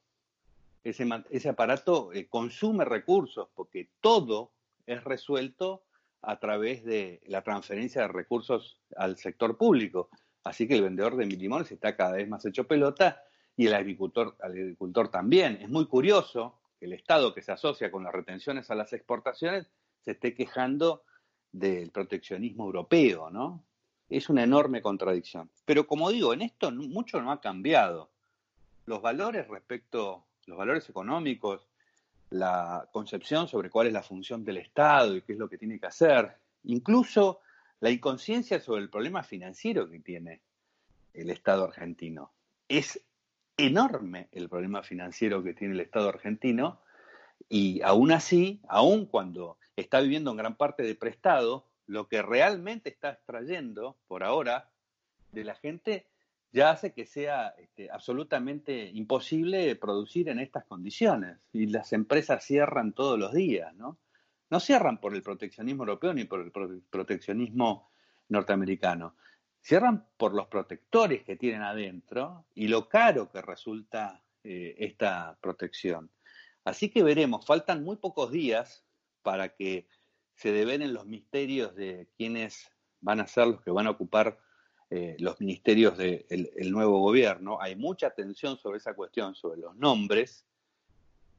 ese, 0.84 1.48
aparato 1.48 2.12
eh, 2.12 2.28
consume 2.28 2.84
recursos 2.84 3.48
porque 3.54 3.88
todo 4.00 4.52
es 4.86 5.02
resuelto 5.04 5.84
a 6.22 6.38
través 6.38 6.84
de 6.84 7.20
la 7.26 7.42
transferencia 7.42 8.02
de 8.02 8.08
recursos 8.08 8.78
al 8.96 9.16
sector 9.16 9.56
público. 9.56 10.10
Así 10.44 10.66
que 10.66 10.74
el 10.74 10.82
vendedor 10.82 11.16
de 11.16 11.26
limones 11.26 11.70
está 11.70 11.96
cada 11.96 12.12
vez 12.12 12.28
más 12.28 12.44
hecho 12.46 12.66
pelota 12.66 13.22
y 13.56 13.66
el 13.66 13.74
agricultor, 13.74 14.36
el 14.44 14.50
agricultor 14.50 15.08
también. 15.08 15.58
Es 15.60 15.68
muy 15.68 15.86
curioso 15.86 16.60
que 16.78 16.86
el 16.86 16.92
Estado 16.92 17.34
que 17.34 17.42
se 17.42 17.52
asocia 17.52 17.90
con 17.90 18.04
las 18.04 18.12
retenciones 18.12 18.70
a 18.70 18.74
las 18.74 18.92
exportaciones 18.92 19.68
se 20.05 20.12
esté 20.12 20.34
quejando 20.34 21.05
del 21.53 21.90
proteccionismo 21.90 22.64
europeo, 22.64 23.30
¿no? 23.30 23.62
Es 24.09 24.28
una 24.28 24.42
enorme 24.42 24.82
contradicción. 24.82 25.50
Pero 25.64 25.86
como 25.86 26.11
digo, 26.11 26.32
en 26.34 26.42
esto 26.42 26.70
mucho 26.70 27.20
no 27.22 27.32
ha 27.32 27.40
cambiado. 27.40 28.11
Los 28.86 29.00
valores 29.00 29.48
respecto 29.48 30.24
los 30.46 30.59
valores 30.59 30.88
económicos, 30.88 31.66
la 32.30 32.88
concepción 32.92 33.48
sobre 33.48 33.70
cuál 33.70 33.88
es 33.88 33.92
la 33.92 34.03
función 34.03 34.44
del 34.44 34.59
Estado 34.59 35.16
y 35.16 35.22
qué 35.22 35.34
es 35.34 35.38
lo 35.38 35.48
que 35.48 35.59
tiene 35.59 35.78
que 35.78 35.86
hacer, 35.86 36.36
incluso 36.64 37.40
la 37.80 37.90
inconsciencia 37.90 38.61
sobre 38.61 38.82
el 38.82 38.90
problema 38.90 39.22
financiero 39.22 39.90
que 39.90 40.00
tiene 40.00 40.40
el 41.14 41.30
Estado 41.30 41.64
argentino. 41.64 42.32
Es 42.68 43.00
enorme 43.57 44.28
el 44.32 44.48
problema 44.48 44.82
financiero 44.82 45.42
que 45.42 45.55
tiene 45.55 45.74
el 45.74 45.80
Estado 45.80 46.09
argentino 46.09 46.80
y 47.49 47.82
aún 47.82 48.12
así, 48.12 48.61
aún 48.68 49.07
cuando 49.07 49.59
está 49.76 50.01
viviendo 50.01 50.30
en 50.30 50.36
gran 50.36 50.57
parte 50.57 50.82
de 50.82 50.95
prestado, 50.95 51.68
lo 51.86 52.09
que 52.09 52.22
realmente 52.22 52.90
está 52.90 53.11
extrayendo 53.11 53.99
por 54.07 54.24
ahora 54.24 54.70
de 55.32 55.45
la 55.45 55.55
gente 55.55 56.07
ya 56.53 56.70
hace 56.70 56.93
que 56.93 57.07
sea 57.07 57.55
este, 57.59 57.90
absolutamente 57.90 58.90
imposible 58.93 59.74
producir 59.76 60.28
en 60.28 60.38
estas 60.38 60.64
condiciones. 60.66 61.38
Y 61.53 61.66
las 61.66 61.93
empresas 61.93 62.45
cierran 62.45 62.93
todos 62.93 63.18
los 63.18 63.32
días, 63.32 63.74
¿no? 63.74 63.99
No 64.51 64.61
cierran 64.61 64.99
por 64.99 65.14
el 65.14 65.22
proteccionismo 65.22 65.84
europeo 65.84 66.12
ni 66.12 66.24
por 66.24 66.40
el 66.43 66.82
proteccionismo 66.90 67.90
norteamericano. 68.28 69.16
Cierran 69.62 70.07
por 70.18 70.34
los 70.34 70.47
protectores 70.49 71.22
que 71.22 71.36
tienen 71.36 71.62
adentro 71.62 72.45
y 72.55 72.68
lo 72.68 72.86
caro 72.86 73.30
que 73.30 73.40
resulta 73.40 74.22
eh, 74.45 74.74
esta 74.76 75.38
protección. 75.40 76.11
Así 76.64 76.90
que 76.90 77.02
veremos, 77.02 77.44
faltan 77.44 77.82
muy 77.84 77.96
pocos 77.96 78.30
días 78.30 78.84
para 79.22 79.50
que 79.50 79.88
se 80.34 80.52
devenen 80.52 80.94
los 80.94 81.06
misterios 81.06 81.74
de 81.74 82.08
quiénes 82.16 82.70
van 83.00 83.20
a 83.20 83.26
ser 83.26 83.48
los 83.48 83.62
que 83.62 83.70
van 83.70 83.86
a 83.86 83.90
ocupar 83.90 84.38
eh, 84.90 85.16
los 85.18 85.40
ministerios 85.40 85.96
del 85.96 86.70
nuevo 86.70 87.00
gobierno. 87.00 87.58
Hay 87.60 87.76
mucha 87.76 88.08
atención 88.08 88.58
sobre 88.58 88.78
esa 88.78 88.94
cuestión, 88.94 89.34
sobre 89.34 89.60
los 89.60 89.74
nombres. 89.76 90.44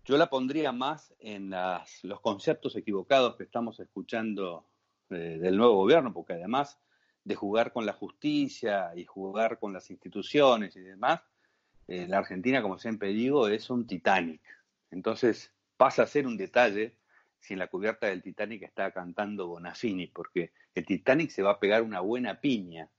Yo 0.05 0.17
la 0.17 0.29
pondría 0.29 0.71
más 0.71 1.13
en 1.19 1.53
los 2.01 2.19
conceptos 2.21 2.75
equivocados 2.75 3.35
que 3.35 3.43
estamos 3.43 3.79
escuchando 3.79 4.65
eh, 5.09 5.37
del 5.39 5.55
nuevo 5.55 5.75
gobierno, 5.75 6.11
porque 6.11 6.33
además 6.33 6.79
de 7.23 7.35
jugar 7.35 7.71
con 7.71 7.85
la 7.85 7.93
justicia 7.93 8.91
y 8.95 9.05
jugar 9.05 9.59
con 9.59 9.71
las 9.71 9.89
instituciones 9.91 10.75
y 10.75 10.81
demás, 10.81 11.21
eh, 11.87 12.07
la 12.07 12.17
Argentina, 12.17 12.61
como 12.61 12.79
siempre 12.79 13.09
digo, 13.09 13.47
es 13.47 13.69
un 13.69 13.85
Titanic. 13.85 14.41
Entonces 14.93 15.51
pasa 15.75 16.03
a 16.03 16.07
ser 16.07 16.27
un 16.27 16.37
detalle 16.37 16.95
si 17.39 17.53
en 17.53 17.59
la 17.59 17.67
cubierta 17.67 18.07
del 18.07 18.21
Titanic 18.21 18.63
está 18.63 18.91
cantando 18.91 19.47
Bonafini, 19.47 20.07
porque 20.07 20.53
el 20.73 20.85
Titanic 20.85 21.29
se 21.29 21.41
va 21.41 21.51
a 21.51 21.59
pegar 21.59 21.81
una 21.81 21.99
buena 21.99 22.39
piña 22.39 22.89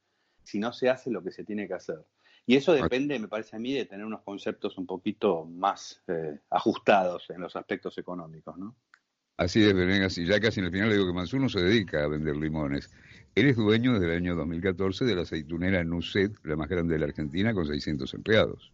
si 0.42 0.58
no 0.58 0.72
se 0.72 0.90
hace 0.90 1.10
lo 1.10 1.22
que 1.22 1.30
se 1.30 1.44
tiene 1.44 1.66
que 1.66 1.74
hacer. 1.74 2.04
Y 2.46 2.56
eso 2.56 2.74
depende, 2.74 3.18
me 3.18 3.28
parece 3.28 3.56
a 3.56 3.58
mí, 3.58 3.72
de 3.72 3.86
tener 3.86 4.04
unos 4.04 4.20
conceptos 4.22 4.76
un 4.76 4.86
poquito 4.86 5.46
más 5.46 6.02
eh, 6.08 6.40
ajustados 6.50 7.30
en 7.30 7.40
los 7.40 7.56
aspectos 7.56 7.96
económicos, 7.96 8.58
¿no? 8.58 8.76
Así 9.38 9.64
es, 9.64 9.74
Venegas, 9.74 10.18
y 10.18 10.26
ya 10.26 10.38
casi 10.38 10.60
en 10.60 10.66
el 10.66 10.72
final 10.72 10.90
le 10.90 10.96
digo 10.96 11.06
que 11.06 11.14
Mansuno 11.14 11.48
se 11.48 11.62
dedica 11.62 12.04
a 12.04 12.08
vender 12.08 12.36
limones. 12.36 12.92
Él 13.34 13.46
es 13.46 13.56
dueño 13.56 13.94
desde 13.94 14.06
el 14.06 14.18
año 14.18 14.36
2014 14.36 15.06
de 15.06 15.14
la 15.14 15.22
aceitunera 15.22 15.82
Nuset, 15.82 16.32
la 16.44 16.56
más 16.56 16.68
grande 16.68 16.94
de 16.94 17.00
la 17.00 17.06
Argentina, 17.06 17.54
con 17.54 17.66
600 17.66 18.12
empleados. 18.12 18.72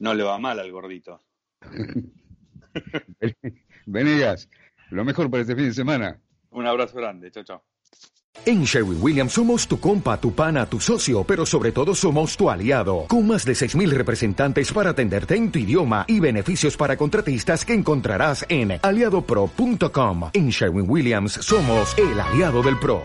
No 0.00 0.12
le 0.12 0.24
va 0.24 0.38
mal 0.38 0.58
al 0.58 0.72
gordito. 0.72 1.22
Venegas, 3.86 4.48
lo 4.90 5.04
mejor 5.04 5.30
para 5.30 5.42
este 5.42 5.54
fin 5.54 5.66
de 5.66 5.74
semana. 5.74 6.20
Un 6.50 6.66
abrazo 6.66 6.96
grande, 6.96 7.30
chao, 7.30 7.44
chao. 7.44 7.64
En 8.46 8.64
Sherwin 8.64 8.98
Williams 9.00 9.32
somos 9.32 9.66
tu 9.66 9.78
compa, 9.80 10.20
tu 10.20 10.34
pana, 10.34 10.66
tu 10.66 10.78
socio, 10.78 11.24
pero 11.24 11.46
sobre 11.46 11.72
todo 11.72 11.94
somos 11.94 12.36
tu 12.36 12.50
aliado, 12.50 13.06
con 13.08 13.26
más 13.26 13.44
de 13.44 13.52
6.000 13.52 13.90
representantes 13.90 14.72
para 14.72 14.90
atenderte 14.90 15.36
en 15.36 15.50
tu 15.50 15.60
idioma 15.60 16.04
y 16.08 16.20
beneficios 16.20 16.76
para 16.76 16.96
contratistas 16.96 17.64
que 17.64 17.72
encontrarás 17.72 18.44
en 18.48 18.78
aliadopro.com. 18.82 20.30
En 20.32 20.50
Sherwin 20.50 20.90
Williams 20.90 21.32
somos 21.32 21.96
el 21.96 22.20
aliado 22.20 22.62
del 22.62 22.78
PRO. 22.78 23.04